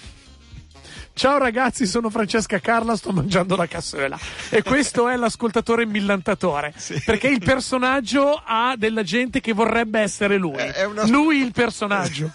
ciao 1.14 1.38
ragazzi, 1.38 1.86
sono 1.86 2.10
Francesca 2.10 2.60
Carla, 2.60 2.96
sto 2.96 3.12
mangiando 3.12 3.56
la 3.56 3.68
cassola. 3.68 4.18
E 4.50 4.64
questo 4.64 5.08
è 5.10 5.16
l'ascoltatore 5.18 5.86
millantatore. 5.86 6.74
Sì. 6.78 7.00
Perché 7.06 7.28
il 7.28 7.44
personaggio 7.44 8.42
ha 8.44 8.74
della 8.78 9.04
gente 9.04 9.42
che 9.42 9.54
vorrebbe 9.54 10.00
essere 10.00 10.38
lui. 10.38 10.56
È 10.58 10.86
una- 10.86 11.06
Lui 11.06 11.42
il 11.42 11.52
personaggio. 11.52 12.32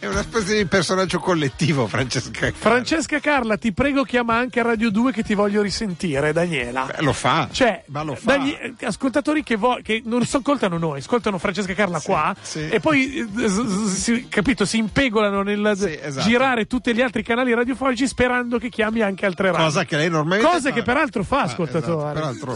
È 0.00 0.06
una 0.06 0.22
specie 0.22 0.56
di 0.58 0.64
personaggio 0.66 1.18
collettivo, 1.18 1.88
Francesca. 1.88 2.52
Francesca 2.54 3.18
Carla, 3.18 3.56
ti 3.56 3.72
prego 3.72 4.04
chiama 4.04 4.36
anche 4.36 4.60
a 4.60 4.62
Radio 4.62 4.90
2 4.90 5.10
che 5.10 5.24
ti 5.24 5.34
voglio 5.34 5.60
risentire, 5.60 6.32
Daniela. 6.32 6.84
Beh, 6.84 7.02
lo 7.02 7.12
fa. 7.12 7.48
Cioè, 7.50 7.82
ma 7.86 8.02
lo 8.04 8.14
fa. 8.14 8.36
dagli 8.36 8.56
ascoltatori 8.82 9.42
che, 9.42 9.56
vo- 9.56 9.80
che 9.82 10.00
non 10.04 10.22
ascoltano 10.22 10.78
noi, 10.78 11.00
ascoltano 11.00 11.38
Francesca 11.38 11.74
Carla 11.74 11.98
qua 12.00 12.32
sì. 12.40 12.68
e 12.68 12.78
poi, 12.78 13.16
eh, 13.18 13.88
si- 13.92 14.28
capito, 14.28 14.64
si 14.64 14.78
impegolano 14.78 15.42
nel 15.42 15.72
Sì, 15.76 15.98
esatto. 16.00 16.28
girare 16.28 16.66
tutti 16.68 16.94
gli 16.94 17.00
altri 17.00 17.24
canali 17.24 17.52
radiofonici 17.52 18.06
sperando 18.06 18.58
che 18.58 18.68
chiami 18.68 19.00
anche 19.00 19.26
altre 19.26 19.48
radio. 19.50 19.64
Cosa 19.64 19.84
che 19.84 19.96
lei 19.96 20.10
normalmente 20.10 20.48
Cosa 20.48 20.68
fa. 20.68 20.74
che 20.76 20.82
peraltro 20.84 21.24
fa, 21.24 21.40
Ah, 21.40 21.42
ascoltatore. 21.42 22.20
esatto, 22.20 22.44
peraltro 22.44 22.54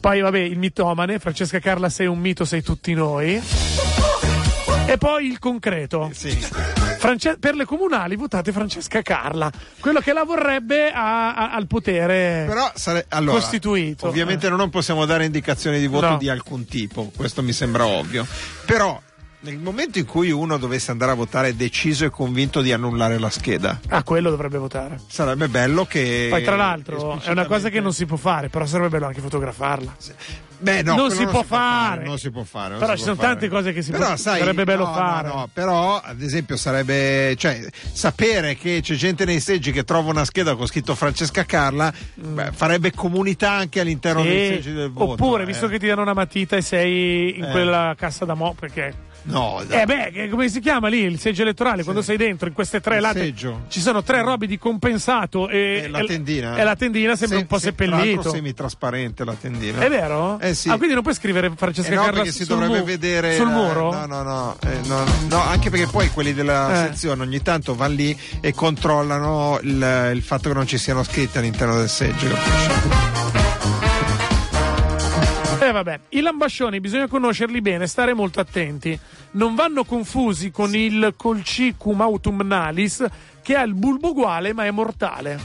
Poi, 0.00 0.20
vabbè, 0.20 0.38
il 0.38 0.58
mitomane, 0.58 1.18
Francesca 1.18 1.58
Carla, 1.60 1.88
sei 1.88 2.08
un 2.08 2.18
mito, 2.18 2.44
sei 2.44 2.60
tutti 2.62 2.92
noi. 2.92 3.40
E 4.86 4.98
poi 4.98 5.26
il 5.26 5.38
concreto. 5.38 6.10
sì. 6.12 6.30
France- 6.98 7.36
per 7.38 7.54
le 7.54 7.64
comunali 7.66 8.16
votate 8.16 8.50
Francesca 8.52 9.02
Carla, 9.02 9.50
quello 9.80 10.00
che 10.00 10.12
la 10.14 10.24
vorrebbe 10.24 10.90
a- 10.90 11.34
a- 11.34 11.52
al 11.52 11.66
potere 11.66 12.46
sare- 12.74 13.04
allora, 13.10 13.38
costituito. 13.38 14.06
Ovviamente 14.06 14.48
non 14.48 14.70
possiamo 14.70 15.04
dare 15.04 15.24
indicazioni 15.26 15.78
di 15.80 15.86
voto 15.86 16.10
No. 16.10 16.16
di 16.16 16.28
alcun 16.30 16.64
tipo, 16.66 17.10
questo 17.14 17.42
mi 17.42 17.52
sembra 17.52 17.86
ovvio. 17.86 18.26
Però 18.64 18.98
Nel 19.44 19.58
momento 19.58 19.98
in 19.98 20.06
cui 20.06 20.30
uno 20.30 20.56
dovesse 20.56 20.90
andare 20.90 21.12
a 21.12 21.14
votare 21.14 21.54
deciso 21.54 22.06
e 22.06 22.10
convinto 22.10 22.62
di 22.62 22.72
annullare 22.72 23.18
la 23.18 23.28
scheda, 23.28 23.78
Ah, 23.88 24.02
quello 24.02 24.30
dovrebbe 24.30 24.56
votare. 24.56 24.98
sarebbe 25.06 25.48
bello 25.48 25.84
che. 25.84 26.28
Poi, 26.30 26.42
tra 26.42 26.56
l'altro, 26.56 26.96
è 26.96 27.30
una 27.30 27.44
cosa 27.44 27.68
che 27.68 27.76
esplicitamente- 27.76 27.80
non 27.80 27.92
si 27.92 28.06
può 28.06 28.16
fare, 28.16 28.48
però 28.48 28.64
sarebbe 28.64 28.88
bello 28.88 29.04
anche 29.06 29.20
fotografarla. 29.20 29.96
Beh, 30.56 30.82
no, 30.82 30.94
non 30.96 31.08
quello 31.08 31.20
si 31.20 31.26
può 31.26 31.42
fare. 31.42 32.04
Non 32.04 32.18
si 32.18 32.30
può 32.30 32.42
fare. 32.42 32.70
non 32.70 32.78
Però 32.78 32.92
si 32.92 32.98
ci 32.98 33.04
può 33.04 33.12
sono 33.14 33.26
fare. 33.26 33.38
tante 33.38 33.54
cose 33.54 33.72
che 33.74 33.82
si 33.82 33.90
Però, 33.90 34.06
può- 34.06 34.16
sai, 34.16 34.38
sarebbe 34.38 34.64
bello 34.64 34.86
no, 34.86 34.94
fare. 34.94 35.28
No, 35.28 35.34
no, 35.34 35.48
però, 35.52 36.00
ad 36.02 36.22
esempio, 36.22 36.56
sarebbe. 36.56 37.36
Cioè, 37.36 37.66
sapere 37.92 38.56
che 38.56 38.80
c'è 38.82 38.94
gente 38.94 39.26
nei 39.26 39.40
seggi 39.40 39.72
che 39.72 39.84
trova 39.84 40.08
una 40.08 40.24
scheda 40.24 40.54
con 40.56 40.66
scritto 40.66 40.94
Francesca 40.94 41.44
Carla 41.44 41.92
beh, 42.14 42.52
farebbe 42.52 42.92
comunità 42.92 43.50
anche 43.50 43.80
all'interno 43.80 44.20
Mm. 44.22 44.24
Sì. 44.24 44.28
dei 44.30 44.48
seggi 44.54 44.72
del 44.72 44.90
voto. 44.90 45.12
Oppure, 45.22 45.42
eh. 45.42 45.46
visto 45.46 45.68
che 45.68 45.78
ti 45.78 45.86
danno 45.86 46.00
una 46.00 46.14
matita 46.14 46.56
e 46.56 46.62
sei 46.62 47.36
in 47.36 47.44
Eh. 47.44 47.50
quella 47.50 47.94
cassa 47.98 48.24
da 48.24 48.32
mo, 48.32 48.54
perché. 48.58 49.12
No, 49.26 49.62
dai. 49.66 49.82
Eh 49.82 49.86
beh, 49.86 50.28
come 50.28 50.48
si 50.48 50.60
chiama 50.60 50.88
lì 50.88 50.98
il 51.00 51.18
seggio 51.18 51.42
elettorale? 51.42 51.82
Quando 51.82 52.02
sei 52.02 52.16
dentro 52.18 52.46
in 52.46 52.54
queste 52.54 52.80
tre 52.80 53.00
latte 53.00 53.20
seggio. 53.20 53.62
ci 53.68 53.80
sono 53.80 54.02
tre 54.02 54.20
robe 54.22 54.46
di 54.46 54.58
compensato 54.58 55.48
e, 55.48 55.82
E 55.84 55.88
la 55.88 56.04
tendina. 56.04 56.56
E 56.56 56.62
la 56.64 56.76
tendina 56.76 57.16
sembra 57.16 57.36
Se- 57.38 57.42
un 57.42 57.48
po' 57.48 57.58
se- 57.58 57.64
seppellito. 57.68 57.96
l'altro 58.14 58.30
semitrasparente 58.32 59.24
la 59.24 59.34
tendina. 59.40 59.80
È 59.80 59.88
vero? 59.88 60.38
Eh 60.40 60.52
sì. 60.54 60.68
Ah, 60.68 60.76
quindi 60.76 60.92
non 60.94 61.02
puoi 61.02 61.14
scrivere 61.14 61.50
Francesca 61.56 61.90
Eh 61.92 61.94
no, 61.94 62.02
Carla 62.04 62.24
si 62.26 62.30
sul 62.44 62.46
dovrebbe 62.46 62.78
mu- 62.80 62.84
vedere 62.84 63.34
sul 63.36 63.48
muro? 63.48 63.92
No, 63.92 64.04
no, 64.06 64.22
no, 64.22 64.56
eh, 64.62 64.86
no, 64.86 65.04
no, 65.28 65.40
anche 65.42 65.70
perché 65.70 65.86
poi 65.86 66.10
quelli 66.10 66.34
della 66.34 66.84
Eh. 66.84 66.88
sezione 66.88 67.22
ogni 67.22 67.40
tanto 67.40 67.74
vanno 67.74 67.94
lì 67.94 68.18
e 68.40 68.52
controllano 68.52 69.58
il, 69.62 70.10
il 70.14 70.22
fatto 70.22 70.48
che 70.50 70.54
non 70.54 70.66
ci 70.66 70.76
siano 70.78 71.02
scritti 71.02 71.38
all'interno 71.38 71.76
del 71.78 71.88
seggio. 71.88 72.28
capisci? 72.28 73.43
Eh 75.66 75.72
vabbè, 75.72 76.00
i 76.10 76.20
lambascioni 76.20 76.78
bisogna 76.80 77.06
conoscerli 77.08 77.60
bene, 77.62 77.86
stare 77.86 78.12
molto 78.12 78.38
attenti. 78.40 78.98
Non 79.32 79.54
vanno 79.54 79.84
confusi 79.84 80.50
con 80.50 80.74
il 80.76 81.14
colcicum 81.16 82.00
autumnalis 82.02 83.04
che 83.42 83.54
ha 83.56 83.62
il 83.62 83.74
bulbo 83.74 84.10
uguale 84.10 84.52
ma 84.52 84.64
è 84.66 84.70
mortale. 84.70 85.38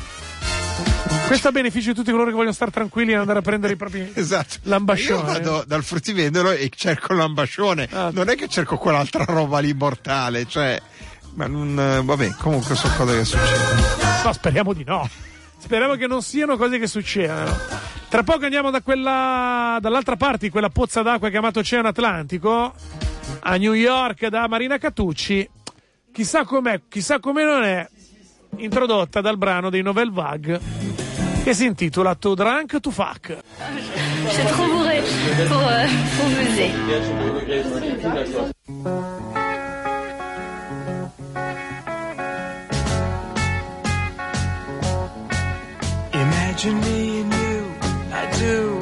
Questo 1.27 1.47
a 1.49 1.51
beneficio 1.51 1.89
di 1.91 1.95
tutti 1.95 2.09
coloro 2.11 2.29
che 2.29 2.35
vogliono 2.35 2.53
stare 2.53 2.71
tranquilli 2.71 3.11
e 3.11 3.15
andare 3.15 3.39
a 3.39 3.41
prendere 3.41 3.73
i 3.73 3.75
propri 3.75 4.11
Esatto. 4.15 4.55
lambascioni. 4.63 5.19
Io 5.21 5.25
vado 5.25 5.63
dal 5.65 5.83
fruttivendolo 5.83 6.51
e 6.51 6.69
cerco 6.75 7.13
l'ambascione, 7.13 7.87
Ah. 7.91 8.09
non 8.11 8.29
è 8.29 8.35
che 8.35 8.47
cerco 8.47 8.77
quell'altra 8.77 9.23
roba 9.25 9.59
lì 9.59 9.73
mortale, 9.73 10.45
cioè. 10.47 10.81
Ma 11.35 11.45
non. 11.47 12.01
Vabbè, 12.03 12.31
comunque 12.39 12.75
sono 12.75 12.93
cose 12.97 13.17
che 13.19 13.25
succedono. 13.25 13.81
No, 14.25 14.33
speriamo 14.33 14.73
di 14.73 14.83
no. 14.83 15.07
Speriamo 15.69 15.93
che 15.93 16.07
non 16.07 16.23
siano 16.23 16.57
cose 16.57 16.79
che 16.79 16.87
succedano. 16.87 17.55
Tra 18.09 18.23
poco 18.23 18.45
andiamo 18.45 18.71
da 18.71 18.81
quella, 18.81 19.77
dall'altra 19.79 20.15
parte 20.15 20.47
di 20.47 20.49
quella 20.49 20.69
pozza 20.69 21.03
d'acqua 21.03 21.29
chiamato 21.29 21.59
Oceano 21.59 21.89
Atlantico 21.89 22.73
a 23.41 23.55
New 23.55 23.73
York 23.73 24.29
da 24.29 24.47
Marina 24.47 24.79
Catucci. 24.79 25.47
Chissà 26.11 26.43
com'è, 26.43 26.81
chissà 26.89 27.19
come 27.19 27.43
non 27.43 27.61
è, 27.61 27.87
introdotta 28.55 29.21
dal 29.21 29.37
brano 29.37 29.69
dei 29.69 29.83
Novel 29.83 30.11
Vague 30.11 30.59
che 31.43 31.53
si 31.53 31.65
intitola 31.65 32.15
To 32.15 32.33
Drunk 32.33 32.79
to 32.79 32.89
Fuck. 32.89 33.27
Je 33.27 34.31
suis 34.31 34.47
trop 34.47 34.65
bourré 34.71 35.03
pour, 35.47 35.61
euh, 35.67 35.85
pour 38.65 39.18
Imagine 46.61 46.81
me 46.81 47.21
and 47.21 47.33
you, 47.33 47.73
I 48.11 48.37
do. 48.37 48.79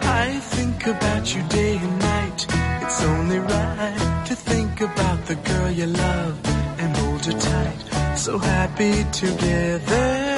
I 0.00 0.40
think 0.40 0.84
about 0.88 1.32
you 1.32 1.42
day 1.44 1.76
and 1.76 1.98
night. 2.00 2.46
It's 2.82 3.02
only 3.04 3.38
right 3.38 4.24
to 4.26 4.34
think 4.34 4.80
about 4.80 5.26
the 5.26 5.36
girl 5.36 5.70
you 5.70 5.86
love 5.86 6.40
and 6.80 6.96
hold 6.96 7.24
her 7.26 7.38
tight. 7.38 8.18
So 8.18 8.36
happy 8.36 9.04
together. 9.12 10.29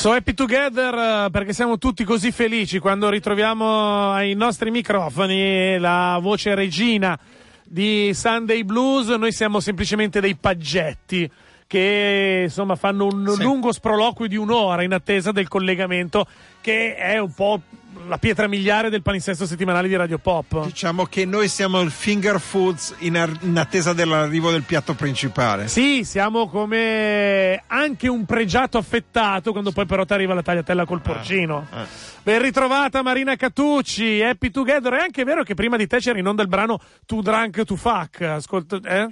So 0.00 0.12
happy 0.12 0.32
together 0.32 0.94
eh, 0.94 1.30
perché 1.30 1.52
siamo 1.52 1.76
tutti 1.76 2.04
così 2.04 2.32
felici 2.32 2.78
quando 2.78 3.10
ritroviamo 3.10 4.12
ai 4.12 4.32
nostri 4.32 4.70
microfoni 4.70 5.78
la 5.78 6.18
voce 6.22 6.54
regina 6.54 7.20
di 7.66 8.10
Sunday 8.14 8.62
Blues. 8.62 9.08
Noi 9.08 9.30
siamo 9.30 9.60
semplicemente 9.60 10.22
dei 10.22 10.36
paggetti 10.36 11.30
che 11.70 12.40
insomma 12.46 12.74
fanno 12.74 13.04
un 13.06 13.32
Sì. 13.36 13.42
lungo 13.44 13.70
sproloquio 13.70 14.26
di 14.26 14.34
un'ora 14.34 14.82
in 14.82 14.92
attesa 14.92 15.30
del 15.30 15.46
collegamento 15.46 16.26
che 16.60 16.96
è 16.96 17.16
un 17.18 17.32
po' 17.32 17.60
la 18.08 18.18
pietra 18.18 18.48
miliare 18.48 18.90
del 18.90 19.02
palinsesto 19.02 19.46
settimanale 19.46 19.86
di 19.86 19.94
Radio 19.94 20.18
Pop. 20.18 20.64
Diciamo 20.64 21.04
che 21.06 21.24
noi 21.24 21.46
siamo 21.46 21.80
il 21.80 21.92
finger 21.92 22.40
foods 22.40 22.96
in, 22.98 23.16
ar- 23.16 23.36
in 23.42 23.56
attesa 23.56 23.92
dell'arrivo 23.92 24.50
del 24.50 24.64
piatto 24.64 24.94
principale. 24.94 25.68
Sì, 25.68 26.02
siamo 26.02 26.48
come 26.48 27.62
anche 27.68 28.08
un 28.08 28.24
pregiato 28.24 28.76
affettato 28.76 29.52
quando 29.52 29.70
poi 29.70 29.86
però 29.86 30.04
ti 30.04 30.12
arriva 30.12 30.34
la 30.34 30.42
tagliatella 30.42 30.84
col 30.84 31.00
porcino. 31.02 31.68
eh. 31.72 32.08
Ben 32.24 32.42
ritrovata 32.42 33.02
Marina 33.02 33.36
Catucci, 33.36 34.20
Happy 34.22 34.50
Together. 34.50 34.92
È 34.94 35.02
anche 35.02 35.22
vero 35.22 35.44
che 35.44 35.54
prima 35.54 35.76
di 35.76 35.86
te 35.86 35.98
c'era 35.98 36.18
in 36.18 36.26
onda 36.26 36.42
il 36.42 36.48
brano 36.48 36.80
Tu 37.06 37.22
Drunk 37.22 37.62
To 37.62 37.76
Fuck. 37.76 38.22
Ascolta, 38.22 38.78
eh? 38.82 39.08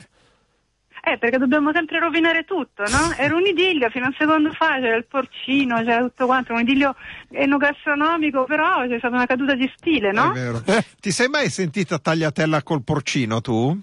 Eh, 1.11 1.17
perché 1.17 1.39
dobbiamo 1.39 1.73
sempre 1.73 1.99
rovinare 1.99 2.45
tutto, 2.45 2.83
no? 2.83 3.15
Era 3.17 3.35
un 3.35 3.47
idillio, 3.47 3.89
fino 3.89 4.05
a 4.05 4.09
un 4.09 4.15
secondo 4.19 4.53
fa 4.53 4.75
c'era 4.79 4.97
il 4.97 5.07
porcino, 5.07 5.77
c'era 5.79 6.01
tutto 6.01 6.27
quanto, 6.27 6.53
un 6.53 6.61
idillio 6.61 6.95
enogastronomico, 7.31 8.45
però 8.45 8.87
c'è 8.87 8.99
stata 8.99 9.15
una 9.15 9.25
caduta 9.27 9.55
di 9.55 9.71
stile, 9.77 10.13
no? 10.13 10.31
È 10.31 10.35
vero. 10.35 10.63
Ti 11.01 11.11
sei 11.11 11.29
mai 11.29 11.49
sentita 11.49 11.99
tagliatella 11.99 12.63
col 12.63 12.83
porcino 12.83 13.41
tu? 13.41 13.79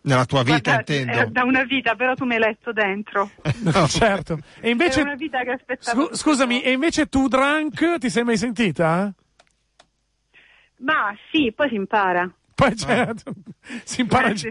Nella 0.00 0.24
tua 0.24 0.42
vita, 0.44 0.72
Guarda, 0.74 0.94
intendo. 0.94 1.20
è 1.22 1.26
da 1.26 1.42
una 1.42 1.64
vita, 1.64 1.94
però 1.96 2.14
tu 2.14 2.24
mi 2.24 2.34
hai 2.34 2.40
letto 2.40 2.72
dentro. 2.72 3.30
No. 3.62 3.86
certo. 3.88 4.38
E 4.60 4.68
È 4.68 4.68
invece, 4.68 5.00
una 5.02 5.16
vita 5.16 5.42
che 5.42 5.50
aspettavo. 5.50 6.04
scu- 6.04 6.14
scusami, 6.14 6.62
e 6.62 6.70
invece 6.70 7.08
Tu 7.08 7.26
Drunk 7.26 7.98
ti 7.98 8.08
sei 8.08 8.22
mai 8.22 8.38
sentita? 8.38 9.12
Ma 10.78 11.14
sì, 11.30 11.52
poi 11.54 11.68
si 11.68 11.74
impara. 11.74 12.30
Poi 12.58 12.74
certo, 12.76 13.32
si 13.84 14.00
impara, 14.00 14.30
Eh, 14.30 14.36
si 14.36 14.48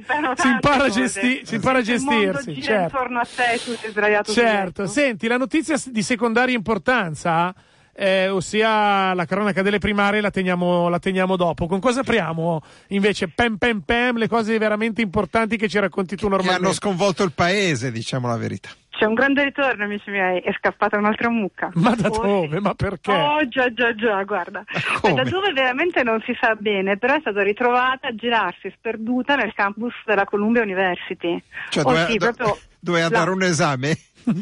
impara 0.48 0.88
gesti- 0.88 1.42
si 1.46 1.56
impara 1.56 1.80
a 1.80 1.82
Il 1.82 2.00
mondo 2.02 2.22
gestirsi. 2.32 2.54
gira 2.54 2.66
Certo. 2.66 2.84
intorno 2.96 3.20
a 3.20 3.26
te 3.36 3.60
tu 3.66 3.76
sei 3.76 3.90
sdraiato 3.92 4.32
Certo, 4.32 4.82
letto. 4.84 4.88
senti, 4.88 5.28
la 5.28 5.36
notizia 5.36 5.76
di 5.88 6.02
secondaria 6.02 6.56
importanza, 6.56 7.54
eh, 7.94 8.30
ossia 8.30 9.14
la 9.14 9.26
cronaca 9.26 9.62
delle 9.62 9.80
primarie, 9.80 10.22
la 10.22 10.32
teniamo, 10.32 10.88
la 10.88 11.00
teniamo 11.00 11.36
dopo. 11.36 11.68
Con 11.68 11.82
cosa 11.82 12.00
apriamo 12.00 12.62
invece? 12.90 13.28
Pem 13.28 13.58
pem 13.58 13.82
pem, 13.82 14.16
le 14.18 14.30
cose 14.30 14.58
veramente 14.58 15.02
importanti 15.02 15.58
che 15.58 15.68
ci 15.68 15.78
racconti 15.78 16.16
tu 16.16 16.28
Che 16.30 16.34
hanno 16.34 16.36
normalmente. 16.44 16.76
sconvolto 16.76 17.24
il 17.24 17.34
paese, 17.34 17.92
diciamo 17.92 18.28
la 18.30 18.38
verità. 18.38 18.70
C'è 18.98 19.06
un 19.06 19.14
grande 19.14 19.44
ritorno, 19.44 19.84
amici 19.84 20.10
miei, 20.10 20.40
è 20.42 20.52
scappata 20.58 20.98
un'altra 20.98 21.30
mucca. 21.30 21.70
Ma 21.76 21.94
da 21.96 22.08
Oh, 22.10 22.22
dove? 22.22 22.60
Ma 22.60 22.74
perché? 22.74 23.12
Oh 23.12 23.48
già 23.48 23.72
già 23.72 23.94
già, 23.94 24.24
guarda. 24.24 24.64
come? 25.02 25.14
E 25.14 25.16
da 25.16 25.30
dove 25.30 25.54
veramente 25.54 26.02
non 26.04 26.20
si 26.26 26.36
sa 26.42 26.56
bene, 26.56 26.98
però 26.98 27.14
è 27.16 27.20
stata 27.20 27.44
ritrovata 27.44 28.08
a 28.08 28.16
girarsi 28.16 28.74
sperduta 28.76 29.36
nel 29.36 29.54
campus 29.54 29.94
della 30.06 30.26
Columbia 30.26 30.64
University. 30.64 31.42
Cioè, 31.70 31.84
oh, 31.84 31.90
doveva, 31.90 32.08
sì, 32.10 32.18
do- 32.18 32.26
proprio 32.26 32.58
doveva 32.80 33.10
là. 33.10 33.18
dare 33.20 33.30
un 33.30 33.44
esame? 33.44 33.98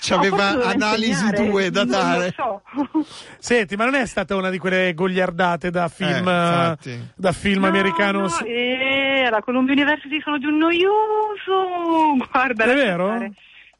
C'aveva 0.00 0.36
forse 0.36 0.52
doveva 0.54 0.70
analisi 0.70 1.08
insegnare, 1.24 1.50
2 1.50 1.70
da 1.70 1.80
non 1.84 1.90
dare. 1.90 2.34
lo 2.36 2.62
so. 2.94 3.06
Senti, 3.38 3.76
ma 3.76 3.84
non 3.84 3.94
è 3.94 4.06
stata 4.06 4.34
una 4.34 4.50
di 4.50 4.58
quelle 4.58 4.94
gogliardate 4.94 5.70
da 5.70 5.88
film, 5.88 6.26
Eh, 6.26 7.00
da 7.14 7.32
film 7.32 7.60
No, 7.62 7.68
americano? 7.68 8.20
no, 8.22 8.28
su- 8.28 8.44
eh, 8.46 9.28
la 9.30 9.40
Columbia 9.42 9.74
University 9.74 10.20
sono 10.22 10.38
di 10.38 10.46
un 10.46 10.56
noioso. 10.56 12.16
Guarda, 12.30 12.64
È 12.64 12.74
vero? 12.74 13.06
stare. 13.08 13.32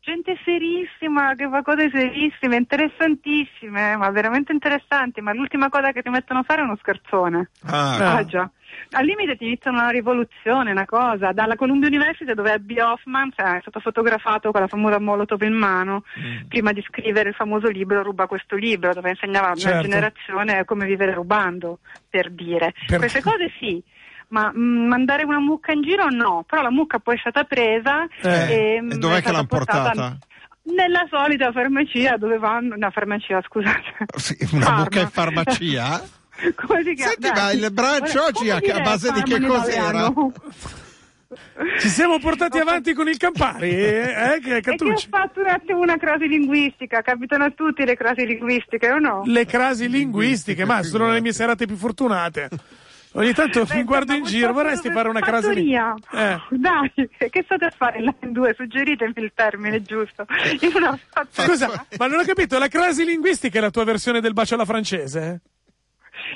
Gente 0.04 0.38
serissima, 0.44 1.34
che 1.34 1.48
fa 1.48 1.62
cose 1.62 1.88
serissime, 1.90 2.56
interessantissime, 2.56 3.96
ma 3.96 4.10
veramente 4.10 4.52
interessanti. 4.52 5.22
Ma 5.22 5.32
l'ultima 5.32 5.70
cosa 5.70 5.92
che 5.92 6.02
ti 6.02 6.10
mettono 6.10 6.40
a 6.40 6.42
fare 6.42 6.60
è 6.60 6.64
uno 6.64 6.76
scherzone. 6.76 7.48
Ah, 7.64 8.16
Ah, 8.16 8.24
già. 8.26 8.50
Al 8.90 9.04
limite 9.06 9.36
ti 9.36 9.44
iniziano 9.44 9.78
una 9.78 9.88
rivoluzione, 9.88 10.72
una 10.72 10.84
cosa. 10.84 11.32
Dalla 11.32 11.56
Columbia 11.56 11.88
University 11.88 12.34
dove 12.34 12.52
Abby 12.52 12.78
Hoffman 12.80 13.30
cioè, 13.34 13.56
è 13.56 13.60
stato 13.60 13.80
fotografato 13.80 14.50
con 14.50 14.60
la 14.60 14.66
famosa 14.66 14.98
Molotov 15.00 15.40
in 15.42 15.54
mano 15.54 16.02
Mm. 16.20 16.48
prima 16.48 16.72
di 16.72 16.82
scrivere 16.86 17.30
il 17.30 17.34
famoso 17.34 17.68
libro 17.68 18.02
Ruba 18.02 18.26
questo 18.26 18.56
libro, 18.56 18.92
dove 18.92 19.10
insegnava 19.10 19.46
a 19.48 19.50
una 19.52 19.56
Certo. 19.60 19.82
generazione 19.88 20.64
come 20.66 20.84
vivere 20.86 21.14
rubando, 21.14 21.78
per 22.10 22.30
dire. 22.30 22.74
Per- 22.86 22.98
Queste 22.98 23.22
cose 23.22 23.50
sì. 23.58 23.82
Ma 24.28 24.52
mm, 24.54 24.86
mandare 24.86 25.24
una 25.24 25.38
mucca 25.38 25.72
in 25.72 25.82
giro 25.82 26.08
no, 26.08 26.44
però 26.48 26.62
la 26.62 26.70
mucca 26.70 26.98
poi 26.98 27.16
è 27.16 27.18
stata 27.18 27.44
presa 27.44 28.06
Eh, 28.22 28.74
e, 28.76 28.80
mm, 28.82 28.90
e 28.92 28.96
dov'è 28.98 29.16
è 29.18 29.22
che 29.22 29.30
l'hanno 29.32 29.46
portata? 29.46 30.18
Nella 30.66 31.06
solita 31.10 31.52
farmacia 31.52 32.16
dove 32.16 32.38
vanno, 32.38 32.74
una 32.74 32.90
farmacia 32.90 33.40
scusate. 33.42 34.06
Sì, 34.16 34.36
una 34.52 34.64
Parma. 34.64 34.78
mucca 34.80 35.00
in 35.00 35.08
farmacia? 35.10 36.02
Come 36.56 36.82
si 36.82 36.94
chiama? 36.94 37.10
Senti, 37.12 37.30
Dai. 37.32 37.58
ma 37.58 37.66
il 37.66 37.72
brunch 37.72 38.14
Ora, 38.14 38.24
oggi 38.26 38.50
a- 38.50 38.56
a 38.56 38.80
base 38.80 39.12
di 39.12 39.22
che 39.22 39.40
cos'era? 39.40 40.12
Ci 41.80 41.88
siamo 41.88 42.18
portati 42.18 42.58
avanti 42.60 42.92
con 42.94 43.08
il 43.08 43.16
Campari, 43.16 43.70
eh, 43.70 44.40
eh, 44.42 44.56
E 44.56 44.60
che 44.60 44.70
ho 44.70 44.96
fatto 45.08 45.40
un 45.40 45.48
attimo 45.48 45.80
una 45.80 45.96
crasi 45.96 46.28
linguistica, 46.28 47.02
capitano 47.02 47.44
a 47.44 47.50
tutti 47.50 47.84
le 47.84 47.94
crasi 47.96 48.26
linguistiche 48.26 48.90
o 48.90 48.98
no? 48.98 49.22
Le 49.24 49.44
crasi 49.44 49.88
linguistiche, 49.88 50.64
ma 50.64 50.82
sono 50.82 51.10
le 51.12 51.20
mie 51.20 51.32
serate 51.32 51.66
più 51.66 51.76
fortunate. 51.76 52.48
Ogni 53.16 53.32
tanto 53.32 53.64
mi 53.72 53.84
guardo 53.84 54.12
in 54.12 54.24
giro, 54.24 54.52
vorresti 54.52 54.90
fare 54.90 55.08
una 55.08 55.20
crasi 55.20 55.46
fattoria. 55.46 55.94
Eh. 56.12 56.40
Dai, 56.50 56.92
che 57.30 57.42
state 57.44 57.66
a 57.66 57.70
fare 57.70 58.02
là 58.02 58.12
in 58.22 58.32
due? 58.32 58.54
Suggeritemi 58.54 59.12
il 59.16 59.30
termine 59.34 59.82
giusto. 59.82 60.26
Scusa, 61.30 61.86
ma 61.96 62.08
non 62.08 62.18
ho 62.18 62.24
capito, 62.24 62.58
la 62.58 62.66
crasi 62.66 63.04
linguistica 63.04 63.58
è 63.58 63.60
la 63.60 63.70
tua 63.70 63.84
versione 63.84 64.20
del 64.20 64.32
bacio 64.32 64.54
alla 64.54 64.64
francese? 64.64 65.42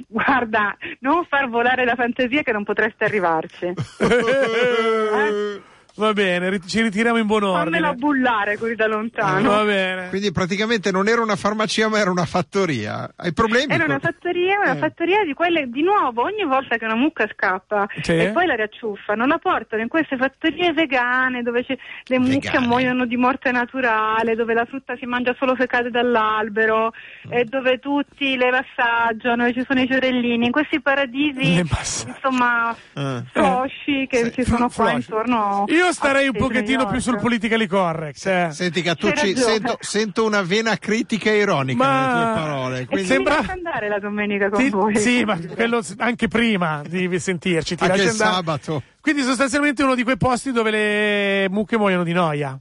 Guarda, 0.06 0.76
non 1.00 1.24
far 1.24 1.48
volare 1.48 1.84
la 1.84 1.96
fantasia 1.96 2.42
che 2.42 2.52
non 2.52 2.62
potreste 2.62 3.04
arrivarci. 3.04 3.74
Va 5.98 6.12
bene, 6.12 6.60
ci 6.64 6.80
ritiriamo 6.80 7.18
in 7.18 7.26
buon 7.26 7.40
Fammela 7.40 7.88
ordine. 7.88 7.94
bullare 7.94 8.56
così 8.56 8.76
da 8.76 8.86
lontano. 8.86 9.50
Va 9.50 9.64
bene. 9.64 10.08
Quindi 10.10 10.30
praticamente 10.30 10.92
non 10.92 11.08
era 11.08 11.20
una 11.20 11.34
farmacia 11.34 11.88
ma 11.88 11.98
era 11.98 12.10
una 12.10 12.24
fattoria. 12.24 13.10
Hai 13.16 13.32
problemi? 13.32 13.72
Era 13.72 13.84
una 13.84 13.98
con- 13.98 14.12
fattoria, 14.12 14.60
una 14.60 14.74
Eh. 14.74 14.78
fattoria 14.78 15.24
di 15.24 15.34
quelle, 15.34 15.66
di 15.68 15.82
nuovo, 15.82 16.22
ogni 16.22 16.44
volta 16.44 16.76
che 16.76 16.84
una 16.84 16.94
mucca 16.94 17.26
scappa 17.34 17.88
Sì. 18.02 18.12
e 18.12 18.30
poi 18.30 18.46
la 18.46 18.54
riacciuffano, 18.54 19.26
la 19.26 19.38
portano 19.38 19.82
in 19.82 19.88
queste 19.88 20.16
fattorie 20.16 20.72
vegane 20.72 21.42
dove 21.42 21.64
le 21.66 22.18
mucche 22.20 22.48
Vegane. 22.50 22.66
muoiono 22.66 23.04
di 23.04 23.16
morte 23.16 23.50
naturale, 23.50 24.36
dove 24.36 24.54
la 24.54 24.64
frutta 24.66 24.96
si 24.96 25.04
mangia 25.06 25.34
solo 25.36 25.56
se 25.58 25.66
cade 25.66 25.90
dall'albero 25.90 26.92
e 27.28 27.44
dove 27.44 27.80
tutti 27.80 28.36
le 28.36 28.50
massaggiano 28.52 29.46
e 29.46 29.52
ci 29.52 29.64
sono 29.66 29.80
i 29.80 29.86
fiorellini, 29.88 30.46
in 30.46 30.52
questi 30.52 30.80
paradisi, 30.80 31.58
insomma, 31.58 32.72
Eh. 32.94 33.22
flosci 33.32 34.06
che 34.08 34.30
ci 34.32 34.44
sono 34.44 34.68
qua 34.68 34.92
intorno. 34.92 35.64
Io 35.68 35.87
a 35.88 35.92
starei 35.92 36.26
un 36.28 36.36
pochettino 36.36 36.86
più 36.86 37.00
sul 37.00 37.18
politically 37.18 37.66
correct. 37.66 38.26
eh. 38.26 38.48
Senti 38.52 38.82
Cattucci, 38.82 39.36
sento, 39.36 39.76
sento 39.80 40.24
una 40.24 40.42
vena 40.42 40.76
critica 40.76 41.30
e 41.30 41.38
ironica 41.38 41.84
Ma- 41.84 42.06
nelle 42.06 42.24
tue 42.32 42.42
parole. 42.42 42.86
Quindi... 42.86 43.22
lascia 43.24 43.52
andare 43.52 43.88
la 43.88 43.98
domenica 43.98 44.48
con 44.48 44.62
Ti- 44.62 44.70
voi. 44.70 44.96
sì, 44.96 45.24
ma 45.24 45.38
quello 45.54 45.82
anche 45.98 46.28
prima 46.28 46.82
di 46.86 47.18
sentirci. 47.18 47.76
Ti 47.76 47.84
Anche 47.84 48.02
il 48.02 48.10
sabato. 48.10 48.82
Quindi 49.00 49.22
sostanzialmente 49.22 49.82
uno 49.82 49.94
di 49.94 50.02
quei 50.02 50.16
posti 50.16 50.52
dove 50.52 50.70
le 50.70 51.48
mucche 51.50 51.76
muoiono 51.78 52.04
di 52.04 52.12
noia. 52.12 52.58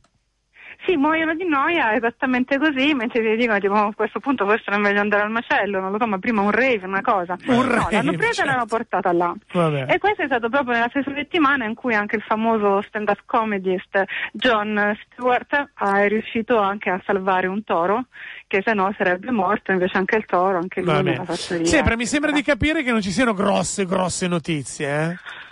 Sì, 0.87 0.95
muoiono 0.95 1.35
di 1.35 1.45
noia 1.45 1.93
esattamente 1.93 2.57
così, 2.57 2.93
mentre 2.93 3.21
ti 3.21 3.35
dicono 3.35 3.59
tipo, 3.59 3.73
"Oh, 3.73 3.87
a 3.87 3.93
questo 3.93 4.21
punto 4.21 4.45
forse 4.45 4.71
non 4.71 4.79
è 4.79 4.83
meglio 4.83 5.01
andare 5.01 5.23
al 5.23 5.29
macello, 5.29 5.81
non 5.81 5.91
lo 5.91 5.97
so, 5.99 6.07
ma 6.07 6.17
prima 6.17 6.39
un 6.39 6.51
rave, 6.51 6.85
una 6.85 7.01
cosa. 7.01 7.35
Un 7.47 7.55
no, 7.55 7.61
rave, 7.63 7.91
l'hanno 7.91 8.13
presa 8.13 8.29
e 8.29 8.33
certo. 8.35 8.51
l'hanno 8.51 8.65
portata 8.65 9.11
là. 9.11 9.35
Vabbè. 9.51 9.85
E 9.89 9.97
questo 9.97 10.21
è 10.21 10.25
stato 10.27 10.47
proprio 10.47 10.75
nella 10.75 10.87
stessa 10.87 11.11
settimana 11.13 11.65
in 11.65 11.73
cui 11.73 11.93
anche 11.93 12.15
il 12.15 12.21
famoso 12.21 12.81
stand-up 12.87 13.19
comedist 13.25 14.01
John 14.31 14.97
Stewart 15.03 15.71
è 15.75 16.07
riuscito 16.07 16.57
anche 16.57 16.89
a 16.89 17.01
salvare 17.05 17.47
un 17.47 17.65
toro, 17.65 18.05
che 18.47 18.61
se 18.65 18.73
no 18.73 18.89
sarebbe 18.97 19.29
morto, 19.31 19.73
invece 19.73 19.97
anche 19.97 20.15
il 20.15 20.25
toro, 20.25 20.57
anche 20.57 20.79
lui 20.79 20.93
Va 20.93 21.01
nella 21.01 21.25
fattoria. 21.25 21.65
Sempre 21.65 21.97
mi 21.97 22.05
sembra 22.05 22.31
di 22.31 22.41
capire 22.41 22.81
che 22.81 22.91
non 22.91 23.01
ci 23.01 23.11
siano 23.11 23.33
grosse, 23.33 23.85
grosse 23.85 24.29
notizie. 24.29 24.87
Eh? 24.87 25.45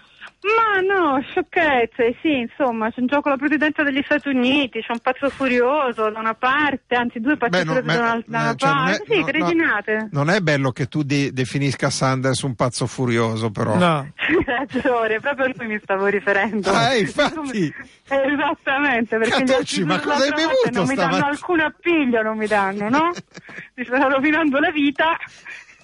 Ma 0.46 0.80
no, 0.82 1.20
sciocchezze, 1.22 2.18
sì, 2.22 2.38
insomma, 2.42 2.92
c'è 2.92 3.00
in 3.00 3.08
gioco 3.08 3.30
la 3.30 3.38
presidenza 3.38 3.82
degli 3.82 4.02
Stati 4.04 4.30
Uniti, 4.30 4.80
c'è 4.82 4.92
un 4.92 5.00
pazzo 5.00 5.28
furioso 5.30 6.10
da 6.12 6.20
una 6.20 6.36
parte, 6.36 6.94
anzi 6.94 7.20
due 7.20 7.36
pazzi 7.36 7.64
no, 7.64 7.74
furiosi 7.74 7.88
da 7.88 8.00
una, 8.00 8.16
beh, 8.18 8.24
da 8.28 8.40
una 8.40 8.52
eh, 8.52 8.56
cioè, 8.56 8.70
non 8.74 8.88
è- 8.88 8.98
parte, 8.98 9.04
sì, 9.08 9.14
no, 9.14 9.20
no. 9.20 9.26
cretinate. 9.26 10.08
Non 10.12 10.30
è 10.30 10.40
bello 10.42 10.72
che 10.72 10.86
tu 10.86 11.02
de- 11.02 11.34
definisca 11.34 11.90
Sanders 11.90 12.42
un 12.44 12.54
pazzo 12.54 12.86
furioso, 12.86 13.50
però. 13.50 13.76
No. 13.76 14.12
Hai 14.16 14.44
ragione, 14.46 15.20
proprio 15.20 15.46
a 15.46 15.52
lui 15.56 15.68
mi 15.68 15.80
stavo 15.82 16.06
riferendo. 16.06 16.70
Ah, 16.70 16.94
eh, 16.94 17.00
infatti. 17.00 17.74
Eh, 18.10 18.34
Esattamente, 18.34 19.18
perché 19.18 19.42
gli 19.44 19.48
Catucci, 19.48 19.82
altri 19.82 19.84
ma 19.86 20.00
cosa 20.00 20.24
hai 20.26 20.32
bevuto 20.32 20.70
Non 20.72 20.86
mi 20.88 20.96
danno 20.96 21.26
alcun 21.26 21.60
appiglio, 21.60 22.22
non 22.22 22.38
mi 22.38 22.46
danno, 22.46 22.90
no? 22.90 23.12
mi 23.74 23.84
stanno 23.86 24.10
rovinando 24.10 24.60
la 24.60 24.70
vita 24.70 25.18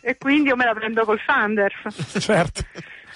e 0.02 0.18
quindi 0.18 0.50
io 0.50 0.56
me 0.56 0.66
la 0.66 0.74
prendo 0.74 1.04
col 1.04 1.20
Sanders. 1.26 2.20
Certo. 2.20 2.62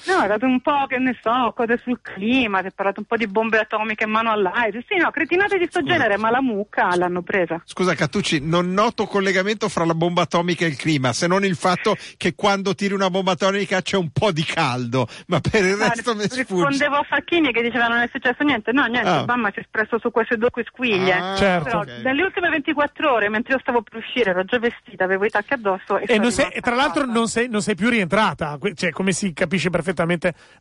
No, 0.07 0.21
è 0.23 0.27
dato 0.27 0.45
un 0.45 0.61
po', 0.61 0.85
che 0.87 0.97
ne 0.97 1.17
so, 1.21 1.51
cose 1.55 1.79
sul 1.83 1.99
clima, 2.01 2.61
si 2.61 2.67
è 2.67 2.71
parlato 2.71 2.99
un 2.99 3.05
po' 3.05 3.17
di 3.17 3.27
bombe 3.27 3.59
atomiche 3.59 4.03
in 4.03 4.11
mano 4.11 4.31
all'aereo. 4.31 4.81
Sì, 4.87 4.97
no, 4.97 5.09
cretinate 5.11 5.57
di 5.57 5.65
sto 5.69 5.81
genere, 5.83 6.17
ma 6.17 6.29
la 6.29 6.41
mucca 6.41 6.95
l'hanno 6.95 7.21
presa. 7.21 7.61
Scusa 7.65 7.95
Cattucci, 7.95 8.39
non 8.41 8.71
noto 8.73 9.05
collegamento 9.05 9.67
fra 9.69 9.85
la 9.85 9.95
bomba 9.95 10.21
atomica 10.23 10.65
e 10.65 10.69
il 10.69 10.77
clima, 10.77 11.11
se 11.13 11.27
non 11.27 11.43
il 11.43 11.55
fatto 11.55 11.95
che 12.17 12.35
quando 12.35 12.75
tiri 12.75 12.93
una 12.93 13.09
bomba 13.09 13.31
atomica 13.31 13.81
c'è 13.81 13.97
un 13.97 14.09
po' 14.11 14.31
di 14.31 14.43
caldo, 14.43 15.07
ma 15.27 15.39
per 15.39 15.63
il 15.65 15.75
No, 15.77 15.87
resto 15.87 16.13
mi 16.15 16.21
sfugge. 16.23 16.41
rispondevo 16.41 16.95
a 16.97 17.03
Facchini 17.03 17.51
che 17.51 17.61
diceva 17.63 17.87
non 17.87 17.99
è 17.99 18.09
successo 18.11 18.43
niente. 18.43 18.71
No, 18.71 18.85
niente, 18.85 19.09
Ah. 19.09 19.21
Obama 19.21 19.49
si 19.51 19.59
è 19.59 19.61
espresso 19.61 19.97
su 19.99 20.11
queste 20.11 20.37
due 20.37 20.49
quisquiglie. 20.51 21.13
Ah, 21.13 21.35
Certo. 21.35 21.63
Però 21.65 21.79
ok. 21.79 22.01
nelle 22.03 22.21
ultime 22.23 22.49
24 22.49 23.11
ore, 23.11 23.29
mentre 23.29 23.53
io 23.53 23.59
stavo 23.59 23.81
per 23.81 23.97
uscire, 23.99 24.29
ero 24.31 24.43
già 24.43 24.59
vestita, 24.59 25.03
avevo 25.03 25.25
i 25.25 25.29
tacchi 25.29 25.53
addosso 25.53 25.97
e, 25.97 26.05
E, 26.07 26.31
sei- 26.31 26.49
e 26.51 26.61
tra 26.61 26.75
l'altro 26.75 27.05
non 27.05 27.27
sei, 27.27 27.47
non 27.49 27.61
sei 27.61 27.75
più 27.75 27.89
rientrata, 27.89 28.57
cioè 28.75 28.91
come 28.91 29.11
si 29.11 29.33
capisce 29.33 29.69
perfettamente 29.69 29.93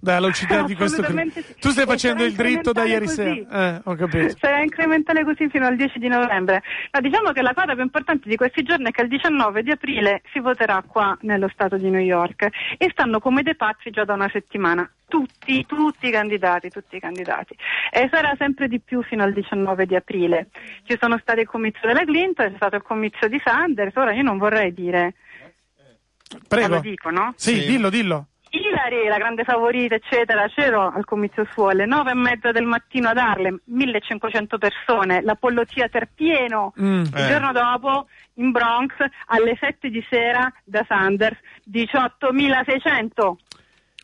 dalla 0.01 0.27
lucidità 0.27 0.63
di 0.63 0.75
questo. 0.77 1.03
Tu 1.03 1.71
stai 1.71 1.85
facendo 1.87 2.25
il 2.25 2.33
dritto 2.35 2.73
da 2.73 2.85
ieri 2.85 3.05
incrementale 3.05 3.47
sera. 3.49 3.77
Eh, 3.77 3.81
ho 3.85 3.95
capito. 3.95 4.37
Sarà 4.39 4.63
incrementale 4.63 5.25
così 5.25 5.49
fino 5.49 5.67
al 5.67 5.77
10 5.77 5.99
di 5.99 6.09
novembre. 6.09 6.63
Ma 6.93 7.01
diciamo 7.01 7.33
che 7.33 7.43
la 7.43 7.53
cosa 7.55 7.75
più 7.75 7.83
importante 7.83 8.29
di 8.29 8.37
questi 8.37 8.63
giorni 8.63 8.87
è 8.87 8.91
che 8.91 9.03
il 9.03 9.09
19 9.09 9.63
di 9.63 9.71
aprile 9.71 10.23
si 10.33 10.39
voterà 10.39 10.83
qua 10.87 11.17
nello 11.23 11.49
Stato 11.53 11.77
di 11.77 11.91
New 11.91 12.01
York 12.01 12.49
e 12.79 12.89
stanno 12.91 13.19
come 13.21 13.43
dei 13.43 13.57
pazzi 13.57 13.91
già 13.91 14.05
da 14.05 14.15
una 14.15 14.29
settimana. 14.33 14.89
Tutti, 15.07 15.65
tutti 15.67 16.09
i 16.09 16.11
candidati, 16.11 16.71
tutti 16.71 16.97
i 16.97 17.01
candidati. 17.01 17.55
E 17.93 18.09
sarà 18.11 18.35
sempre 18.37 18.67
di 18.69 18.81
più 18.81 19.03
fino 19.03 19.23
al 19.23 19.33
19 19.33 19.87
di 19.87 19.95
aprile. 19.95 20.49
Ci 20.85 20.97
sono 20.99 21.19
stati 21.19 21.41
il 21.41 21.47
comizio 21.47 21.87
della 21.87 22.05
Clinton, 22.05 22.49
c'è 22.51 22.57
stato 22.57 22.77
il 22.77 22.83
comizio 22.83 23.29
di 23.29 23.41
Sanders, 23.45 23.95
ora 23.97 24.13
io 24.13 24.23
non 24.23 24.39
vorrei 24.39 24.73
dire, 24.75 25.15
ma 26.31 26.39
Prego. 26.49 26.75
lo 26.75 26.81
dico, 26.81 27.11
no? 27.11 27.33
Sì, 27.37 27.61
Sì. 27.61 27.67
dillo, 27.67 27.91
dillo. 27.91 28.27
Hillary, 28.57 29.09
la 29.09 29.19
grande 29.19 29.43
favorita, 29.45 29.95
eccetera, 29.97 30.47
c'ero 30.49 30.93
al 30.95 31.05
comizio 31.05 31.45
suo 31.51 31.69
alle 31.69 31.87
nove 31.87 32.13
e 32.13 32.15
mezza 32.15 32.53
del 32.53 32.65
mattino 32.65 33.09
ad 33.09 33.17
Harlem, 33.19 33.59
1500 33.65 34.59
persone, 34.59 35.23
l'Apollo 35.23 35.65
Theater 35.65 36.09
pieno. 36.15 36.73
Mm. 36.81 37.03
Il 37.03 37.11
Eh. 37.15 37.27
giorno 37.29 37.53
dopo, 37.53 38.07
in 38.35 38.51
Bronx, 38.53 38.93
alle 39.27 39.57
7 39.59 39.89
di 39.91 40.05
sera, 40.09 40.53
da 40.65 40.85
Sanders, 40.87 41.37
18.600. 41.65 43.37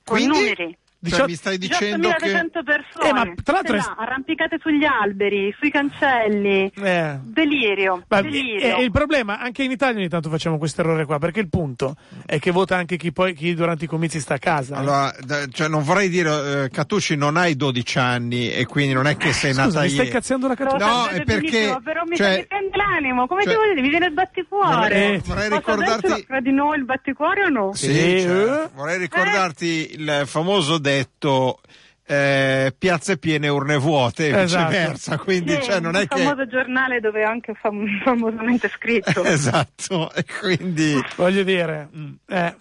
Con 0.03 0.17
Quindi? 0.17 0.39
numeri. 0.39 0.79
Cioè, 1.03 1.27
mi 1.27 1.35
stai 1.35 1.57
dicendo 1.57 2.11
che... 2.19 2.31
18.600 2.31 2.63
persone. 2.65 3.09
Eh, 3.09 3.13
ma 3.13 3.33
tra 3.43 3.55
l'altro 3.55 3.77
Là, 3.77 3.95
arrampicate 3.99 4.59
sugli 4.61 4.85
alberi, 4.85 5.55
sui 5.59 5.71
cancelli. 5.71 6.71
Eh. 6.77 7.19
Delirio, 7.23 8.05
Ma 8.09 8.21
delirio. 8.21 8.77
eh, 8.77 8.83
il 8.83 8.91
problema, 8.91 9.39
anche 9.41 9.63
in 9.63 9.71
Italia 9.71 9.99
ogni 9.99 10.09
tanto 10.09 10.29
facciamo 10.29 10.59
questo 10.59 10.83
errore 10.83 11.07
qua, 11.07 11.19
perché 11.19 11.41
il 11.41 11.49
punto 11.49 11.97
è 12.27 12.39
che 12.39 12.51
vota 12.51 12.77
anche 12.77 12.97
chi 12.99 13.13
poi 13.13 13.33
chi 13.35 13.55
durante 13.55 13.85
i 13.85 13.89
comizi 13.89 14.21
sta 14.21 14.35
a 14.35 14.39
casa. 14.39 14.75
eh. 14.77 14.79
Allora, 14.79 15.11
cioè, 15.53 15.69
non 15.69 15.83
vorrei 15.83 16.09
dire, 16.11 16.65
eh, 16.65 16.69
Cattucci 16.71 17.17
non 17.17 17.37
hai 17.37 17.57
12 17.57 17.99
anni 17.99 18.51
e 18.53 18.67
quindi 18.67 18.93
non 18.93 19.07
è 19.07 19.17
che 19.17 19.33
sei 19.33 19.53
Scusa, 19.53 19.65
nata 19.67 19.81
mi 19.81 19.89
stai 19.89 19.99
ieri. 20.07 20.11
cazziando 20.11 20.49
la 20.49 20.55
cattura? 20.55 20.87
No, 20.87 21.07
è 21.07 21.23
perché, 21.25 21.79
però 21.83 22.03
mi, 22.07 22.17
cioè- 22.17 22.45
prende 22.47 22.77
l'animo, 22.77 23.27
come 23.27 23.43
cioè- 23.45 23.53
ti 23.55 23.59
voglio 23.59 23.71
dire, 23.73 23.83
mi 23.83 23.89
viene 23.91 24.07
il 24.07 24.13
batticuore. 24.13 24.75
Vorrei, 24.77 25.15
Eh, 25.15 25.19
vorrei 25.25 25.49
Posso 25.49 25.57
ricordarti... 25.75 26.25
fra 26.27 26.41
di 26.41 26.53
noi 26.53 26.77
il 26.79 26.85
batticuore 26.85 27.45
o 27.45 27.49
no? 27.49 27.73
Sì, 27.75 27.87
Sì, 27.93 28.21
cioè, 28.21 28.65
eh. 28.65 28.69
vorrei 28.75 28.99
ricordarti 28.99 29.95
il 29.95 30.23
famoso 30.27 30.79
detto 30.97 31.61
eh, 32.07 32.75
piazze 32.77 33.19
piene, 33.19 33.49
urne 33.49 33.77
vuote 33.77 34.29
e 34.29 34.41
Esatto. 34.43 34.69
viceversa, 34.69 35.19
quindi 35.19 35.53
Sì, 35.55 35.63
cioè, 35.63 35.81
non 35.81 35.95
un 35.95 36.01
è 36.01 36.09
che... 36.09 36.23
famoso 36.23 36.47
giornale 36.49 37.01
dove 37.01 37.23
anche 37.23 37.55
fam- 37.55 38.03
famosamente 38.03 38.69
scritto. 38.69 39.23
esatto, 39.25 40.13
e 40.13 40.25
quindi... 40.41 41.01
Voglio 41.17 41.45
dire, 41.45 41.89
mm, 41.95 42.13
eh, 42.29 42.57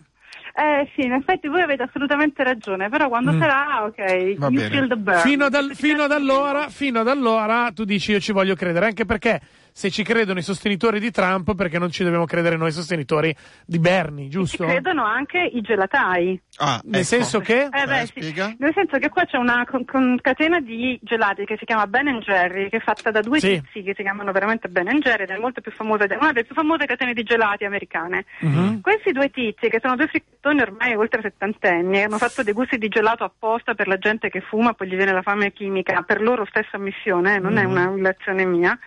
eh 0.55 0.91
sì, 0.93 1.05
in 1.05 1.13
effetti 1.13 1.47
voi 1.47 1.61
avete 1.61 1.83
assolutamente 1.83 2.43
ragione, 2.43 2.89
però 2.89 3.07
quando 3.07 3.31
sarà, 3.39 3.85
ok, 3.85 4.37
Va 4.37 4.47
you 4.47 4.61
bene. 4.61 4.69
feel 4.69 4.87
the 4.87 4.95
burn. 4.97 5.19
fino, 5.19 5.45
ad 5.45 5.53
al- 5.55 5.71
fino 5.73 6.03
ad 6.03 6.11
allora, 6.11 6.69
fino 6.69 6.99
ad 6.99 7.07
allora 7.07 7.71
tu 7.73 7.85
dici 7.85 8.11
io 8.11 8.19
ci 8.19 8.31
voglio 8.31 8.55
credere, 8.55 8.85
anche 8.87 9.05
perché 9.05 9.39
se 9.71 9.89
ci 9.89 10.03
credono 10.03 10.39
i 10.39 10.43
sostenitori 10.43 10.99
di 10.99 11.11
Trump, 11.11 11.55
perché 11.55 11.79
non 11.79 11.89
ci 11.91 12.03
dobbiamo 12.03 12.25
credere 12.25 12.57
noi 12.57 12.71
sostenitori 12.71 13.35
di 13.65 13.79
Bernie, 13.79 14.25
Ci 14.25 14.29
giusto? 14.31 14.65
credono 14.65 15.03
anche 15.05 15.39
i 15.39 15.61
gelatai. 15.61 16.41
Ah, 16.57 16.79
Nel 16.83 16.95
ecco. 16.95 17.03
senso 17.05 17.39
che... 17.39 17.63
Eh 17.71 17.85
beh, 17.85 18.01
Eh, 18.01 18.05
sì. 18.05 18.07
spiega? 18.07 18.53
Nel 18.57 18.73
senso 18.73 18.97
che 18.97 19.09
qua 19.09 19.25
c'è 19.25 19.37
una 19.37 19.65
con- 19.69 19.85
con- 19.85 20.17
catena 20.21 20.59
di 20.59 20.99
gelati 21.01 21.45
che 21.45 21.55
si 21.57 21.65
chiama 21.65 21.87
Ben 21.87 22.19
Jerry, 22.19 22.69
che 22.69 22.77
è 22.77 22.81
fatta 22.81 23.11
da 23.11 23.21
due 23.21 23.39
Sì. 23.39 23.61
tizi 23.61 23.83
che 23.83 23.93
si 23.95 24.01
chiamano 24.01 24.31
veramente 24.31 24.67
Ben 24.67 24.87
Jerry 24.99 25.23
ed 25.23 25.29
è 25.29 25.37
molto 25.37 25.61
più 25.61 25.71
famosa, 25.71 26.05
una 26.19 26.31
delle 26.31 26.45
più 26.45 26.55
famose 26.55 26.85
catene 26.85 27.13
di 27.13 27.23
gelati 27.23 27.65
americane. 27.65 28.25
Mhm. 28.41 28.81
Questi 28.81 29.11
due 29.11 29.29
tizi, 29.29 29.69
che 29.69 29.79
sono 29.81 29.95
due 29.95 30.07
fricchettoni 30.07 30.61
ormai 30.61 30.95
oltre 30.95 31.21
settantenni, 31.21 32.01
hanno 32.03 32.17
fatto 32.17 32.43
dei 32.43 32.53
gusti 32.53 32.77
di 32.77 32.87
gelato 32.89 33.23
apposta 33.23 33.73
per 33.75 33.87
la 33.87 33.97
gente 33.97 34.29
che 34.29 34.41
fuma, 34.41 34.73
poi 34.73 34.87
gli 34.87 34.95
viene 34.95 35.13
la 35.13 35.21
fame 35.21 35.51
chimica, 35.53 36.01
per 36.01 36.21
loro 36.21 36.45
stessa 36.45 36.77
missione, 36.77 37.35
eh, 37.35 37.39
non 37.39 37.57
è 37.57 37.63
una 37.63 37.89
lezione 37.95 38.45
mia. 38.45 38.77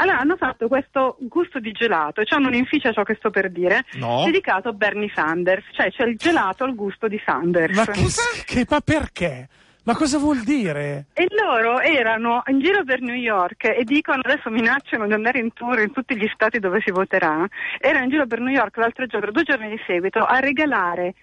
Allora 0.00 0.18
hanno 0.18 0.36
fatto 0.36 0.66
questo 0.66 1.16
gusto 1.20 1.60
di 1.60 1.72
gelato, 1.72 2.24
cioè 2.24 2.38
non 2.38 2.54
inficia 2.54 2.90
ciò 2.92 3.02
che 3.02 3.16
sto 3.16 3.28
per 3.30 3.50
dire, 3.50 3.84
No. 3.94 4.22
dedicato 4.24 4.70
a 4.70 4.72
Bernie 4.72 5.10
Sanders, 5.14 5.64
cioè 5.72 5.90
c'è 5.90 6.04
il 6.04 6.16
gelato 6.16 6.64
al 6.64 6.74
gusto 6.74 7.06
di 7.06 7.20
Sanders. 7.24 7.76
Ma, 7.76 7.84
che, 7.84 8.06
che- 8.46 8.66
ma 8.68 8.80
perché? 8.80 9.48
Ma 9.84 9.94
cosa 9.94 10.18
vuol 10.18 10.40
dire? 10.42 11.06
E 11.14 11.26
loro 11.30 11.80
erano 11.80 12.42
in 12.46 12.60
giro 12.60 12.82
per 12.84 13.00
New 13.00 13.14
York 13.14 13.64
e 13.64 13.82
dicono 13.84 14.20
adesso 14.22 14.48
minacciano 14.50 15.06
di 15.06 15.12
andare 15.12 15.38
in 15.38 15.52
tour 15.52 15.80
in 15.80 15.92
tutti 15.92 16.16
gli 16.16 16.30
stati 16.32 16.58
dove 16.60 16.80
si 16.84 16.90
voterà. 16.90 17.46
Erano 17.78 18.04
in 18.04 18.10
giro 18.10 18.26
per 18.26 18.40
New 18.40 18.52
York 18.52 18.76
l'altro 18.76 19.06
giorno, 19.06 19.30
due 19.32 19.42
giorni 19.42 19.68
di 19.68 19.80
seguito, 19.86 20.20
a 20.20 20.38
regalare 20.38 21.14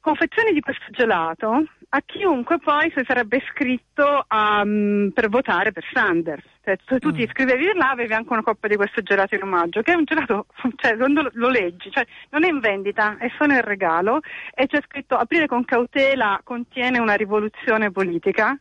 confezioni 0.00 0.52
di 0.52 0.60
questo 0.60 0.84
gelato 0.90 1.64
a 1.88 2.02
chiunque 2.04 2.58
poi 2.58 2.92
si 2.94 3.02
sarebbe 3.06 3.38
iscritto 3.38 4.24
a, 4.26 4.62
mm, 4.64 5.08
per 5.10 5.28
votare 5.28 5.72
per 5.72 5.84
Sanders. 5.92 6.44
Cioè, 6.64 6.78
tu, 6.84 6.98
tu 6.98 7.12
ti 7.12 7.22
iscrivevi 7.22 7.72
là, 7.74 7.90
avevi 7.90 8.14
anche 8.14 8.32
una 8.32 8.42
coppa 8.42 8.68
di 8.68 8.76
questo 8.76 9.02
gelato 9.02 9.34
in 9.34 9.42
omaggio, 9.42 9.82
che 9.82 9.92
è 9.92 9.96
un 9.96 10.04
gelato, 10.04 10.46
cioè, 10.76 10.96
quando 10.96 11.22
lo, 11.22 11.30
lo 11.34 11.48
leggi, 11.48 11.90
cioè, 11.90 12.06
non 12.30 12.44
è 12.44 12.48
in 12.48 12.60
vendita, 12.60 13.16
è 13.18 13.30
solo 13.36 13.52
in 13.52 13.60
regalo 13.60 14.20
e 14.54 14.66
c'è 14.66 14.80
scritto 14.86 15.14
aprire 15.16 15.46
con 15.46 15.64
cautela 15.64 16.40
contiene 16.42 16.98
una 16.98 17.14
rivoluzione 17.14 17.90
politica. 17.90 18.58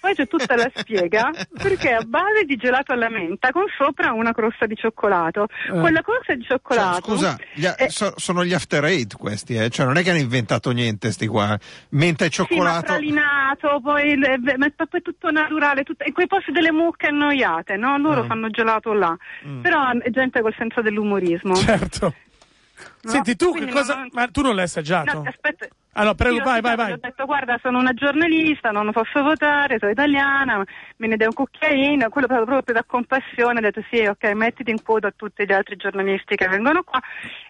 Poi 0.00 0.14
c'è 0.14 0.26
tutta 0.26 0.56
la 0.56 0.70
spiega 0.74 1.30
perché 1.52 1.90
è 1.90 1.92
a 1.92 2.02
base 2.02 2.44
di 2.46 2.56
gelato 2.56 2.92
alla 2.92 3.10
menta 3.10 3.50
con 3.52 3.64
sopra 3.76 4.12
una 4.12 4.32
crosta 4.32 4.64
di 4.64 4.74
cioccolato. 4.74 5.46
Eh. 5.70 5.78
Quella 5.78 6.00
crosta 6.00 6.34
di 6.34 6.42
cioccolato. 6.42 7.02
Scusa, 7.02 7.38
gli 7.52 7.66
a- 7.66 7.76
so- 7.88 8.14
sono 8.16 8.42
gli 8.42 8.54
after 8.54 8.82
eight 8.84 9.14
questi, 9.16 9.56
eh? 9.56 9.68
cioè 9.68 9.84
non 9.84 9.98
è 9.98 10.02
che 10.02 10.08
hanno 10.08 10.20
inventato 10.20 10.70
niente 10.70 11.12
sti 11.12 11.26
qua. 11.26 11.58
Menta 11.90 12.24
e 12.24 12.30
Sì, 12.30 12.40
ma 12.40 12.46
cioccolato. 12.46 12.86
pralinato, 12.86 13.80
poi, 13.82 14.16
ma 14.16 14.70
poi 14.88 15.00
è 15.00 15.02
tutto 15.02 15.30
naturale, 15.30 15.82
tutto, 15.82 16.04
in 16.06 16.14
quei 16.14 16.26
posti 16.26 16.50
delle 16.50 16.72
mucche 16.72 17.10
annoiate, 17.30 17.76
no? 17.76 17.96
Loro 17.98 18.24
Mm. 18.24 18.26
fanno 18.26 18.50
gelato 18.50 18.92
là. 18.92 19.16
Mm. 19.46 19.60
Però 19.60 19.90
è 19.90 20.10
gente 20.10 20.40
col 20.40 20.54
senso 20.56 20.80
dell'umorismo. 20.82 21.54
Certo. 21.54 22.14
No? 23.02 23.10
Senti, 23.10 23.34
tu 23.36 23.46
che 23.46 23.58
Quindi 23.58 23.72
cosa. 23.72 23.94
non- 23.96 24.08
Ma 24.12 24.26
tu 24.28 24.42
non 24.42 24.54
l'hai 24.54 24.64
assaggiato? 24.64 25.22
No, 25.22 25.28
aspetta. 25.28 25.66
Ah, 25.94 26.04
no, 26.04 26.14
prego, 26.14 26.38
vai, 26.44 26.60
vai, 26.60 26.76
vai. 26.76 26.92
Ho 26.92 26.98
detto, 27.00 27.24
guarda, 27.26 27.58
sono 27.60 27.78
una 27.78 27.92
giornalista, 27.92 28.70
non 28.70 28.92
posso 28.92 29.22
votare, 29.22 29.78
sono 29.80 29.90
italiana, 29.90 30.62
me 30.98 31.06
ne 31.08 31.16
dai 31.16 31.26
un 31.26 31.32
cucchiaino. 31.32 32.08
Quello 32.10 32.28
proprio, 32.28 32.46
proprio 32.46 32.74
da 32.74 32.84
compassione 32.86 33.58
ha 33.58 33.62
detto, 33.62 33.82
sì, 33.90 33.98
ok, 34.06 34.24
mettiti 34.34 34.70
in 34.70 34.82
coda 34.84 35.08
a 35.08 35.12
tutti 35.14 35.44
gli 35.44 35.52
altri 35.52 35.74
giornalisti 35.76 36.36
che 36.36 36.46
vengono 36.46 36.82
qua. 36.84 37.00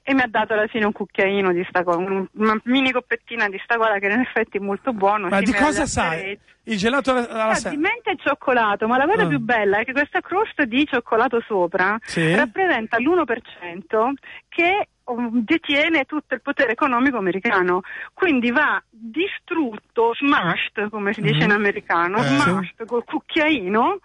E 0.02 0.14
mi 0.14 0.22
ha 0.22 0.26
dato 0.26 0.54
alla 0.54 0.66
fine 0.68 0.86
un 0.86 0.92
cucchiaino 0.92 1.52
di 1.52 1.64
sta 1.68 1.82
cosa, 1.84 1.98
un- 1.98 2.26
una 2.32 2.58
mini 2.64 2.90
coppettina 2.92 3.46
di 3.48 3.60
sta 3.62 3.76
cosa 3.76 3.98
che 3.98 4.06
in 4.06 4.20
effetti 4.20 4.56
è 4.56 4.60
molto 4.60 4.92
buono. 4.94 5.28
Ma 5.28 5.40
di 5.40 5.52
cosa 5.52 5.84
sai? 5.84 6.38
Il 6.64 6.76
gelato 6.78 7.10
alla, 7.10 7.28
alla 7.28 7.52
Ah, 7.52 7.68
di 7.68 7.76
menta 7.76 8.10
e 8.10 8.16
cioccolato, 8.16 8.86
ma 8.86 8.96
la 8.96 9.06
cosa 9.06 9.24
Ah. 9.24 9.26
più 9.26 9.38
bella 9.40 9.78
è 9.80 9.84
che 9.84 9.92
questa 9.92 10.20
crosta 10.20 10.64
di 10.64 10.86
cioccolato 10.86 11.42
sopra 11.46 11.98
Sì. 12.04 12.34
rappresenta 12.34 12.98
l'1% 12.98 14.12
che 14.48 14.88
detiene 15.32 16.04
tutto 16.04 16.34
il 16.34 16.40
potere 16.42 16.72
economico 16.72 17.16
americano. 17.18 17.82
Quindi 18.14 18.50
va 18.50 18.82
distrutto, 18.88 20.12
smashed, 20.14 20.88
come 20.90 21.12
si 21.12 21.20
dice 21.20 21.44
in 21.44 21.50
Mhm. 21.50 21.56
americano, 21.56 22.18
Eh. 22.18 22.22
smashed 22.24 22.86
col 22.86 23.04
cucchiaino 23.04 23.98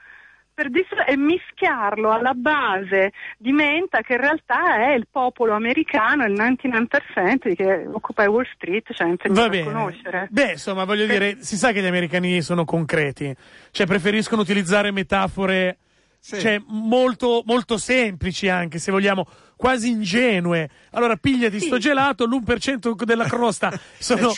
per 0.53 0.69
distru- 0.69 1.03
e 1.05 1.17
mischiarlo 1.17 2.11
alla 2.11 2.33
base 2.33 3.11
di 3.37 3.51
menta 3.51 3.99
che 4.01 4.13
in 4.13 4.21
realtà 4.21 4.77
è 4.77 4.93
il 4.93 5.05
popolo 5.11 5.53
americano, 5.53 6.23
il 6.23 6.31
99% 6.31 7.49
di 7.49 7.55
che 7.55 7.85
occupa 7.91 8.29
Wall 8.29 8.47
Street, 8.55 8.93
cioè 8.93 9.09
insegnato 9.09 9.53
a 9.57 9.63
conoscere. 9.63 10.27
Beh, 10.31 10.51
insomma, 10.51 10.85
voglio 10.85 11.05
dire, 11.07 11.41
si 11.41 11.57
sa 11.57 11.73
che 11.73 11.81
gli 11.81 11.85
americani 11.85 12.41
sono 12.41 12.63
concreti, 12.63 13.35
cioè 13.71 13.85
preferiscono 13.85 14.41
utilizzare 14.41 14.91
metafore 14.91 15.77
cioè, 16.25 16.61
molto, 16.67 17.43
molto 17.45 17.77
semplici 17.77 18.49
anche, 18.49 18.79
se 18.79 18.91
vogliamo, 18.91 19.25
quasi 19.55 19.89
ingenue. 19.89 20.69
Allora, 20.91 21.15
pigliati 21.15 21.59
sto 21.59 21.77
gelato, 21.77 22.25
l'1% 22.25 23.03
della 23.03 23.25
crosta 23.25 23.71
sono, 23.99 24.31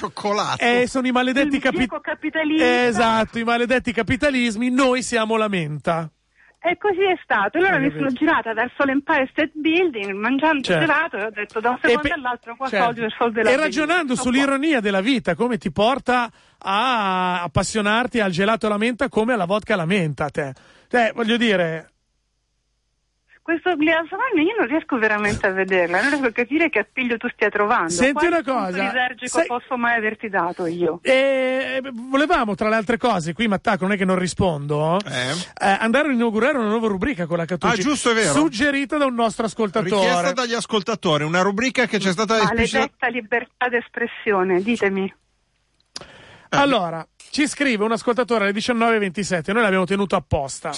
eh, 0.58 0.86
sono 0.88 1.08
i 1.08 1.12
maledetti 1.12 1.60
capi- 1.60 1.78
cieco 1.78 2.00
capitalista. 2.02 2.86
Esatto, 2.86 3.40
i 3.40 3.44
maledetti 3.44 3.92
capitalismi, 3.94 4.70
noi 4.70 5.02
siamo 5.02 5.38
la 5.38 5.48
menta. 5.48 6.10
E 6.60 6.76
così 6.78 7.02
è 7.04 7.18
stato. 7.24 7.60
Allora 7.60 7.76
Eh, 7.78 7.80
mi 7.80 7.92
sono 7.92 8.10
girata 8.10 8.52
verso 8.54 8.84
l'Empire 8.84 9.28
State 9.32 9.52
Building 9.54 10.12
mangiando 10.14 10.64
Certo. 10.64 10.82
gelato 10.86 11.16
e 11.18 11.24
ho 11.26 11.30
detto 11.30 11.60
da 11.62 11.70
un 11.70 11.78
secondo 11.82 12.02
pe- 12.02 12.14
all'altro 12.14 12.56
qua 12.58 12.68
certo. 12.68 12.86
soldi 12.86 13.00
per 13.02 13.16
soldi 13.18 13.34
della 13.36 13.50
E 13.50 13.52
vita. 13.54 13.64
ragionando 13.64 14.14
qua. 14.14 14.22
sull'ironia 14.24 14.80
della 14.82 15.00
vita, 15.02 15.36
come 15.36 15.58
ti 15.58 15.72
porta 15.72 16.30
a 16.58 17.44
appassionarti 17.44 18.20
al 18.20 18.32
gelato 18.32 18.66
alla 18.66 18.78
menta 18.78 19.08
come 19.08 19.34
alla 19.34 19.46
vodka 19.46 19.76
alla 19.76 19.86
menta, 19.86 20.30
te. 20.30 20.54
Cioè, 20.90 21.12
voglio 21.14 21.38
dire, 21.38 21.92
Questo 23.42 23.76
gliasone 23.76 24.42
io 24.42 24.56
non 24.60 24.68
riesco 24.68 24.98
veramente 24.98 25.48
a 25.48 25.52
vederla, 25.52 26.02
non 26.02 26.10
riesco 26.10 26.26
a 26.28 26.32
capire 26.32 26.70
che 26.70 26.80
appiglio 26.80 27.16
tu 27.18 27.30
stia 27.30 27.50
trovando. 27.50 27.90
Senti 27.92 28.14
Quale 28.14 28.28
una 28.28 28.44
cosa, 28.44 28.84
lisergico 28.84 29.38
sai- 29.38 29.46
posso 29.48 29.78
mai 29.78 29.96
averti 29.96 30.28
dato 30.28 30.66
io? 30.66 31.00
E 31.02 31.82
volevamo, 31.94 32.56
tra 32.56 32.68
le 32.68 32.76
altre 32.76 32.98
cose, 32.98 33.32
qui 33.34 33.48
Mattacco 33.48 33.84
non 33.86 33.94
è 33.94 33.98
che 33.98 34.04
non 34.04 34.20
rispondo, 34.20 35.00
eh, 35.00 35.34
andare 35.80 36.10
a 36.10 36.12
inaugurare 36.12 36.58
una 36.58 36.68
nuova 36.68 36.88
rubrica 36.88 37.26
con 37.26 37.38
la 37.38 37.46
Catucci. 37.46 37.80
Ah, 37.80 37.82
giusto, 37.82 38.12
è 38.12 38.16
vero. 38.16 38.34
Suggerita 38.34 38.98
da 38.98 39.06
un 39.06 39.16
nostro 39.16 39.46
ascoltatore. 39.46 39.92
Richiesta 39.96 40.34
dagli 40.34 40.54
ascoltatori, 40.54 41.24
una 41.24 41.42
rubrica 41.42 41.86
che 41.86 42.00
c'è 42.00 42.12
stata 42.12 42.42
esplicita- 42.42 42.80
Maledetta 42.80 43.08
libertà 43.08 43.70
d'espressione, 43.70 44.62
ditemi. 44.62 45.14
Allora, 46.50 47.06
ci 47.38 47.48
scrive 47.48 47.84
un 47.84 47.92
ascoltatore 47.92 48.46
alle 48.46 48.54
19.27, 48.60 49.52
noi 49.54 49.62
l'abbiamo 49.62 49.86
tenuto 49.86 50.16
apposta. 50.16 50.74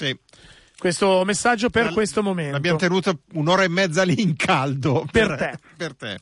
Questo 0.78 1.24
messaggio 1.24 1.70
per 1.70 1.86
La- 1.86 1.92
questo 1.94 2.22
momento. 2.22 2.52
L'abbiamo 2.52 2.78
tenuta 2.78 3.14
un'ora 3.34 3.64
e 3.64 3.70
mezza 3.70 4.04
lì 4.04 4.22
in 4.22 4.36
caldo. 4.36 5.06
Per 5.10 5.36
te. 5.38 5.58
Per 5.78 5.96
te. 5.96 6.20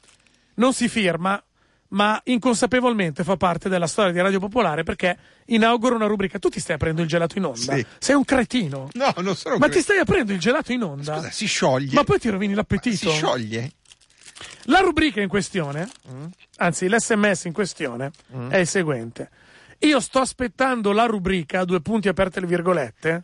Non 0.55 0.73
si 0.73 0.87
firma, 0.89 1.43
ma 1.89 2.19
inconsapevolmente 2.25 3.23
fa 3.23 3.35
parte 3.35 3.67
della 3.67 3.87
storia 3.87 4.11
di 4.11 4.19
Radio 4.19 4.39
Popolare 4.39 4.83
perché 4.83 5.17
inaugura 5.45 5.95
una 5.95 6.05
rubrica. 6.05 6.37
Tu 6.37 6.49
ti 6.49 6.59
stai 6.59 6.75
aprendo 6.75 7.01
il 7.01 7.07
gelato 7.07 7.35
in 7.39 7.45
onda? 7.45 7.75
Sì. 7.75 7.85
Sei 7.97 8.13
un 8.15 8.23
cretino. 8.23 8.89
No, 8.93 9.11
non 9.17 9.35
sono 9.35 9.57
Ma 9.57 9.65
cre- 9.67 9.75
ti 9.77 9.81
stai 9.81 9.97
aprendo 9.97 10.33
il 10.33 10.39
gelato 10.39 10.71
in 10.71 10.83
onda? 10.83 11.15
Scusa, 11.17 11.31
si 11.31 11.47
scioglie. 11.47 11.93
Ma 11.93 12.03
poi 12.03 12.19
ti 12.19 12.29
rovini 12.29 12.53
l'appetito. 12.53 12.95
Si 12.95 13.15
scioglie. 13.15 13.71
La 14.65 14.79
rubrica 14.81 15.19
in 15.19 15.29
questione, 15.29 15.87
Mm. 16.11 16.25
anzi 16.57 16.87
l'SMS 16.87 17.45
in 17.45 17.53
questione, 17.53 18.11
è 18.49 18.57
il 18.57 18.67
seguente. 18.67 19.29
Io 19.79 19.99
sto 19.99 20.19
aspettando 20.19 20.91
la 20.91 21.05
rubrica, 21.05 21.63
due 21.65 21.81
punti 21.81 22.07
aperte 22.07 22.39
le 22.39 22.47
virgolette, 22.47 23.21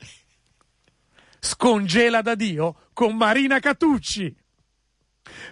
scongela 1.39 2.21
da 2.21 2.35
Dio 2.35 2.75
con 2.93 3.15
Marina 3.15 3.59
Catucci 3.59 4.35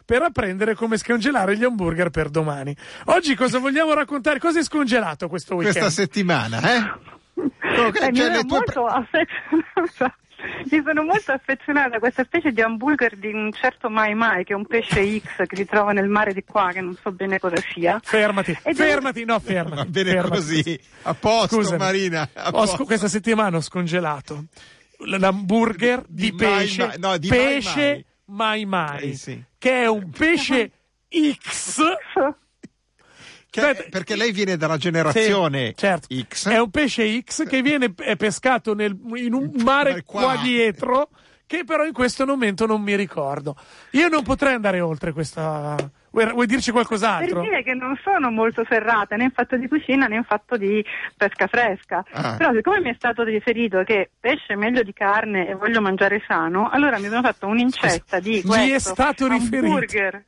per 0.06 0.22
apprendere 0.22 0.76
come 0.76 0.98
scongelare 0.98 1.58
gli 1.58 1.64
hamburger 1.64 2.10
per 2.10 2.30
domani. 2.30 2.76
Oggi 3.06 3.36
cosa 3.36 3.58
vogliamo 3.60 3.94
raccontare? 3.94 4.38
Cosa 4.40 4.60
è 4.60 4.64
scongelato 4.64 5.28
questo 5.28 5.56
weekend? 5.56 5.80
Questa 5.80 6.02
settimana, 6.02 6.60
eh? 6.62 7.10
Comunque, 7.34 8.00
Eh, 8.00 8.12
mi, 8.12 8.18
cioè, 8.18 8.30
le 8.30 8.40
tue 8.44 8.48
molto 8.48 8.86
affezionata, 8.86 10.18
mi 10.70 10.82
sono 10.86 11.04
molto 11.04 11.32
affezionata 11.32 11.98
a 11.98 12.00
questa 12.00 12.24
specie 12.24 12.52
di 12.52 12.62
hamburger 12.62 13.16
di 13.18 13.28
un 13.28 13.52
certo 13.52 13.90
Mai 13.90 14.14
Mai, 14.16 14.44
che 14.44 14.54
è 14.54 14.56
un 14.56 14.66
pesce 14.66 15.20
X 15.20 15.46
che 15.48 15.56
si 15.56 15.66
trova 15.66 15.92
nel 15.92 16.08
mare 16.08 16.34
di 16.34 16.44
qua, 16.44 16.72
che 16.72 16.82
non 16.82 16.96
so 17.02 17.12
bene 17.12 17.40
cosa 17.40 17.58
sia. 17.74 18.00
Fermati, 18.04 18.52
Ed 18.52 18.74
è- 18.74 18.74
fermati, 18.74 19.26
no, 19.26 19.40
fermati. 19.40 19.76
Va 19.76 19.86
bene 19.86 20.12
fermati. 20.12 20.30
così. 20.36 20.80
A 21.04 21.14
posto, 21.14 21.56
Scusami. 21.56 21.78
Marina. 21.78 22.30
a 22.34 22.48
Ho 22.48 22.52
posto. 22.52 22.84
questa 22.86 23.08
settimana 23.08 23.58
ho 23.58 23.62
scongelato 23.62 24.46
l'hamburger 25.06 26.04
di, 26.08 26.30
Di 26.30 26.36
Mai 26.46 26.58
pesce, 26.60 26.86
Mai- 26.86 27.00
no, 27.00 27.18
di 27.18 27.28
Mai 27.30 27.38
pesce 27.38 28.06
mai 28.26 28.66
mai, 28.66 29.10
Eh, 29.12 29.16
sì. 29.16 29.44
che 29.58 29.82
è 29.82 29.88
un 29.88 30.10
pesce 30.10 30.72
X. 31.10 31.82
Che- 33.52 33.88
perché 33.90 34.16
lei 34.16 34.32
viene 34.32 34.56
dalla 34.56 34.78
generazione 34.78 35.68
Sì, 35.68 35.74
certo. 35.76 36.08
X. 36.28 36.48
È 36.48 36.58
un 36.58 36.70
pesce 36.72 37.22
X 37.22 37.46
che 37.48 37.62
viene 37.62 37.94
è 37.98 38.16
pescato 38.16 38.74
nel- 38.74 38.98
in 39.16 39.34
un 39.34 39.52
mare 39.64 40.04
qua. 40.06 40.22
qua 40.22 40.36
dietro, 40.42 41.10
che 41.46 41.66
però 41.66 41.84
in 41.86 41.92
questo 41.92 42.26
momento 42.26 42.66
non 42.66 42.82
mi 42.82 42.96
ricordo. 42.96 43.58
Io 43.92 44.08
non 44.08 44.24
potrei 44.24 44.54
andare 44.54 44.80
oltre 44.80 45.12
questa. 45.12 45.76
Vuoi, 46.14 46.30
vuoi 46.32 46.46
dirci 46.46 46.72
Per 46.72 46.74
qualcos'altro? 46.74 47.42
dire 47.42 47.64
che 47.64 47.74
non 47.74 47.98
sono 48.04 48.32
molto 48.32 48.64
ferrata 48.66 49.16
né 49.16 49.24
in 49.26 49.32
fatto 49.32 49.56
di 49.58 49.68
cucina 49.70 50.08
né 50.08 50.16
in 50.18 50.24
fatto 50.26 50.56
di 50.58 50.84
pesca 51.16 51.48
fresca. 51.48 52.04
Ah. 52.12 52.36
Però 52.38 52.54
siccome 52.54 52.80
mi 52.82 52.90
è 52.90 52.94
stato 52.96 53.24
riferito 53.24 53.84
che 53.84 54.10
pesce 54.20 54.54
è 54.54 54.56
meglio 54.56 54.84
di 54.84 54.92
carne 54.94 55.48
e 55.50 55.56
voglio 55.56 55.80
mangiare 55.82 56.22
sano, 56.28 56.70
allora 56.70 57.00
mi 57.00 57.08
sono 57.08 57.22
fatto 57.22 57.48
un'incetta 57.48 58.20
di 58.20 58.40
Gli 58.40 58.46
questo 58.46 58.76
è 58.76 58.80
stato 58.80 59.28
riferito. 59.28 59.66
hamburger. 59.74 60.26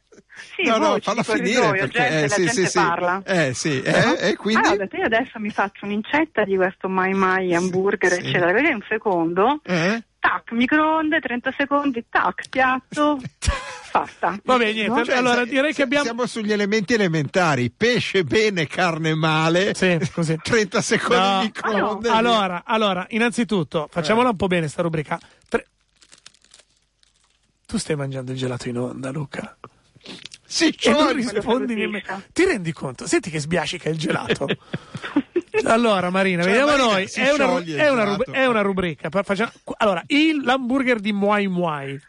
Sì, 0.55 0.68
no, 0.68 0.78
no, 0.78 0.97
falla 0.99 1.24
finire 1.24 1.70
perché 1.72 1.99
gente, 1.99 2.18
eh, 2.18 2.22
la 2.22 2.28
sì, 2.30 2.45
gente 2.45 2.66
sì, 2.68 2.78
parla. 2.80 3.22
Eh 3.26 3.53
sì, 3.53 3.82
eh, 3.82 4.05
No? 4.05 4.16
e 4.16 4.36
quindi 4.36 4.68
Allora, 4.68 4.88
io 4.91 5.05
adesso 5.05 5.39
mi 5.39 5.49
faccio 5.51 5.86
un'incetta 5.86 6.43
di 6.43 6.55
questo 6.55 6.89
mai 6.89 7.14
mai 7.14 7.53
hamburger, 7.53 8.11
sì. 8.14 8.20
eccetera. 8.20 8.51
Perché 8.51 8.74
un 8.74 8.84
secondo, 8.88 9.61
Eh? 9.64 10.03
tac, 10.20 10.51
microonde, 10.51 11.20
30 11.20 11.53
secondi, 11.57 12.05
tac, 12.09 12.49
piatto, 12.49 13.20
fatta. 13.39 14.39
Vabbè, 14.43 14.72
niente. 14.74 14.99
No? 14.99 15.05
Cioè, 15.05 15.16
allora 15.18 15.45
direi 15.45 15.74
che 15.74 15.84
abbiamo. 15.84 16.03
Siamo 16.05 16.26
sugli 16.26 16.51
elementi 16.51 16.93
elementari. 16.95 17.70
Pesce 17.70 18.24
bene, 18.24 18.66
carne 18.68 19.14
male. 19.14 19.74
Sì, 19.76 19.99
così. 20.14 20.36
30 20.41 20.82
secondi 20.82 21.16
No. 21.16 21.39
di 21.39 21.45
microonde. 21.45 22.09
Allora, 22.09 22.64
allora, 22.66 23.05
innanzitutto, 23.09 23.88
facciamola 23.91 24.30
un 24.30 24.36
po' 24.36 24.47
bene 24.47 24.68
sta 24.68 24.82
rubrica. 24.82 25.20
Tre- 25.47 25.68
Tu 27.68 27.78
stai 27.78 27.95
mangiando 27.95 28.32
il 28.32 28.38
gelato 28.38 28.68
in 28.70 28.78
onda, 28.78 29.11
Luca? 29.11 29.57
Sì, 30.45 30.68
E 30.68 30.76
cioè, 30.78 30.93
non 30.93 31.14
rispondi 31.14 31.74
nemmeno. 31.74 32.22
Ti 32.32 32.45
rendi 32.45 32.72
conto? 32.74 33.08
Senti 33.08 33.30
che 33.30 33.39
sbiascica 33.39 33.89
il 33.89 33.97
gelato. 33.97 34.47
allora, 35.66 36.10
Marina, 36.10 36.43
Cioè, 36.43 36.51
vediamo 36.51 36.72
Marina, 36.78 36.91
noi. 36.93 37.06
È 37.12 37.32
una, 37.32 37.84
è 37.84 37.89
una 37.89 38.04
rub- 38.04 38.32
è 38.32 38.45
una 38.45 38.62
rubrica. 38.62 39.10
Facciamo- 39.10 39.51
Allora, 39.78 40.04
il, 40.08 40.41
l'hamburger 40.43 40.99
di 40.99 41.12
Muay 41.14 41.47
Muay. 41.47 41.99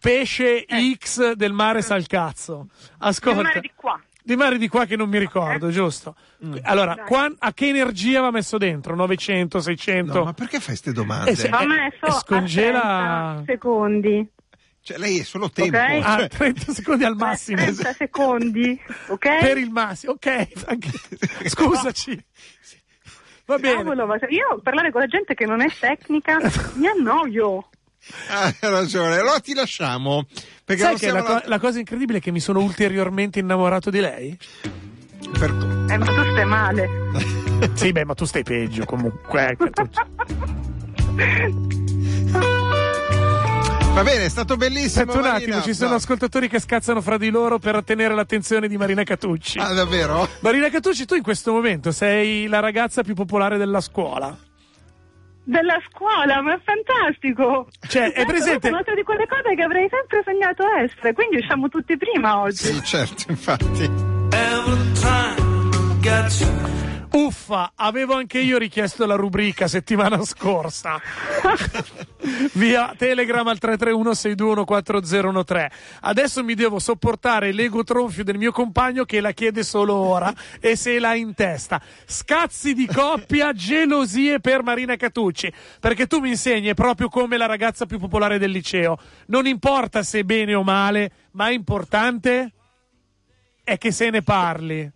Pesce 0.00 0.66
X 0.98 1.32
del 1.32 1.52
mare 1.52 1.82
Salcazzo. 1.82 2.68
Ascolta. 2.98 3.36
Del 3.36 3.44
mare 3.46 3.60
di 3.60 3.70
qua. 3.74 4.00
Di 4.22 4.36
mare 4.36 4.58
di 4.58 4.68
qua 4.68 4.84
che 4.86 4.96
non 4.96 5.08
mi 5.08 5.18
ricordo, 5.18 5.70
giusto? 5.70 6.14
Mm. 6.44 6.56
Allora, 6.62 6.96
qua- 7.06 7.32
a 7.38 7.52
che 7.54 7.68
energia 7.68 8.20
va 8.20 8.30
messo 8.30 8.58
dentro? 8.58 8.94
900, 8.96 9.60
600? 9.60 10.12
No, 10.12 10.24
ma 10.24 10.32
perché 10.32 10.56
fai 10.58 10.66
queste 10.66 10.92
domande? 10.92 11.30
Eh, 11.30 11.36
se- 11.36 11.46
eh, 11.48 11.66
messo 11.66 12.06
eh, 12.06 12.10
scongela- 12.20 13.40
30 13.44 13.44
secondi. 13.46 14.28
Cioè, 14.86 14.98
lei 14.98 15.18
è 15.18 15.24
solo 15.24 15.50
tempo. 15.50 15.76
Ok. 15.76 15.82
Ah, 16.04 16.18
cioè, 16.18 16.28
30 16.28 16.72
secondi 16.72 17.02
al 17.02 17.16
massimo. 17.16 17.56
30 17.60 17.92
secondi, 17.94 18.80
ok? 19.08 19.38
Per 19.40 19.58
il 19.58 19.70
massimo, 19.70 20.12
ok. 20.12 20.46
Scusaci. 21.48 22.24
Va 23.46 23.58
bene. 23.58 23.82
Cavolo, 23.82 24.14
io 24.28 24.60
parlare 24.62 24.92
con 24.92 25.00
la 25.00 25.08
gente 25.08 25.34
che 25.34 25.44
non 25.44 25.60
è 25.60 25.66
tecnica 25.76 26.38
mi 26.74 26.86
annoio. 26.86 27.68
ah, 28.28 28.44
hai 28.44 28.54
ragione. 28.60 29.16
Allora 29.16 29.40
ti 29.40 29.54
lasciamo. 29.54 30.24
Perché 30.64 30.82
Sai 30.82 30.96
che 30.96 31.10
la, 31.10 31.22
co- 31.24 31.32
la- 31.32 31.42
la 31.46 31.58
cosa 31.58 31.80
incredibile 31.80 32.18
è 32.18 32.20
che 32.20 32.30
mi 32.30 32.38
sono 32.40 32.60
ulteriormente 32.60 33.40
innamorato 33.40 33.90
di 33.90 33.98
lei? 33.98 34.38
per- 35.36 35.86
Eh, 35.90 35.96
ma 35.98 36.04
tu 36.06 36.30
stai 36.30 36.44
male. 36.44 36.88
Sì, 37.74 37.90
beh, 37.90 38.04
ma 38.04 38.14
tu 38.14 38.24
stai 38.24 38.44
peggio 38.44 38.84
comunque. 38.84 39.56
Va 43.96 44.02
bene, 44.02 44.24
è 44.26 44.28
stato 44.28 44.58
bellissimo. 44.58 45.04
Aspetta 45.10 45.16
un 45.16 45.22
Marina. 45.32 45.56
attimo, 45.56 45.62
ci 45.62 45.72
sono 45.72 45.90
No. 45.90 45.96
ascoltatori 45.96 46.48
che 46.50 46.60
scazzano 46.60 47.00
fra 47.00 47.16
di 47.16 47.30
loro 47.30 47.58
per 47.58 47.76
ottenere 47.76 48.14
l'attenzione 48.14 48.68
di 48.68 48.76
Marina 48.76 49.02
Catucci. 49.04 49.58
Ah, 49.58 49.72
davvero? 49.72 50.28
Marina 50.40 50.68
Catucci, 50.68 51.06
tu 51.06 51.14
in 51.14 51.22
questo 51.22 51.50
momento 51.50 51.90
sei 51.92 52.46
la 52.46 52.60
ragazza 52.60 53.02
più 53.02 53.14
popolare 53.14 53.56
della 53.56 53.80
scuola. 53.80 54.36
Della 55.44 55.78
scuola, 55.90 56.42
ma 56.42 56.56
è 56.56 56.60
fantastico. 56.62 57.68
Cioè, 57.88 58.12
è 58.12 58.20
Ecco, 58.20 58.32
presente- 58.32 58.66
È 58.68 58.70
un'altra 58.70 58.94
di 58.94 59.02
quelle 59.02 59.26
cose 59.26 59.54
che 59.56 59.62
avrei 59.62 59.88
sempre 59.88 60.22
sognato 60.26 60.64
essere, 60.84 61.14
quindi 61.14 61.36
usciamo 61.36 61.68
tutti 61.70 61.96
prima 61.96 62.38
oggi. 62.40 62.56
Sì, 62.66 62.82
certo, 62.84 63.24
infatti. 63.30 63.90
Uffa, 67.12 67.72
avevo 67.74 68.14
anche 68.14 68.38
io 68.40 68.56
richiesto 68.58 69.06
la 69.06 69.14
rubrica 69.14 69.68
settimana 69.68 70.22
scorsa. 70.24 71.00
Via 72.54 72.94
Telegram 72.96 73.46
al 73.46 73.58
331-6214013. 73.60 75.66
Adesso 76.00 76.42
mi 76.44 76.54
devo 76.54 76.78
sopportare 76.78 77.52
l'ego 77.52 77.84
tronfio 77.84 78.24
del 78.24 78.38
mio 78.38 78.52
compagno 78.52 79.04
che 79.04 79.20
la 79.20 79.32
chiede 79.32 79.62
solo 79.62 79.94
ora 79.94 80.32
e 80.60 80.76
se 80.76 80.98
l'ha 80.98 81.14
in 81.14 81.34
testa. 81.34 81.80
Scazzi 82.04 82.74
di 82.74 82.86
coppia, 82.86 83.52
gelosie 83.54 84.40
per 84.40 84.62
Marina 84.62 84.96
Catucci. 84.96 85.52
Perché 85.80 86.06
tu 86.06 86.18
mi 86.18 86.30
insegni 86.30 86.74
proprio 86.74 87.08
come 87.08 87.36
la 87.36 87.46
ragazza 87.46 87.86
più 87.86 87.98
popolare 87.98 88.38
del 88.38 88.50
liceo. 88.50 88.98
Non 89.26 89.46
importa 89.46 90.02
se 90.02 90.24
bene 90.24 90.54
o 90.54 90.62
male, 90.62 91.10
ma 91.32 91.48
è 91.48 91.52
importante 91.52 92.52
è 93.66 93.78
che 93.78 93.90
se 93.90 94.10
ne 94.10 94.22
parli. 94.22 94.88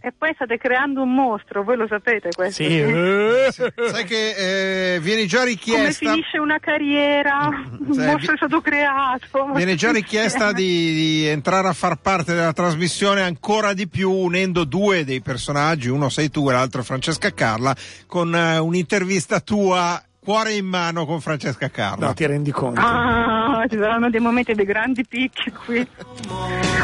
E 0.00 0.12
poi 0.16 0.32
state 0.34 0.56
creando 0.58 1.02
un 1.02 1.12
mostro, 1.12 1.64
voi 1.64 1.76
lo 1.76 1.86
sapete 1.86 2.30
questo? 2.34 2.62
Sì, 2.62 2.78
eh. 2.80 3.48
Sai 3.50 4.04
che 4.04 4.94
eh, 4.94 5.00
viene 5.00 5.26
già 5.26 5.38
Come 5.40 5.50
richiesta. 5.50 6.10
finisce 6.12 6.38
una 6.38 6.58
carriera, 6.60 7.48
un 7.78 7.92
Sai, 7.92 8.06
mostro 8.06 8.18
vi- 8.28 8.32
è 8.32 8.36
stato 8.36 8.60
creato. 8.60 9.50
Viene 9.54 9.74
già 9.74 9.90
richiesta 9.92 10.52
di, 10.54 10.64
di 10.94 11.26
entrare 11.26 11.68
a 11.68 11.72
far 11.74 11.96
parte 11.96 12.32
della 12.32 12.52
trasmissione 12.54 13.20
ancora 13.22 13.74
di 13.74 13.86
più 13.88 14.10
unendo 14.10 14.64
due 14.64 15.04
dei 15.04 15.20
personaggi, 15.20 15.88
uno 15.88 16.08
sei 16.08 16.30
tu 16.30 16.48
e 16.48 16.52
l'altro 16.52 16.82
Francesca 16.82 17.30
Carla, 17.34 17.74
con 18.06 18.34
eh, 18.34 18.58
un'intervista 18.58 19.40
tua 19.40 20.02
cuore 20.22 20.52
in 20.54 20.66
mano 20.66 21.04
con 21.04 21.20
Francesca 21.20 21.68
Carla. 21.68 22.06
No, 22.06 22.14
ti 22.14 22.24
rendi 22.26 22.50
conto? 22.52 22.80
Ah, 22.80 23.64
ci 23.68 23.76
saranno 23.76 24.08
dei 24.08 24.20
momenti 24.20 24.54
dei 24.54 24.64
grandi 24.64 25.04
picchi 25.06 25.50
qui. 25.50 25.86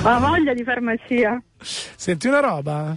Ho 0.02 0.18
voglia 0.18 0.54
di 0.54 0.64
farmacia. 0.64 1.40
Senti 1.60 2.26
una 2.26 2.40
roba? 2.40 2.96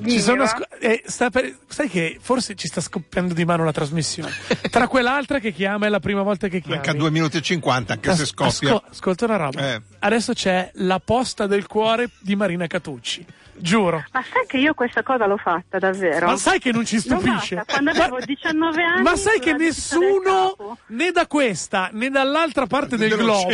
Scu- 0.00 0.68
eh, 0.80 1.02
sta 1.06 1.28
per- 1.28 1.56
sai 1.66 1.88
che 1.88 2.18
forse 2.20 2.54
ci 2.54 2.68
sta 2.68 2.80
scoppiando 2.80 3.34
di 3.34 3.44
mano 3.44 3.64
la 3.64 3.72
trasmissione. 3.72 4.30
Tra 4.70 4.86
quell'altra 4.86 5.38
che 5.40 5.52
chiama 5.52 5.86
è 5.86 5.88
la 5.88 5.98
prima 6.00 6.22
volta 6.22 6.46
che 6.48 6.60
chiama. 6.60 6.76
Manca 6.76 6.92
2 6.92 7.10
minuti 7.10 7.36
e 7.38 7.42
50 7.42 7.92
anche 7.94 8.14
se 8.14 8.24
scoppia. 8.24 8.80
ascolta 8.90 9.24
una 9.24 9.36
roba. 9.36 9.74
Eh. 9.74 9.82
Adesso 9.98 10.32
c'è 10.34 10.70
la 10.74 11.00
posta 11.00 11.46
del 11.46 11.66
cuore 11.66 12.10
di 12.20 12.36
Marina 12.36 12.66
Catucci. 12.66 13.26
Giuro. 13.60 14.04
Ma 14.12 14.22
sai 14.22 14.46
che 14.46 14.56
io 14.58 14.74
questa 14.74 15.02
cosa 15.02 15.26
l'ho 15.26 15.36
fatta 15.36 15.78
davvero? 15.78 16.26
Ma 16.26 16.36
sai 16.36 16.58
che 16.58 16.72
non 16.72 16.84
ci 16.84 16.96
L'ho 16.96 17.00
stupisce? 17.18 17.56
fatta 17.56 17.72
quando 17.72 17.92
Ma- 17.92 18.04
avevo 18.04 18.18
19 18.24 18.82
anni. 18.82 19.02
Ma 19.02 19.16
sai 19.16 19.38
che 19.40 19.52
nessuno, 19.52 20.78
né 20.88 21.10
da 21.10 21.26
questa 21.26 21.90
né 21.92 22.10
dall'altra 22.10 22.66
parte 22.66 22.96
del 22.96 23.16
globo, 23.16 23.48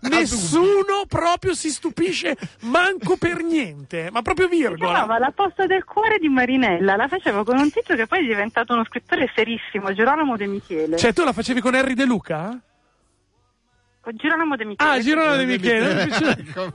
nessuno 0.00 1.04
proprio 1.08 1.54
si 1.54 1.70
stupisce 1.70 2.36
manco 2.62 3.16
per 3.16 3.42
niente, 3.42 4.08
ma 4.10 4.22
proprio 4.22 4.48
Si 4.48 4.56
virgola. 4.56 4.90
chiamava 4.92 5.18
La 5.18 5.32
posta 5.34 5.66
del 5.66 5.84
cuore 5.84 6.18
di 6.18 6.28
Marinella, 6.28 6.96
la 6.96 7.08
facevo 7.08 7.44
con 7.44 7.58
un 7.58 7.70
tizio 7.70 7.94
che 7.96 8.06
poi 8.06 8.20
è 8.20 8.26
diventato 8.26 8.72
uno 8.72 8.84
scrittore 8.84 9.30
serissimo, 9.34 9.92
Girolamo 9.92 10.36
De 10.36 10.46
Michele. 10.46 10.96
Cioè, 10.96 11.12
tu 11.12 11.24
la 11.24 11.32
facevi 11.32 11.60
con 11.60 11.74
Harry 11.74 11.94
De 11.94 12.04
Luca? 12.04 12.58
Girolamo 14.12 14.56
De 14.56 14.64
Michele. 14.64 14.90
Ah, 14.90 15.00
Girolamo 15.00 15.36
De 15.36 15.46
Michele. 15.46 16.02
ecco. 16.36 16.72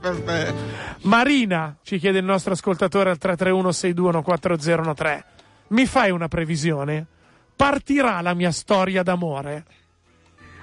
Marina, 1.02 1.76
ci 1.82 1.98
chiede 1.98 2.18
il 2.18 2.24
nostro 2.24 2.52
ascoltatore 2.52 3.10
al 3.10 3.18
331-6214013. 3.20 5.22
Mi 5.68 5.86
fai 5.86 6.10
una 6.10 6.28
previsione? 6.28 7.06
Partirà 7.54 8.20
la 8.20 8.34
mia 8.34 8.50
storia 8.50 9.02
d'amore? 9.02 9.64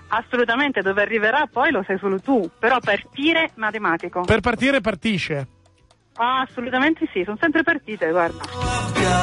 Assolutamente, 0.10 0.82
dove 0.82 1.02
arriverà 1.02 1.48
poi 1.52 1.72
lo 1.72 1.84
sai 1.86 1.98
solo 2.00 2.20
tu, 2.20 2.50
però 2.58 2.80
partire 2.80 3.52
matematico. 3.56 4.22
Per 4.22 4.40
partire 4.40 4.82
partisce. 4.82 5.48
Ah, 6.20 6.42
assolutamente 6.42 7.08
sì, 7.14 7.22
sono 7.24 7.38
sempre 7.40 7.62
partite, 7.64 8.10
guarda. 8.10 8.44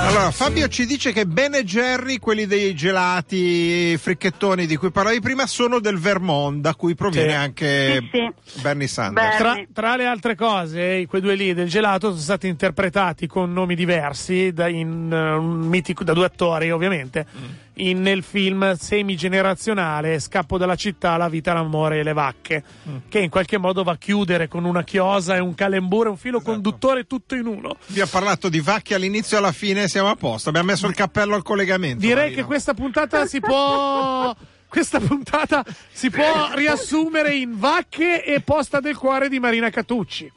Allora, 0.06 0.30
Fabio 0.30 0.68
ci 0.68 0.86
dice 0.86 1.12
che 1.12 1.26
Ben 1.26 1.54
e 1.54 1.64
Jerry, 1.64 2.18
quelli 2.18 2.46
dei 2.46 2.72
gelati 2.74 3.96
fricchettoni 3.98 4.64
di 4.66 4.76
cui 4.76 4.90
parlavi 4.92 5.20
prima, 5.20 5.46
sono 5.46 5.80
del 5.80 5.98
Vermont, 5.98 6.60
da 6.60 6.74
cui 6.76 6.94
proviene 6.94 7.30
Sì. 7.30 7.34
anche 7.34 8.02
Sì, 8.12 8.60
Bernie 8.60 8.86
Sanders. 8.86 9.30
Beh, 9.32 9.36
Tra, 9.38 9.54
Sì. 9.54 9.66
tra 9.72 9.96
le 9.96 10.06
altre 10.06 10.36
cose, 10.36 11.04
quei 11.08 11.20
due 11.20 11.34
lì 11.34 11.52
del 11.52 11.68
gelato 11.68 12.08
sono 12.10 12.20
stati 12.20 12.46
interpretati 12.46 13.26
con 13.26 13.52
nomi 13.52 13.74
diversi 13.74 14.52
da, 14.52 14.68
in, 14.68 15.10
un 15.12 15.58
mitico- 15.66 16.04
da 16.04 16.12
due 16.12 16.26
attori, 16.26 16.70
ovviamente, 16.70 17.26
in- 17.78 18.02
nel 18.02 18.22
film 18.22 18.74
semigenerazionale 18.76 20.20
Scappo 20.20 20.58
dalla 20.58 20.76
città, 20.76 21.16
la 21.16 21.28
vita, 21.28 21.52
l'amore 21.52 21.98
e 21.98 22.02
le 22.04 22.12
vacche, 22.12 22.62
che 23.08 23.18
in 23.18 23.30
qualche 23.30 23.58
modo 23.58 23.82
va 23.82 23.92
a 23.92 23.96
chiudere 23.96 24.46
con 24.46 24.64
una 24.64 24.84
chiosa 24.84 25.34
e 25.34 25.40
un 25.40 25.54
calembure, 25.56 26.08
un 26.08 26.16
filo 26.16 26.40
conduttore 26.40 26.82
tutto 27.06 27.34
in 27.34 27.46
uno. 27.46 27.76
Vi 27.86 28.00
ha 28.00 28.06
parlato 28.06 28.48
di 28.48 28.60
vacche 28.60 28.94
all'inizio 28.94 29.36
e 29.36 29.40
alla 29.40 29.52
fine, 29.52 29.88
siamo 29.88 30.08
a 30.10 30.16
posto. 30.16 30.48
Abbiamo 30.50 30.68
messo 30.68 30.86
il 30.86 30.94
cappello 30.94 31.34
al 31.34 31.42
collegamento. 31.42 31.98
Direi 32.00 32.14
Marino. 32.16 32.36
che 32.36 32.44
questa 32.44 32.74
puntata 32.74 33.26
si 33.26 33.40
può. 33.40 34.34
Questa 34.74 34.98
puntata 34.98 35.64
si 35.92 36.10
può 36.10 36.50
riassumere 36.54 37.32
in 37.36 37.56
vacche 37.60 38.24
e 38.24 38.40
posta 38.40 38.80
del 38.80 38.96
cuore 38.96 39.28
di 39.28 39.38
Marina 39.38 39.70
Catucci. 39.70 40.28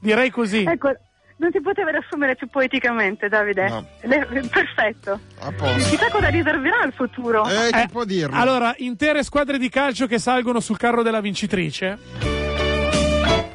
Direi 0.00 0.30
così. 0.30 0.62
Ecco, 0.64 0.88
non 1.36 1.50
si 1.52 1.60
poteva 1.60 1.90
riassumere 1.90 2.34
più 2.34 2.48
poeticamente, 2.48 3.28
Davide. 3.28 3.68
No. 3.68 3.86
Le- 4.00 4.26
perfetto. 4.50 5.20
A 5.40 5.52
posto. 5.52 5.90
Chissà 5.90 6.08
cosa 6.10 6.28
riserverà 6.28 6.82
il 6.86 6.94
futuro. 6.94 7.46
Eh, 7.46 7.68
chi 7.72 7.78
Eh, 7.80 7.88
può 7.92 8.04
dirlo? 8.04 8.34
Allora, 8.34 8.74
intere 8.78 9.22
squadre 9.22 9.58
di 9.58 9.68
calcio 9.68 10.06
che 10.06 10.18
salgono 10.18 10.60
sul 10.60 10.78
carro 10.78 11.02
della 11.02 11.20
vincitrice. 11.20 12.33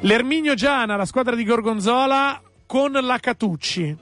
L'Erminio 0.02 0.54
Giana, 0.54 0.96
la 0.96 1.04
squadra 1.04 1.34
di 1.34 1.44
Gorgonzola, 1.44 2.40
con 2.64 2.92
la 2.92 3.18
Catucci. 3.18 3.94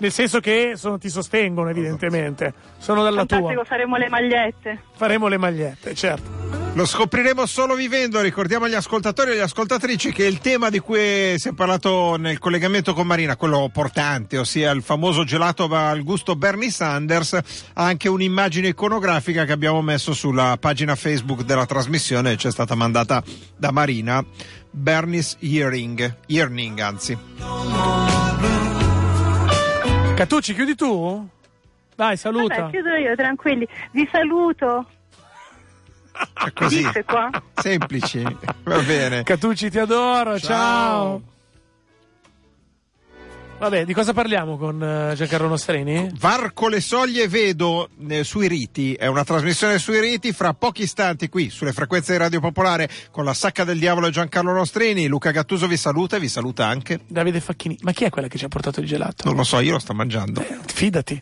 Nel 0.00 0.12
senso 0.12 0.38
che 0.40 0.72
sono- 0.76 0.96
ti 0.98 1.08
sostengono, 1.08 1.68
evidentemente. 1.70 2.54
Sono 2.78 3.02
dalla 3.02 3.18
Fantastico, 3.18 3.52
tua. 3.52 3.64
faremo 3.64 3.96
le 3.96 4.08
magliette. 4.08 4.82
Faremo 4.94 5.26
le 5.26 5.36
magliette, 5.38 5.94
certo. 5.94 6.36
Lo 6.74 6.86
scopriremo 6.86 7.44
solo 7.46 7.74
vivendo. 7.74 8.20
Ricordiamo 8.20 8.66
agli 8.66 8.74
ascoltatori 8.74 9.30
e 9.30 9.32
alle 9.32 9.42
ascoltatrici 9.42 10.12
che 10.12 10.24
il 10.26 10.38
tema 10.38 10.70
di 10.70 10.78
cui 10.78 11.34
si 11.36 11.48
è 11.48 11.52
parlato 11.52 12.14
nel 12.16 12.38
collegamento 12.38 12.94
con 12.94 13.04
Marina, 13.08 13.34
quello 13.34 13.68
portante, 13.72 14.38
ossia 14.38 14.70
il 14.70 14.82
famoso 14.82 15.24
gelato 15.24 15.64
al 15.64 16.04
gusto 16.04 16.36
Bernie 16.36 16.70
Sanders, 16.70 17.32
ha 17.32 17.42
anche 17.84 18.08
un'immagine 18.08 18.68
iconografica 18.68 19.44
che 19.44 19.52
abbiamo 19.52 19.82
messo 19.82 20.12
sulla 20.14 20.56
pagina 20.60 20.94
Facebook 20.94 21.42
della 21.42 21.66
trasmissione, 21.66 22.36
ci 22.36 22.46
è 22.46 22.50
stata 22.52 22.76
mandata 22.76 23.20
da 23.56 23.72
Marina. 23.72 24.24
Bernie's 24.70 25.36
Earring, 25.40 26.18
Earning 26.28 26.78
anzi. 26.78 27.18
Catucci, 30.18 30.52
chiudi 30.52 30.74
tu? 30.74 31.28
Dai, 31.94 32.16
saluta. 32.16 32.62
Vabbè, 32.62 32.70
chiudo 32.70 32.92
io, 32.96 33.14
tranquilli. 33.14 33.68
Vi 33.92 34.08
saluto. 34.10 34.84
È 36.34 36.52
così. 36.52 36.84
Semplici. 37.54 38.24
Va 38.64 38.80
bene. 38.80 39.22
Catucci 39.22 39.70
ti 39.70 39.78
adoro, 39.78 40.36
ciao. 40.40 41.22
Vabbè, 43.58 43.84
di 43.84 43.92
cosa 43.92 44.12
parliamo 44.12 44.56
con 44.56 44.80
eh, 44.80 45.14
Giancarlo 45.16 45.48
Nostrini? 45.48 46.12
Varco 46.16 46.68
le 46.68 46.80
soglie 46.80 47.26
vedo 47.26 47.88
eh, 48.08 48.22
sui 48.22 48.46
riti, 48.46 48.94
è 48.94 49.06
una 49.06 49.24
trasmissione 49.24 49.80
sui 49.80 49.98
riti 49.98 50.32
fra 50.32 50.54
pochi 50.54 50.82
istanti 50.82 51.28
qui 51.28 51.50
sulle 51.50 51.72
frequenze 51.72 52.12
di 52.12 52.18
Radio 52.18 52.38
Popolare 52.38 52.88
con 53.10 53.24
la 53.24 53.34
sacca 53.34 53.64
del 53.64 53.80
diavolo 53.80 54.06
e 54.06 54.10
Giancarlo 54.10 54.52
Nostrini. 54.52 55.08
Luca 55.08 55.32
Gattuso 55.32 55.66
vi 55.66 55.76
saluta 55.76 56.16
e 56.16 56.20
vi 56.20 56.28
saluta 56.28 56.66
anche. 56.68 57.00
Davide 57.08 57.40
Facchini. 57.40 57.76
Ma 57.80 57.90
chi 57.90 58.04
è 58.04 58.10
quella 58.10 58.28
che 58.28 58.38
ci 58.38 58.44
ha 58.44 58.48
portato 58.48 58.78
il 58.78 58.86
gelato? 58.86 59.24
Non 59.24 59.34
lo 59.34 59.42
so, 59.42 59.58
io 59.58 59.72
lo 59.72 59.80
sto 59.80 59.92
mangiando. 59.92 60.40
Fidati. 60.66 61.20